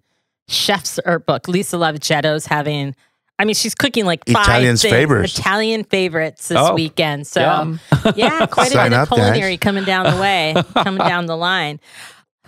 chefs 0.47 0.99
are 0.99 1.19
booked. 1.19 1.47
Lisa 1.47 1.77
Lavaghetto's 1.77 2.45
having, 2.45 2.95
I 3.39 3.45
mean, 3.45 3.55
she's 3.55 3.73
cooking 3.73 4.05
like 4.05 4.21
five 4.27 4.43
Italian's 4.45 4.81
things, 4.83 4.91
favorites. 4.93 5.39
Italian 5.39 5.83
favorites 5.83 6.47
this 6.47 6.57
Oh, 6.59 6.75
weekend. 6.75 7.25
So, 7.25 7.41
yum. 7.41 7.79
yeah, 8.15 8.45
quite 8.45 8.71
a 8.71 8.77
bit 8.83 8.93
of 8.93 8.93
up, 8.93 9.09
guys. 9.09 9.17
culinary 9.17 9.57
coming 9.57 9.83
down 9.83 10.15
the 10.15 10.21
way, 10.21 10.53
coming 10.75 10.99
down 10.99 11.25
the 11.25 11.37
line. 11.37 11.79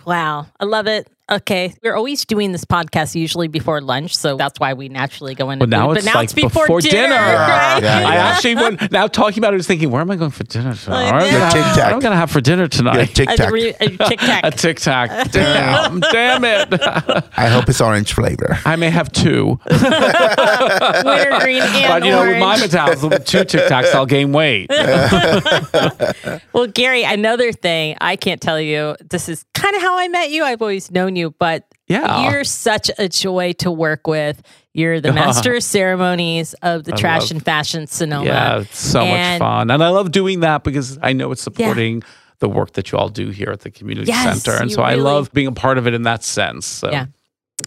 Wow, 0.04 0.46
I 0.58 0.64
love 0.64 0.86
it. 0.88 1.08
Okay, 1.32 1.74
we're 1.82 1.94
always 1.96 2.26
doing 2.26 2.52
this 2.52 2.66
podcast 2.66 3.14
usually 3.14 3.48
before 3.48 3.80
lunch, 3.80 4.14
so 4.14 4.36
that's 4.36 4.60
why 4.60 4.74
we 4.74 4.90
naturally 4.90 5.34
go 5.34 5.48
into 5.48 5.62
But 5.66 5.70
now 5.70 5.88
food. 5.88 5.96
it's 5.96 6.04
but 6.06 6.10
now 6.12 6.18
like 6.20 6.24
it's 6.24 6.34
before, 6.34 6.64
before 6.66 6.80
dinner. 6.82 7.14
right? 7.14 7.78
Yeah, 7.82 8.02
I 8.06 8.16
actually 8.16 8.54
when 8.56 8.76
now 8.90 9.06
talking 9.06 9.38
about 9.38 9.54
it, 9.54 9.56
I 9.56 9.56
was 9.56 9.66
thinking, 9.66 9.90
where 9.90 10.02
am 10.02 10.10
I 10.10 10.16
going 10.16 10.30
for 10.30 10.44
dinner 10.44 10.74
tonight? 10.74 11.08
I 11.08 11.12
What 11.12 11.22
am 11.22 11.28
I 11.28 11.30
gonna 11.32 11.44
have- 11.44 11.52
Tic 11.54 11.62
Tac. 11.62 11.76
What 11.76 11.92
am 11.94 12.00
going 12.00 12.12
to 12.12 12.16
have 12.16 12.30
for 12.30 12.40
dinner 12.42 12.68
tonight? 12.68 13.06
Tic 13.14 13.30
A, 13.30 13.36
Tac. 13.36 13.50
Tic 13.54 14.20
Tac. 14.20 14.44
A 14.44 14.50
Tic 14.50 14.76
Tac. 14.78 15.30
Damn, 15.32 16.00
damn 16.12 16.44
it. 16.44 16.68
I 17.36 17.46
hope 17.48 17.66
it's 17.68 17.80
orange 17.80 18.12
flavor. 18.12 18.58
I 18.66 18.76
may 18.76 18.90
have 18.90 19.10
two. 19.10 19.58
wintergreen 19.70 21.62
and 21.62 21.88
but 21.88 22.04
you 22.04 22.10
know, 22.10 22.26
with 22.26 22.38
my 22.40 22.58
metabolism, 22.58 23.08
with 23.10 23.24
two 23.24 23.44
Tic 23.44 23.68
Tacs, 23.70 23.94
I'll 23.94 24.04
gain 24.06 24.32
weight. 24.32 24.70
Well, 26.52 26.66
Gary, 26.66 27.04
another 27.04 27.52
thing 27.52 27.96
I 28.02 28.16
can't 28.16 28.40
tell 28.40 28.60
you. 28.60 28.96
This 29.08 29.28
is 29.30 29.44
kind 29.54 29.74
of 29.74 29.80
how 29.82 29.96
I 29.98 30.08
met 30.08 30.30
you. 30.30 30.44
I've 30.44 30.60
always 30.60 30.90
known 30.90 31.16
you, 31.16 31.21
but 31.30 31.66
Yeah. 31.88 32.30
you're 32.30 32.44
such 32.44 32.90
a 32.98 33.08
joy 33.08 33.52
to 33.54 33.70
work 33.70 34.06
with. 34.06 34.42
You're 34.74 35.00
the 35.00 35.12
master 35.22 35.54
of 35.56 35.62
ceremonies 35.62 36.54
of 36.62 36.84
the 36.84 36.94
I 36.94 36.96
Trash 36.96 37.22
love- 37.22 37.30
and 37.32 37.44
Fashion 37.44 37.86
Sonoma. 37.86 38.24
Yeah, 38.26 38.60
it's 38.60 38.78
so 38.78 39.04
much 39.06 39.38
fun. 39.38 39.70
And 39.70 39.82
I 39.84 39.88
love 39.90 40.10
doing 40.12 40.40
that 40.40 40.64
because 40.64 40.98
I 41.02 41.12
know 41.12 41.30
it's 41.32 41.42
supporting 41.42 42.02
the 42.38 42.48
work 42.48 42.72
that 42.72 42.90
you 42.90 42.98
all 42.98 43.08
do 43.08 43.28
here 43.30 43.50
at 43.50 43.60
the 43.60 43.70
community 43.70 44.08
Yes, 44.08 44.42
center. 44.42 44.58
And 44.60 44.70
you 44.70 44.74
so 44.76 44.82
I 44.82 44.94
love 44.94 45.32
being 45.32 45.46
a 45.46 45.52
part 45.52 45.78
of 45.78 45.86
it 45.86 45.94
in 45.94 46.02
that 46.02 46.24
sense. 46.24 46.66
So 46.66 46.90
Yeah. 46.90 47.06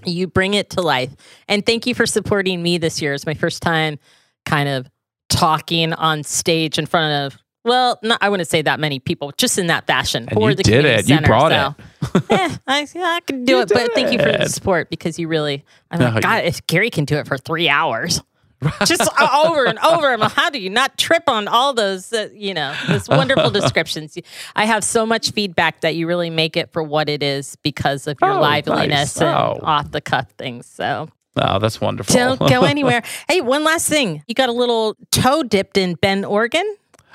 You 0.06 0.28
bring 0.28 0.54
it 0.56 0.72
to 0.72 0.82
life. 0.82 1.16
And 1.48 1.66
thank 1.66 1.86
you 1.88 1.96
for 1.96 2.06
supporting 2.06 2.62
me 2.62 2.78
this 2.78 3.02
year. 3.02 3.14
It's 3.14 3.26
my 3.26 3.34
first 3.36 3.62
time 3.62 3.98
kind 4.46 4.68
of 4.68 4.88
talking 5.30 5.94
on 5.94 6.24
stage 6.24 6.78
in 6.78 6.86
front 6.86 7.34
of, 7.34 7.40
well, 7.66 8.00
not, 8.02 8.20
I 8.22 8.30
wouldn't 8.30 8.48
say 8.48 8.62
that 8.62 8.80
many 8.80 9.00
people, 9.00 9.34
just 9.38 9.58
in 9.58 9.68
that 9.68 9.86
fashion 9.88 10.24
And 10.30 10.32
for 10.40 10.50
you 10.52 10.56
the 10.56 10.64
did 10.64 10.72
community 10.84 11.00
it. 11.02 11.10
You 11.10 11.16
center. 11.16 11.28
brought 11.28 11.76
so, 12.12 12.22
eh, 12.30 12.56
I, 12.68 12.88
I 12.96 13.20
can 13.28 13.44
do 13.44 13.54
You 13.56 13.62
it, 13.62 13.70
but 13.74 13.94
thank 13.94 14.12
you 14.14 14.20
for 14.20 14.32
the 14.32 14.48
support 14.48 14.90
because 14.90 15.20
you 15.20 15.28
really, 15.28 15.66
I'm 15.92 16.00
No, 16.00 16.06
like, 16.06 16.16
you- 16.16 16.22
God, 16.22 16.46
if 16.46 16.66
Gary 16.68 16.90
can 16.90 17.04
do 17.06 17.18
it 17.18 17.28
for 17.28 17.38
three 17.38 17.68
hours. 17.68 18.22
just 18.86 19.08
over 19.22 19.66
and 19.66 19.78
over. 19.80 20.12
I'm 20.14 20.20
like, 20.22 20.32
how 20.32 20.50
do 20.50 20.60
you 20.60 20.70
not 20.70 20.98
trip 20.98 21.24
on 21.28 21.48
all 21.48 21.74
those, 21.74 22.12
uh, 22.14 22.30
you 22.34 22.54
know, 22.54 22.74
those 22.88 23.08
wonderful 23.10 23.50
descriptions? 23.52 24.18
I 24.56 24.66
have 24.66 24.84
so 24.84 25.06
much 25.06 25.32
feedback 25.32 25.82
that 25.82 25.94
you 25.96 26.08
really 26.08 26.30
make 26.30 26.56
it 26.56 26.72
for 26.72 26.82
what 26.82 27.10
it 27.10 27.22
is 27.22 27.58
because 27.64 28.08
of 28.08 28.18
your 28.22 28.32
Oh, 28.32 28.40
liveliness 28.42 29.18
nice. 29.20 29.22
and 29.22 29.30
Oh. 29.30 29.60
off 29.62 29.92
the 29.92 30.02
cuff 30.02 30.32
things. 30.38 30.66
So 30.68 31.10
Oh, 31.36 31.60
that's 31.60 31.82
wonderful. 31.82 32.16
don't 32.16 32.40
go 32.40 32.64
anywhere. 32.64 33.04
hey, 33.28 33.42
one 33.42 33.66
last 33.66 33.90
thing. 33.90 34.24
You 34.26 34.34
got 34.34 34.48
a 34.50 34.54
little 34.54 34.96
toe 35.12 35.44
dipped 35.44 35.78
in 35.78 35.96
Bend, 35.96 36.26
Oregon? 36.26 36.64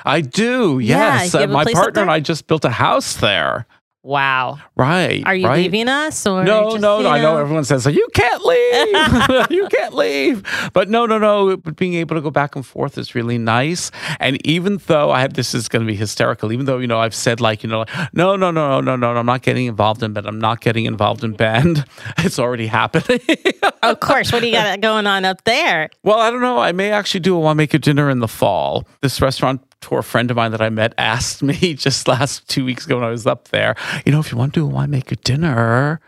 I 0.05 0.21
do. 0.21 0.79
Yes. 0.79 1.35
you 1.35 1.41
Uh, 1.41 1.47
my 1.49 1.65
partner 1.65 2.03
and? 2.03 2.11
I 2.11 2.21
just 2.21 2.47
built 2.47 2.65
a 2.65 2.71
house 2.71 3.17
there. 3.17 3.67
Wow. 4.03 4.59
Right. 4.77 5.23
Are 5.27 5.35
you 5.35 5.47
right? 5.47 5.59
leaving 5.59 5.87
us 5.87 6.27
or 6.27 6.43
No, 6.43 6.71
just, 6.71 6.81
no, 6.81 7.03
no. 7.03 7.11
I 7.11 7.21
know 7.21 7.35
know? 7.35 7.39
everyone 7.41 7.65
says 7.65 7.85
you 7.85 8.09
can't 8.15 8.43
leave. 8.43 9.51
you 9.51 9.69
can't 9.69 9.93
leave. 9.95 10.43
But 10.73 10.89
no, 10.89 11.05
no, 11.05 11.19
no. 11.19 11.59
But 11.59 11.77
being 11.77 11.93
able 11.95 12.17
to 12.17 12.23
go 12.23 12.31
back 12.31 12.57
and 12.57 12.65
forth 12.65 12.97
is 12.97 13.15
really 13.15 13.37
nice. 13.37 13.91
And 14.19 14.45
even 14.47 14.79
though 14.87 15.11
I 15.11 15.21
have 15.21 15.35
this 15.35 15.55
is 15.55 15.69
going 15.69 15.85
to 15.85 15.87
be 15.87 15.97
hysterical. 15.97 16.51
Even 16.51 16.65
though 16.65 16.79
you 16.79 16.87
know 16.87 16.99
I've 16.99 17.15
said 17.15 17.43
like 17.43 17.63
you 17.63 17.69
know 17.69 17.81
like, 17.81 18.15
no, 18.15 18.37
no, 18.37 18.51
no, 18.51 18.81
no, 18.81 18.97
no, 18.97 19.13
no. 19.13 19.21
I'm 19.21 19.27
not 19.27 19.43
getting 19.43 19.67
involved 19.67 20.03
in, 20.03 20.15
but 20.15 20.27
I'm 20.27 20.41
not 20.41 20.63
getting 20.63 20.87
involved 20.87 21.23
in 21.23 21.33
Bend. 21.33 21.85
It's 22.19 22.39
already 22.39 22.67
happening. 22.69 23.21
Of 23.83 24.01
course. 24.01 24.33
What 24.33 24.41
do 24.41 24.47
you 24.47 24.53
got 24.53 24.81
going 24.81 25.07
on 25.07 25.25
up 25.25 25.45
there? 25.45 25.91
well, 26.03 26.19
I 26.19 26.31
don't 26.31 26.41
know. 26.41 26.59
I 26.59 26.73
may 26.73 26.91
actually 26.91 27.21
do 27.21 27.35
a 27.37 27.41
one 27.41 27.57
make 27.57 27.75
a 27.75 27.79
dinner 27.79 28.09
in 28.09 28.21
the 28.21 28.29
fall. 28.29 28.87
This 29.03 29.21
restaurant 29.21 29.63
tour 29.81 30.03
friend 30.03 30.31
of 30.31 30.37
mine 30.37 30.53
that 30.53 30.61
I 30.61 30.71
met 30.71 30.95
asked 30.99 31.43
me 31.43 31.75
just 31.75 32.09
last 32.09 32.49
two 32.49 32.65
weeks 32.65 32.87
ago 32.87 32.97
when 32.97 33.05
I 33.05 33.11
was 33.11 33.27
up 33.27 33.49
there, 33.49 33.75
you 34.05 34.13
know, 34.13 34.21
if 34.21 34.31
you 34.31 34.39
want 34.39 34.55
to 34.55 34.61
do 34.61 34.67
a 34.67 34.69
wine 34.69 34.91
maker 34.91 35.17
dinner. 35.17 36.01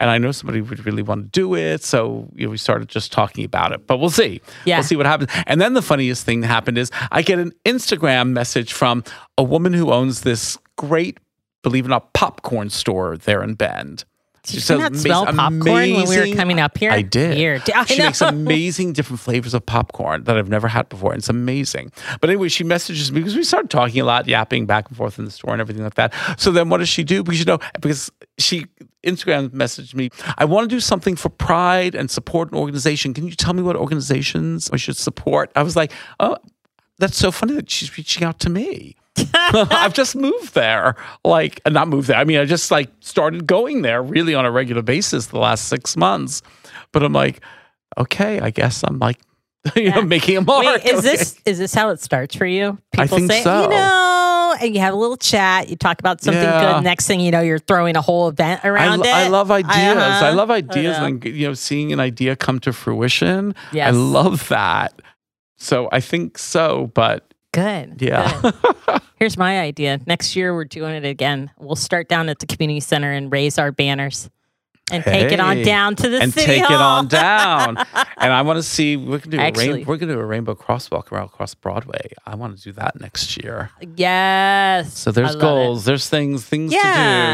And 0.00 0.10
I 0.10 0.18
know 0.18 0.30
somebody 0.30 0.60
would 0.60 0.86
really 0.86 1.02
want 1.02 1.24
to 1.24 1.40
do 1.40 1.56
it. 1.56 1.82
So 1.82 2.28
you 2.36 2.46
know, 2.46 2.50
we 2.50 2.56
started 2.56 2.88
just 2.88 3.10
talking 3.10 3.44
about 3.44 3.72
it. 3.72 3.86
But 3.88 3.98
we'll 3.98 4.10
see. 4.10 4.40
Yeah. 4.64 4.76
We'll 4.76 4.84
see 4.84 4.94
what 4.94 5.06
happens. 5.06 5.30
And 5.46 5.60
then 5.60 5.74
the 5.74 5.82
funniest 5.82 6.24
thing 6.24 6.40
that 6.42 6.46
happened 6.46 6.78
is 6.78 6.92
I 7.10 7.22
get 7.22 7.40
an 7.40 7.52
Instagram 7.64 8.30
message 8.30 8.72
from 8.72 9.02
a 9.36 9.42
woman 9.42 9.72
who 9.72 9.92
owns 9.92 10.20
this 10.20 10.56
great, 10.76 11.18
believe 11.62 11.84
it 11.84 11.88
or 11.88 11.90
not, 11.90 12.12
popcorn 12.12 12.70
store 12.70 13.16
there 13.16 13.42
in 13.42 13.54
Bend. 13.54 14.04
Did 14.48 14.62
She 14.62 14.72
you 14.72 14.78
not 14.78 14.96
smell 14.96 15.26
popcorn 15.26 15.64
when 15.64 16.08
we 16.08 16.30
were 16.30 16.36
coming 16.36 16.60
up 16.60 16.78
here? 16.78 16.90
I 16.90 17.02
did. 17.02 17.36
Weird. 17.36 17.70
I 17.70 17.84
She 17.84 17.98
makes 17.98 18.20
amazing 18.22 18.92
different 18.92 19.20
flavors 19.20 19.54
of 19.54 19.64
popcorn 19.66 20.24
that 20.24 20.36
I've 20.36 20.48
never 20.48 20.68
had 20.68 20.88
before. 20.88 21.14
It's 21.14 21.28
amazing. 21.28 21.92
But 22.20 22.30
anyway, 22.30 22.48
she 22.48 22.64
messages 22.64 23.12
me 23.12 23.20
because 23.20 23.36
we 23.36 23.44
started 23.44 23.70
talking 23.70 24.00
a 24.00 24.04
lot, 24.04 24.26
yapping 24.26 24.66
back 24.66 24.88
and 24.88 24.96
forth 24.96 25.18
in 25.18 25.24
the 25.24 25.30
store 25.30 25.52
and 25.52 25.60
everything 25.60 25.84
like 25.84 25.94
that. 25.94 26.14
So 26.38 26.50
then 26.50 26.68
what 26.68 26.78
does 26.78 26.88
she 26.88 27.04
do? 27.04 27.22
Because 27.22 27.38
you 27.38 27.44
know, 27.44 27.58
because 27.80 28.10
she 28.38 28.66
Instagram 29.04 29.50
messaged 29.50 29.94
me, 29.94 30.10
I 30.36 30.44
want 30.44 30.68
to 30.68 30.74
do 30.74 30.80
something 30.80 31.16
for 31.16 31.28
pride 31.28 31.94
and 31.94 32.10
support 32.10 32.52
an 32.52 32.58
organization. 32.58 33.14
Can 33.14 33.26
you 33.26 33.34
tell 33.34 33.54
me 33.54 33.62
what 33.62 33.76
organizations 33.76 34.70
I 34.72 34.76
should 34.76 34.96
support? 34.96 35.50
I 35.54 35.62
was 35.62 35.76
like, 35.76 35.92
oh, 36.20 36.36
that's 36.98 37.16
so 37.16 37.30
funny 37.30 37.54
that 37.54 37.70
she's 37.70 37.96
reaching 37.96 38.24
out 38.24 38.40
to 38.40 38.50
me. 38.50 38.96
I've 39.34 39.94
just 39.94 40.14
moved 40.16 40.54
there. 40.54 40.96
Like, 41.24 41.60
uh, 41.64 41.70
not 41.70 41.88
moved 41.88 42.08
there. 42.08 42.16
I 42.16 42.24
mean, 42.24 42.38
I 42.38 42.44
just 42.44 42.70
like 42.70 42.90
started 43.00 43.46
going 43.46 43.82
there 43.82 44.02
really 44.02 44.34
on 44.34 44.44
a 44.44 44.50
regular 44.50 44.82
basis 44.82 45.26
the 45.26 45.38
last 45.38 45.68
six 45.68 45.96
months. 45.96 46.42
But 46.92 47.02
I'm 47.02 47.12
like, 47.12 47.40
okay, 47.96 48.40
I 48.40 48.50
guess 48.50 48.82
I'm 48.84 48.98
like, 48.98 49.18
you 49.76 49.90
know, 49.90 50.02
making 50.02 50.36
a 50.36 50.40
mark. 50.40 50.64
Wait, 50.64 50.84
is 50.84 50.98
Okay. 51.00 51.16
this 51.16 51.40
is 51.44 51.58
this 51.58 51.74
how 51.74 51.90
it 51.90 52.00
starts 52.00 52.34
for 52.36 52.46
you? 52.46 52.78
I 52.96 53.02
People 53.04 53.18
think 53.18 53.32
say, 53.32 53.42
so. 53.42 53.62
you 53.64 53.68
know, 53.68 54.54
and 54.62 54.74
you 54.74 54.80
have 54.80 54.94
a 54.94 54.96
little 54.96 55.16
chat. 55.16 55.68
You 55.68 55.76
talk 55.76 55.98
about 55.98 56.20
something 56.22 56.42
Yeah. 56.42 56.74
good. 56.76 56.84
Next 56.84 57.06
thing 57.06 57.20
you 57.20 57.30
know, 57.30 57.40
you're 57.40 57.58
throwing 57.58 57.96
a 57.96 58.00
whole 58.00 58.28
event 58.28 58.64
around 58.64 59.00
lo- 59.00 59.04
it. 59.06 59.12
I 59.12 59.28
love 59.28 59.50
ideas. 59.50 59.96
Uh-huh. 59.96 60.26
I 60.26 60.30
love 60.30 60.50
ideas 60.50 60.96
and 60.98 61.22
you 61.24 61.48
know 61.48 61.54
seeing 61.54 61.92
an 61.92 62.00
idea 62.00 62.36
come 62.36 62.60
to 62.60 62.72
fruition. 62.72 63.54
Yes. 63.72 63.88
I 63.88 63.90
love 63.96 64.48
that. 64.48 65.02
So 65.56 65.88
I 65.90 66.00
think 66.00 66.38
so, 66.38 66.90
but 66.94 67.27
Good. 67.52 68.00
yeah. 68.00 68.40
good. 68.42 69.00
Here's 69.16 69.36
my 69.36 69.60
idea. 69.60 69.98
Next 70.06 70.36
year, 70.36 70.54
we're 70.54 70.64
doing 70.64 70.94
it 70.94 71.04
again. 71.04 71.50
We'll 71.58 71.76
start 71.76 72.08
down 72.08 72.28
at 72.28 72.38
the 72.38 72.46
community 72.46 72.80
center 72.80 73.10
and 73.12 73.32
raise 73.32 73.58
our 73.58 73.72
banners 73.72 74.30
and 74.90 75.04
take 75.04 75.32
it 75.32 75.40
on 75.40 75.62
down 75.62 75.96
to 75.96 76.08
the 76.08 76.20
and 76.20 76.32
city 76.32 76.46
take 76.46 76.62
it 76.62 76.70
on 76.70 77.08
down. 77.08 77.76
and 78.16 78.32
I 78.32 78.42
want 78.42 78.58
to 78.58 78.62
see 78.62 78.96
we're 78.96 79.18
gonna 79.18 79.36
do 79.36 79.40
a 79.40 79.50
rain, 79.52 79.84
we're 79.86 79.96
gonna 79.96 80.14
do 80.14 80.20
a 80.20 80.24
rainbow 80.24 80.54
crosswalk 80.54 81.12
around 81.12 81.26
across 81.26 81.54
Broadway. 81.54 82.12
I 82.26 82.34
want 82.36 82.56
to 82.56 82.62
do 82.62 82.72
that 82.72 83.00
next 83.00 83.42
year. 83.42 83.70
Yes. 83.96 84.96
So 84.96 85.10
there's 85.10 85.34
love 85.34 85.36
it. 85.36 85.40
goals, 85.40 85.84
there's 85.84 86.08
things, 86.08 86.44
things 86.44 86.72
to 86.72 86.78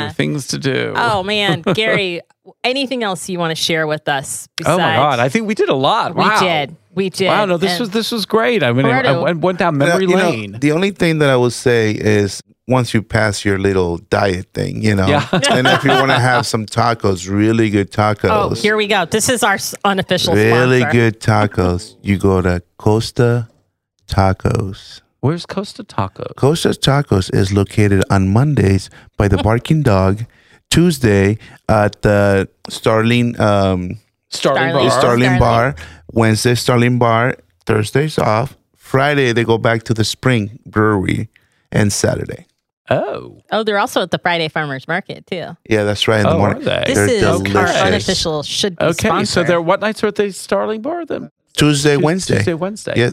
do, 0.08 0.14
things 0.14 0.46
to 0.48 0.58
do. 0.58 0.94
Oh 0.96 1.22
man, 1.22 1.62
Gary, 1.74 2.20
anything 2.62 3.02
else 3.02 3.28
you 3.28 3.38
want 3.38 3.50
to 3.56 3.62
share 3.62 3.86
with 3.86 4.08
us? 4.08 4.48
Besides, 4.56 4.74
Oh 4.74 4.78
my 4.78 4.96
god! 4.96 5.18
I 5.20 5.28
think 5.28 5.46
we 5.46 5.54
did 5.54 5.68
a 5.68 5.74
lot. 5.76 6.14
we 6.14 6.22
Wow. 6.22 6.40
did, 6.40 6.76
we 6.94 7.10
did. 7.10 7.28
Wow, 7.28 7.44
no, 7.46 7.56
this 7.56 7.72
And 7.72 7.80
was 7.80 7.90
this 7.90 8.10
was 8.12 8.24
great. 8.26 8.62
I 8.62 8.72
mean, 8.72 8.86
I, 8.86 9.00
I 9.02 9.16
went- 9.18 9.40
went 9.40 9.58
down 9.58 9.74
Uh, 9.74 9.86
memory 9.86 10.06
you 10.06 10.16
know, 10.16 10.30
lane. 10.30 10.56
the 10.60 10.72
only 10.72 10.90
thing 10.90 11.18
that 11.18 11.30
I 11.30 11.36
would 11.36 11.52
say 11.52 11.90
is 11.92 12.40
once 12.66 12.94
you 12.94 13.02
pass 13.02 13.44
your 13.44 13.58
little 13.58 13.98
diet 14.08 14.46
thing, 14.54 14.82
you 14.82 14.94
know, 14.94 15.06
Yeah. 15.06 15.26
and 15.50 15.66
if 15.66 15.84
you 15.84 15.90
want 15.90 16.10
to 16.10 16.18
have 16.18 16.46
some 16.46 16.64
tacos, 16.66 17.28
really 17.28 17.68
good 17.70 17.90
tacos, 17.90 18.30
Oh, 18.30 18.54
here 18.54 18.76
we 18.76 18.86
go. 18.86 19.04
This 19.04 19.28
is 19.28 19.42
our 19.42 19.58
unofficial 19.84 20.34
really 20.34 20.80
sponsor. 20.80 20.98
good 20.98 21.20
tacos, 21.20 21.96
you 22.02 22.16
go 22.18 22.40
to 22.40 22.62
Costa 22.78 23.48
Tacos. 24.08 25.00
Where's 25.20 25.46
Costa 25.46 25.84
Tacos? 25.84 26.36
Costa 26.36 26.68
Tacos 26.70 27.34
is 27.34 27.52
located 27.52 28.02
on 28.10 28.28
Mondays 28.28 28.90
by 29.16 29.26
the 29.28 29.38
Barking 29.38 29.82
Dog, 29.82 30.24
Tuesday 30.70 31.38
at 31.68 32.02
the 32.02 32.48
Starling 32.68 33.38
um, 33.40 33.98
Starling, 34.34 34.70
Starling. 34.70 34.88
Bar. 34.88 35.00
Starling 35.00 35.22
Starling. 35.22 35.38
Bar, 35.40 35.74
Wednesday 36.12 36.54
Starling 36.54 36.98
Bar, 36.98 37.36
Thursdays 37.66 38.18
off, 38.18 38.56
Friday 38.76 39.32
they 39.32 39.44
go 39.44 39.58
back 39.58 39.82
to 39.84 39.94
the 39.94 40.04
Spring 40.04 40.58
Brewery, 40.66 41.28
and 41.72 41.92
Saturday. 41.92 42.46
Oh, 42.90 43.40
Oh, 43.50 43.62
they're 43.62 43.78
also 43.78 44.02
at 44.02 44.10
the 44.10 44.18
Friday 44.18 44.48
Farmers 44.48 44.86
Market 44.86 45.26
too. 45.26 45.56
Yeah, 45.68 45.84
that's 45.84 46.06
right. 46.06 46.18
In 46.20 46.24
the 46.26 46.34
Oh, 46.34 46.38
morning. 46.38 46.62
are 46.62 46.64
they? 46.64 46.84
This 46.86 46.94
They're 46.96 47.08
is 47.08 47.20
delicious. 47.42 47.56
our 47.76 47.86
unofficial 47.86 48.42
should 48.42 48.76
be 48.76 48.84
okay. 48.84 49.08
sponsor. 49.08 49.32
So 49.32 49.44
they're 49.44 49.62
what 49.62 49.80
nights 49.80 50.04
are 50.04 50.10
they 50.10 50.30
Starling 50.30 50.82
Bar 50.82 51.06
then? 51.06 51.30
Tuesday, 51.56 51.94
Tues- 51.94 52.04
Wednesday. 52.04 52.36
Tuesday, 52.36 52.54
Wednesday. 52.54 52.92
Yeah, 52.96 53.10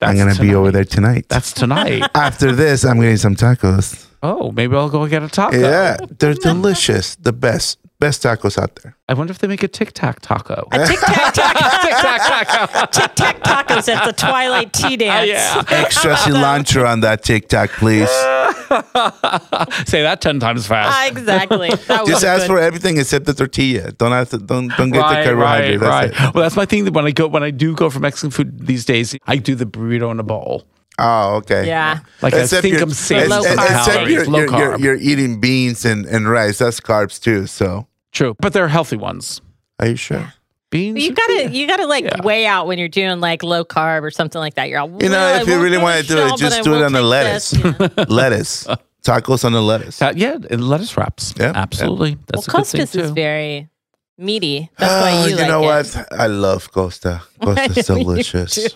That's 0.00 0.10
I'm 0.10 0.16
gonna 0.18 0.40
be 0.40 0.54
over 0.54 0.72
there 0.72 0.84
tonight. 0.84 1.26
That's 1.28 1.52
tonight. 1.52 2.02
After 2.16 2.50
this, 2.52 2.84
I'm 2.84 2.98
getting 3.00 3.16
some 3.16 3.36
tacos. 3.36 4.06
oh, 4.24 4.50
maybe 4.52 4.74
I'll 4.74 4.88
go 4.90 5.06
get 5.06 5.22
a 5.22 5.28
taco. 5.28 5.56
Yeah, 5.56 5.98
they're 6.18 6.34
delicious. 6.34 7.14
The 7.16 7.32
best, 7.32 7.78
best 8.02 8.22
tacos 8.24 8.58
out 8.60 8.74
there. 8.82 8.96
I 9.08 9.14
wonder 9.14 9.30
if 9.30 9.38
they 9.38 9.46
make 9.46 9.62
a 9.62 9.68
Tic 9.68 9.92
Tac 9.92 10.20
taco. 10.20 10.66
a 10.72 10.86
Tic 10.86 10.98
Tac 11.00 11.34
taco, 11.38 11.60
Tic 11.86 11.96
Tac 12.02 12.20
taco. 12.48 12.86
Tic 12.90 13.14
Tac 13.14 13.42
tacos 13.68 13.88
at 13.94 14.04
the 14.04 14.12
Twilight 14.12 14.72
Tea 14.72 14.96
Dance. 14.96 15.28
yeah. 15.28 15.62
Extra 15.70 16.14
cilantro 16.16 16.84
on 16.88 17.00
that 17.00 17.22
Tic 17.22 17.48
Tac, 17.48 17.70
please. 17.70 18.08
Say 19.86 20.02
that 20.02 20.18
ten 20.20 20.40
times 20.40 20.66
fast. 20.66 20.90
Ah, 20.92 21.06
exactly. 21.06 21.70
That 21.88 22.00
was 22.02 22.10
Just 22.10 22.24
ask 22.24 22.42
good. 22.42 22.46
for 22.48 22.58
everything 22.58 22.98
except 22.98 23.26
the 23.26 23.34
tortilla. 23.34 23.92
Don't 23.92 24.12
have 24.12 24.30
to. 24.30 24.38
Don't 24.38 24.68
don't 24.76 24.90
get 24.90 24.98
right, 25.00 25.22
the 25.24 25.30
carbohydrate. 25.30 25.80
right, 25.80 26.10
That's 26.10 26.18
right. 26.20 26.28
it. 26.28 26.34
Well, 26.34 26.42
that's 26.42 26.56
my 26.56 26.66
thing. 26.66 26.84
That 26.84 26.92
when 26.94 27.06
I 27.06 27.10
go, 27.12 27.28
when 27.28 27.42
I 27.42 27.50
do 27.50 27.74
go 27.74 27.90
for 27.90 28.00
Mexican 28.00 28.30
food 28.30 28.66
these 28.66 28.84
days, 28.84 29.16
I 29.26 29.36
do 29.36 29.54
the 29.54 29.66
burrito 29.66 30.10
in 30.10 30.18
a 30.18 30.22
bowl. 30.24 30.64
Oh, 30.98 31.36
okay. 31.36 31.66
Yeah. 31.66 32.00
Like 32.20 32.34
I 32.34 32.46
think 32.46 32.64
you're- 32.64 32.82
I'm 32.82 32.90
saving 32.90 33.30
low 33.30 33.42
some 33.42 33.56
carb. 33.56 33.78
except 33.78 34.10
you're, 34.10 34.26
low 34.26 34.38
you're, 34.40 34.48
you're, 34.58 34.72
carb. 34.76 34.80
you're 34.80 34.96
eating 34.96 35.40
beans 35.40 35.84
and, 35.84 36.04
and 36.06 36.28
rice. 36.28 36.58
That's 36.58 36.80
carbs 36.80 37.20
too. 37.20 37.46
So 37.46 37.86
True, 38.12 38.36
but 38.40 38.52
they're 38.52 38.68
healthy 38.68 38.96
ones. 38.96 39.40
are 39.80 39.88
you 39.88 39.96
sure? 39.96 40.32
Beans. 40.70 41.02
You 41.04 41.12
gotta, 41.12 41.50
you 41.50 41.66
gotta 41.66 41.86
like 41.86 42.04
Yeah. 42.04 42.22
weigh 42.22 42.46
out 42.46 42.66
when 42.66 42.78
you're 42.78 42.88
doing 42.88 43.20
like 43.20 43.42
low 43.42 43.62
carb 43.64 44.02
or 44.02 44.10
something 44.10 44.38
like 44.38 44.54
that. 44.54 44.68
You're 44.70 44.80
all, 44.80 44.88
You 45.02 45.08
know, 45.10 45.16
"Well, 45.18 45.40
if 45.42 45.46
you 45.46 45.52
won't 45.54 45.64
really 45.64 45.76
go 45.76 45.82
wanna 45.82 46.02
do 46.02 46.16
it, 46.18 46.28
show, 46.30 46.36
just 46.36 46.42
but 46.42 46.52
I 46.52 46.62
do 46.62 46.72
it 46.72 46.76
will 46.78 46.84
on 46.86 46.92
the 46.92 46.98
take 47.00 47.08
lettuce. 47.08 47.50
this." 47.50 47.90
Yeah. 47.98 48.04
lettuce. 48.08 48.66
Tacos 49.04 49.44
on 49.44 49.52
the 49.52 49.60
lettuce. 49.60 49.98
That- 49.98 50.16
yeah, 50.16 50.38
and 50.50 50.66
lettuce 50.68 50.96
wraps. 50.96 51.34
Yeah, 51.38 51.52
absolutely. 51.54 52.14
well, 52.14 52.24
That's 52.28 52.48
a 52.48 52.50
good 52.50 52.66
thing 52.66 52.80
Costas 52.80 52.94
is 52.94 53.10
very 53.10 53.68
meaty. 54.16 54.70
That's 54.78 54.92
Oh, 54.92 55.00
why 55.00 55.28
you, 55.28 55.36
like 55.36 55.48
know 55.48 55.62
it. 55.64 55.66
what? 55.66 56.06
I 56.12 56.26
love 56.28 56.70
Costa. 56.72 57.20
Costa's 57.42 57.88
know 57.90 57.96
you 57.96 58.04
delicious. 58.04 58.54
do. 58.54 58.68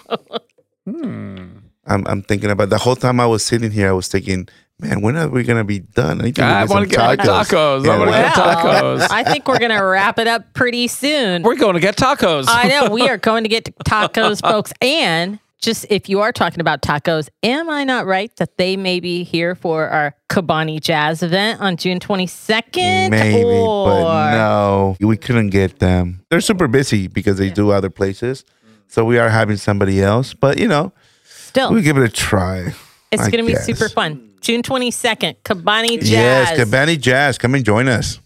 Hmm. 0.91 1.47
I'm, 1.87 2.05
I'm 2.07 2.23
thinking 2.23 2.51
about 2.51 2.69
the 2.71 2.79
whole 2.79 2.97
time 2.97 3.21
I 3.21 3.27
was 3.27 3.45
sitting 3.45 3.71
here. 3.71 3.89
I 3.89 3.93
was 3.93 4.09
thinking, 4.09 4.49
man, 4.79 5.01
when 5.01 5.17
are 5.17 5.29
we 5.29 5.43
gonna 5.43 5.65
be 5.65 5.81
done? 5.81 6.21
I 6.21 6.33
I 6.39 6.65
want 6.65 6.71
want 6.71 6.91
to 6.91 6.97
get 6.97 7.19
tacos. 7.19 7.85
Yeah, 7.85 7.93
I 7.93 7.99
want 7.99 8.11
to 8.11 8.17
right. 8.17 8.35
get 8.35 8.35
tacos. 8.35 9.07
I 9.11 9.25
think 9.25 9.49
we're 9.49 9.59
gonna 9.59 9.85
wrap 9.85 10.19
it 10.19 10.27
up 10.27 10.53
pretty 10.55 10.89
soon. 10.89 11.43
We're 11.43 11.57
going 11.57 11.75
to 11.75 11.81
get 11.81 11.97
tacos. 11.97 12.47
I 12.49 12.69
know 12.69 12.91
we 12.91 13.09
are 13.09 13.19
going 13.31 13.45
to 13.45 13.49
get 13.49 13.65
tacos, 13.85 14.41
folks. 14.41 14.73
And 14.81 15.39
just 15.61 15.87
if 15.89 16.09
you 16.09 16.21
are 16.21 16.33
talking 16.33 16.61
about 16.61 16.83
tacos, 16.83 17.29
am 17.43 17.71
I 17.71 17.85
not 17.85 18.07
right 18.07 18.35
that 18.37 18.57
they 18.59 18.77
may 18.77 19.01
be 19.01 19.25
here 19.25 19.55
for 19.55 19.89
our 19.89 20.15
Kabani 20.29 20.81
Jazz 20.81 21.23
event 21.23 21.61
on 21.61 21.77
June 21.77 21.99
22nd? 21.99 23.11
Maybe, 23.11 23.43
or... 23.43 23.87
but 23.87 24.33
no, 24.33 24.97
we 25.01 25.17
couldn't 25.17 25.49
get 25.49 25.79
them. 25.79 26.25
They're 26.31 26.41
super 26.41 26.69
busy 26.69 27.09
because 27.09 27.39
they 27.39 27.51
do 27.51 27.71
other 27.71 27.91
places. 27.91 28.45
So 28.89 29.05
we 29.05 29.19
are 29.19 29.29
having 29.29 29.57
somebody 29.57 30.03
else, 30.03 30.35
but 30.35 30.59
you 30.59 30.69
know, 30.69 30.93
Still, 31.25 31.73
we 31.73 31.83
give 31.83 31.97
it 31.97 32.05
a 32.05 32.09
try. 32.09 32.75
it's 33.11 33.23
I 33.23 33.31
going 33.31 33.45
to 33.45 33.53
be 33.53 33.57
super 33.57 33.89
fun. 33.89 34.26
June 34.41 34.63
22nd, 34.63 35.37
Kabani 35.45 35.99
Jazz. 35.99 36.11
Yes, 36.11 36.59
Cabani 36.59 37.01
Jazz, 37.01 37.39
come 37.39 37.55
and 37.55 37.65
join 37.65 37.89
us. 37.89 38.21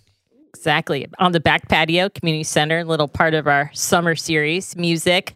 Exactly. 0.54 1.06
On 1.18 1.32
the 1.32 1.40
back 1.40 1.68
patio, 1.68 2.10
community 2.10 2.44
center, 2.44 2.80
a 2.80 2.84
little 2.84 3.08
part 3.08 3.32
of 3.34 3.46
our 3.46 3.70
summer 3.72 4.14
series, 4.14 4.76
music. 4.76 5.34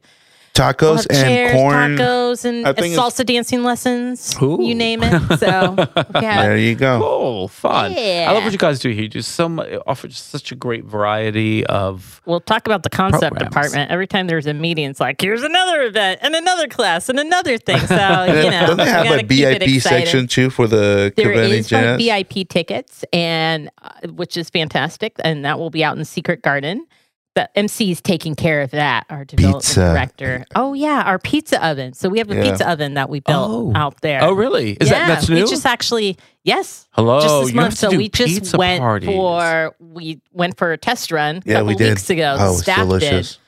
Tacos 0.55 0.81
We'll 0.81 0.99
and 0.99 1.29
chairs, 1.29 1.53
corn. 1.53 1.97
tacos, 1.97 2.45
and 2.45 2.67
I 2.67 2.73
think 2.73 2.93
it's- 2.95 2.99
salsa 2.99 3.27
dancing 3.27 3.65
lessons. 3.65 4.35
Ooh. 4.41 4.59
You 4.63 4.75
name 4.75 5.03
it. 5.03 5.39
So 5.41 5.75
yeah, 6.15 6.43
There 6.43 6.57
you 6.57 6.75
go. 6.77 7.01
Cool, 7.01 7.49
fun. 7.49 7.93
Yeah. 7.93 8.27
I 8.29 8.33
love 8.33 8.45
what 8.45 8.53
you 8.53 8.59
guys 8.59 8.79
do 8.79 8.91
here. 8.91 9.03
You 9.03 9.09
do 9.09 9.21
so 9.23 9.49
much, 9.49 9.69
offer 9.87 10.07
just 10.09 10.31
such 10.31 10.53
a 10.53 10.55
great 10.55 10.85
variety 10.85 11.67
of. 11.67 12.23
We'll 12.25 12.41
talk 12.41 12.67
about 12.67 12.85
the 12.85 12.91
concept 12.91 13.21
Programs. 13.35 13.51
department. 13.51 13.91
Every 13.91 14.07
time 14.07 14.27
there's 14.29 14.47
a 14.47 14.55
meeting, 14.55 14.89
it's 14.91 15.01
like, 15.01 15.21
here's 15.21 15.43
another 15.43 15.83
event 15.83 16.21
and 16.23 16.35
another 16.35 16.69
class 16.69 17.09
and 17.09 17.19
another 17.19 17.59
thing. 17.59 17.81
So, 17.81 17.95
you 18.29 18.51
know, 18.51 18.67
Don't 18.69 18.77
they 18.77 18.85
have 18.85 19.05
gotta 19.05 19.17
a 19.17 19.23
keep 19.25 19.29
VIP 19.29 19.83
section 19.83 20.29
too 20.29 20.51
for 20.51 20.67
the 20.69 21.13
There 21.17 21.33
Convention 21.33 21.53
is 21.59 21.73
like 21.73 21.83
Jazz? 21.83 22.01
VIP 22.37 22.49
tickets, 22.49 23.05
and 23.13 23.71
uh, 23.83 23.91
which 24.13 24.37
is 24.37 24.51
fantastic, 24.51 25.15
and 25.25 25.45
that 25.45 25.59
will 25.59 25.71
be 25.71 25.83
out 25.83 25.99
in 25.99 26.05
Secret 26.05 26.43
Garden. 26.43 26.87
The 27.35 27.51
MC 27.59 27.91
is 27.91 28.01
taking 28.01 28.37
care 28.37 28.61
of 28.63 28.71
that. 28.71 29.07
Our 29.11 29.25
development 29.25 29.65
Pizza. 29.65 29.81
director. 29.81 30.45
Oh 30.55 30.73
yeah, 30.73 31.03
our 31.05 31.19
pizza 31.19 31.65
oven. 31.67 31.93
So 31.93 32.09
we 32.09 32.19
have 32.19 32.31
a 32.31 32.37
Yeah. 32.37 32.43
pizza 32.51 32.71
oven 32.71 32.95
that 32.95 33.11
we 33.11 33.19
built 33.21 33.51
Oh. 33.51 33.73
out 33.75 34.01
there. 34.03 34.23
Oh, 34.23 34.33
really? 34.33 34.73
Is 34.81 34.89
yeah, 34.89 35.01
that 35.01 35.15
that's 35.17 35.29
new? 35.29 35.43
We 35.43 35.51
just 35.51 35.67
actually 35.67 36.17
yes. 36.45 36.87
Hello, 36.93 37.21
just 37.21 37.41
this 37.41 37.51
you 37.51 37.57
month. 37.57 37.65
have 37.67 37.73
to 37.73 37.79
So 37.79 37.91
do 37.91 37.97
we 37.99 38.09
just 38.09 38.35
pizza 38.35 38.57
went 38.57 38.81
parties. 38.81 39.09
for 39.09 39.75
we 39.81 40.21
went 40.33 40.57
for 40.57 40.71
a 40.73 40.77
test 40.79 41.11
run 41.11 41.39
a 41.39 41.43
Yeah, 41.45 41.55
couple 41.55 41.67
we 41.69 41.75
did. 41.75 41.89
weeks 41.91 42.09
ago. 42.09 42.37
Oh, 42.39 42.53
it's 42.53 42.63
Staff 42.63 42.79
delicious. 42.79 43.33
did. 43.33 43.39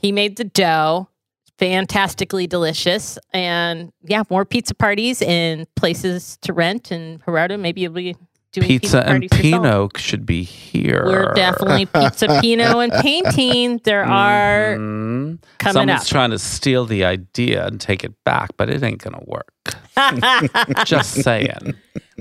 He 0.00 0.10
made 0.12 0.36
the 0.36 0.44
dough, 0.44 1.08
fantastically 1.58 2.46
delicious, 2.46 3.18
and 3.34 3.92
yeah, 4.04 4.22
more 4.30 4.44
pizza 4.46 4.74
parties 4.74 5.20
and 5.20 5.66
places 5.74 6.38
to 6.42 6.52
rent. 6.54 6.90
And 6.90 7.20
Gerardo, 7.26 7.58
maybe 7.58 7.82
you'll 7.82 7.92
be 7.92 8.12
doing 8.14 8.27
Pizza 8.52 8.98
and 9.06 9.28
parties 9.30 9.44
yourself. 9.52 9.62
Pinot 9.62 9.98
should 9.98 10.24
be 10.26 10.42
here. 10.42 11.02
We're 11.06 11.34
definitely 11.34 11.86
pizza, 11.86 12.40
Pinot, 12.40 12.76
and 12.76 12.92
painting. 13.02 13.80
There 13.84 14.04
are 14.04 14.76
Mhm. 14.76 15.38
coming 15.58 15.72
Someone's 15.74 16.00
up. 16.02 16.06
trying 16.08 16.30
to 16.30 16.38
steal 16.38 16.86
the 16.86 17.04
idea 17.04 17.66
and 17.66 17.80
take 17.80 18.04
it 18.04 18.12
back, 18.24 18.50
but 18.56 18.70
it 18.70 18.82
ain't 18.82 19.02
gonna 19.02 19.22
work. 19.26 19.52
Just 20.84 21.22
saying. 21.22 21.74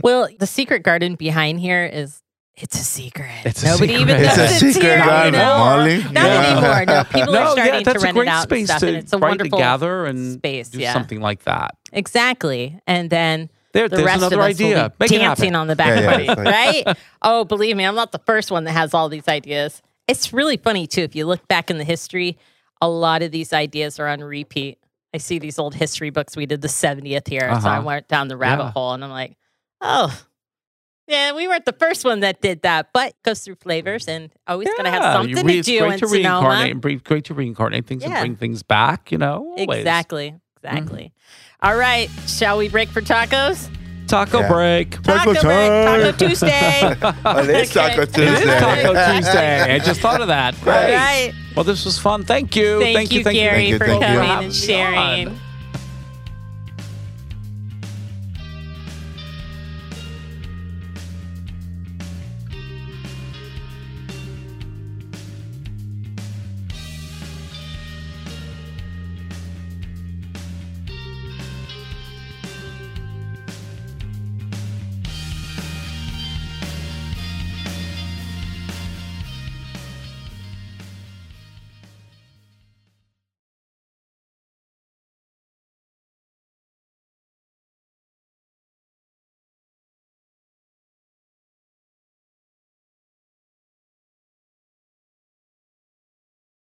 well, 0.04 0.28
the 0.40 0.48
secret 0.48 0.84
garden 0.84 1.16
behind 1.16 1.60
here 1.60 1.86
is. 1.86 2.22
It's 2.60 2.74
a 2.80 2.84
secret. 2.84 3.30
It's 3.46 3.62
a 3.62 3.68
Nobody 3.68 3.98
secret. 3.98 4.02
even 4.02 4.26
It's 4.26 4.36
knows 4.38 4.38
a 4.40 4.44
it's 4.66 4.74
secret 4.76 4.82
here 4.84 4.98
garden, 4.98 5.36
anymore. 5.36 5.58
Molly. 5.60 5.98
Not 6.06 6.14
Yeah. 6.14 6.52
anymore. 6.58 6.86
No, 6.88 7.04
people 7.14 7.34
no, 7.34 7.40
are 7.44 7.52
starting 7.52 7.74
yeah, 7.76 7.80
that's 7.84 8.00
to 8.02 8.04
rent 8.04 8.18
a 8.18 8.20
great 8.20 8.28
it 8.28 8.32
out 8.32 8.44
space 8.44 8.60
and 8.62 8.68
stuff, 8.68 8.80
to, 8.80 8.88
and 8.88 8.98
it's 8.98 9.14
a 9.14 9.18
right, 9.20 9.30
wonderful 9.30 9.58
to 9.60 9.64
gather 9.64 10.06
and 10.08 10.34
space. 10.34 10.70
do 10.70 10.80
yeah, 10.80 10.92
something 10.94 11.22
like 11.22 11.44
that. 11.44 11.76
exactly. 11.94 12.80
And 12.88 13.12
then 13.12 13.52
There, 13.78 13.90
the 13.90 13.96
there's 13.98 14.06
rest 14.06 14.18
another 14.18 14.36
of 14.38 14.42
us 14.42 14.56
idea. 14.56 14.76
will 14.84 14.90
be 14.90 14.96
Make 15.00 15.10
dancing 15.12 15.56
on 15.56 15.68
the 15.68 15.76
back 15.76 15.88
Yeah, 16.02 16.18
yeah, 16.20 16.34
party, 16.36 16.42
right? 16.86 16.98
Oh, 17.22 17.44
believe 17.46 17.76
me, 17.78 17.84
I'm 17.86 17.96
not 17.96 18.12
the 18.12 18.20
first 18.20 18.52
one 18.52 18.64
that 18.66 18.72
has 18.74 18.94
all 18.94 19.08
these 19.10 19.28
ideas. 19.28 19.82
It's 20.08 20.34
really 20.34 20.58
funny 20.58 20.88
too. 20.88 21.02
If 21.02 21.16
you 21.16 21.26
look 21.26 21.48
back 21.48 21.70
in 21.70 21.78
the 21.78 21.84
history, 21.84 22.38
a 22.82 22.88
lot 22.90 23.22
of 23.22 23.32
these 23.32 23.54
ideas 23.54 24.00
are 24.00 24.08
on 24.08 24.22
repeat. 24.22 24.80
I 25.14 25.18
see 25.20 25.40
these 25.40 25.58
old 25.60 25.76
history 25.76 26.10
books. 26.10 26.36
We 26.36 26.46
did 26.46 26.62
the 26.62 26.68
70th 26.68 27.28
here, 27.28 27.42
so 27.62 27.68
I 27.68 27.78
Uh-huh. 27.78 27.82
went 27.86 28.08
down 28.08 28.28
the 28.28 28.38
rabbit 28.38 28.64
Yeah. 28.64 28.72
hole, 28.72 28.94
and 28.94 29.04
I'm 29.04 29.10
like, 29.12 29.36
oh. 29.82 30.18
Yeah, 31.08 31.32
we 31.34 31.48
weren't 31.48 31.64
the 31.64 31.72
first 31.74 32.04
one 32.04 32.20
that 32.20 32.42
did 32.42 32.64
that, 32.64 32.90
but 32.94 33.14
goes 33.24 33.40
through 33.40 33.56
flavors 33.56 34.10
and 34.10 34.30
always 34.46 34.68
gonna 34.76 34.90
have 34.92 35.02
Yeah, 35.04 35.14
something 35.14 35.46
re- 35.46 35.54
to 35.54 35.60
it's 35.60 35.68
do 35.68 35.80
great 35.80 35.94
in 35.94 36.00
to 36.00 36.08
Sonoma. 36.10 36.50
reincarnate, 36.50 36.82
bre- 36.82 36.94
great 37.04 37.24
to 37.26 37.34
reincarnate 37.34 37.86
things 37.88 38.04
Yeah. 38.04 38.10
and 38.10 38.20
bring 38.20 38.36
things 38.36 38.62
back. 38.62 39.10
You 39.12 39.18
know, 39.18 39.56
always. 39.58 39.78
Exactly, 39.80 40.36
exactly. 40.62 41.14
All 41.64 41.76
right, 41.76 42.08
shall 42.28 42.60
we 42.60 42.70
break 42.70 42.88
for 42.90 43.02
tacos? 43.02 43.70
Taco 44.08 44.42
Yeah. 44.42 44.48
break. 44.48 45.02
Taco 45.02 45.34
break, 45.34 45.42
time. 45.42 46.02
Taco 46.02 46.12
Tuesday. 46.12 46.96
Oh, 47.26 47.40
it 47.40 47.50
is 47.50 47.76
Okay. 47.76 47.90
Taco 47.96 48.02
It 48.04 48.10
is 48.10 48.18
It 48.18 48.24
is 48.28 48.40
Tuesday. 48.40 48.60
Taco 48.60 49.14
Tuesday. 49.16 49.74
I 49.76 49.80
just 49.80 50.00
thought 50.00 50.22
of 50.22 50.28
that. 50.28 50.54
All 50.54 50.64
Great. 50.66 50.96
right. 50.96 51.34
Well, 51.56 51.64
this 51.66 51.84
was 51.84 51.98
fun. 51.98 52.24
Thank 52.24 52.56
you. 52.56 52.80
Thank, 52.80 53.12
you, 53.12 53.24
thank 53.24 53.36
Gary, 53.36 53.56
Thank 53.58 53.70
you, 53.70 53.78
for 53.80 53.86
thank 53.88 54.02
you. 54.02 54.08
coming 54.08 54.46
and 54.46 54.56
sharing. 54.56 55.28
on. 55.30 55.40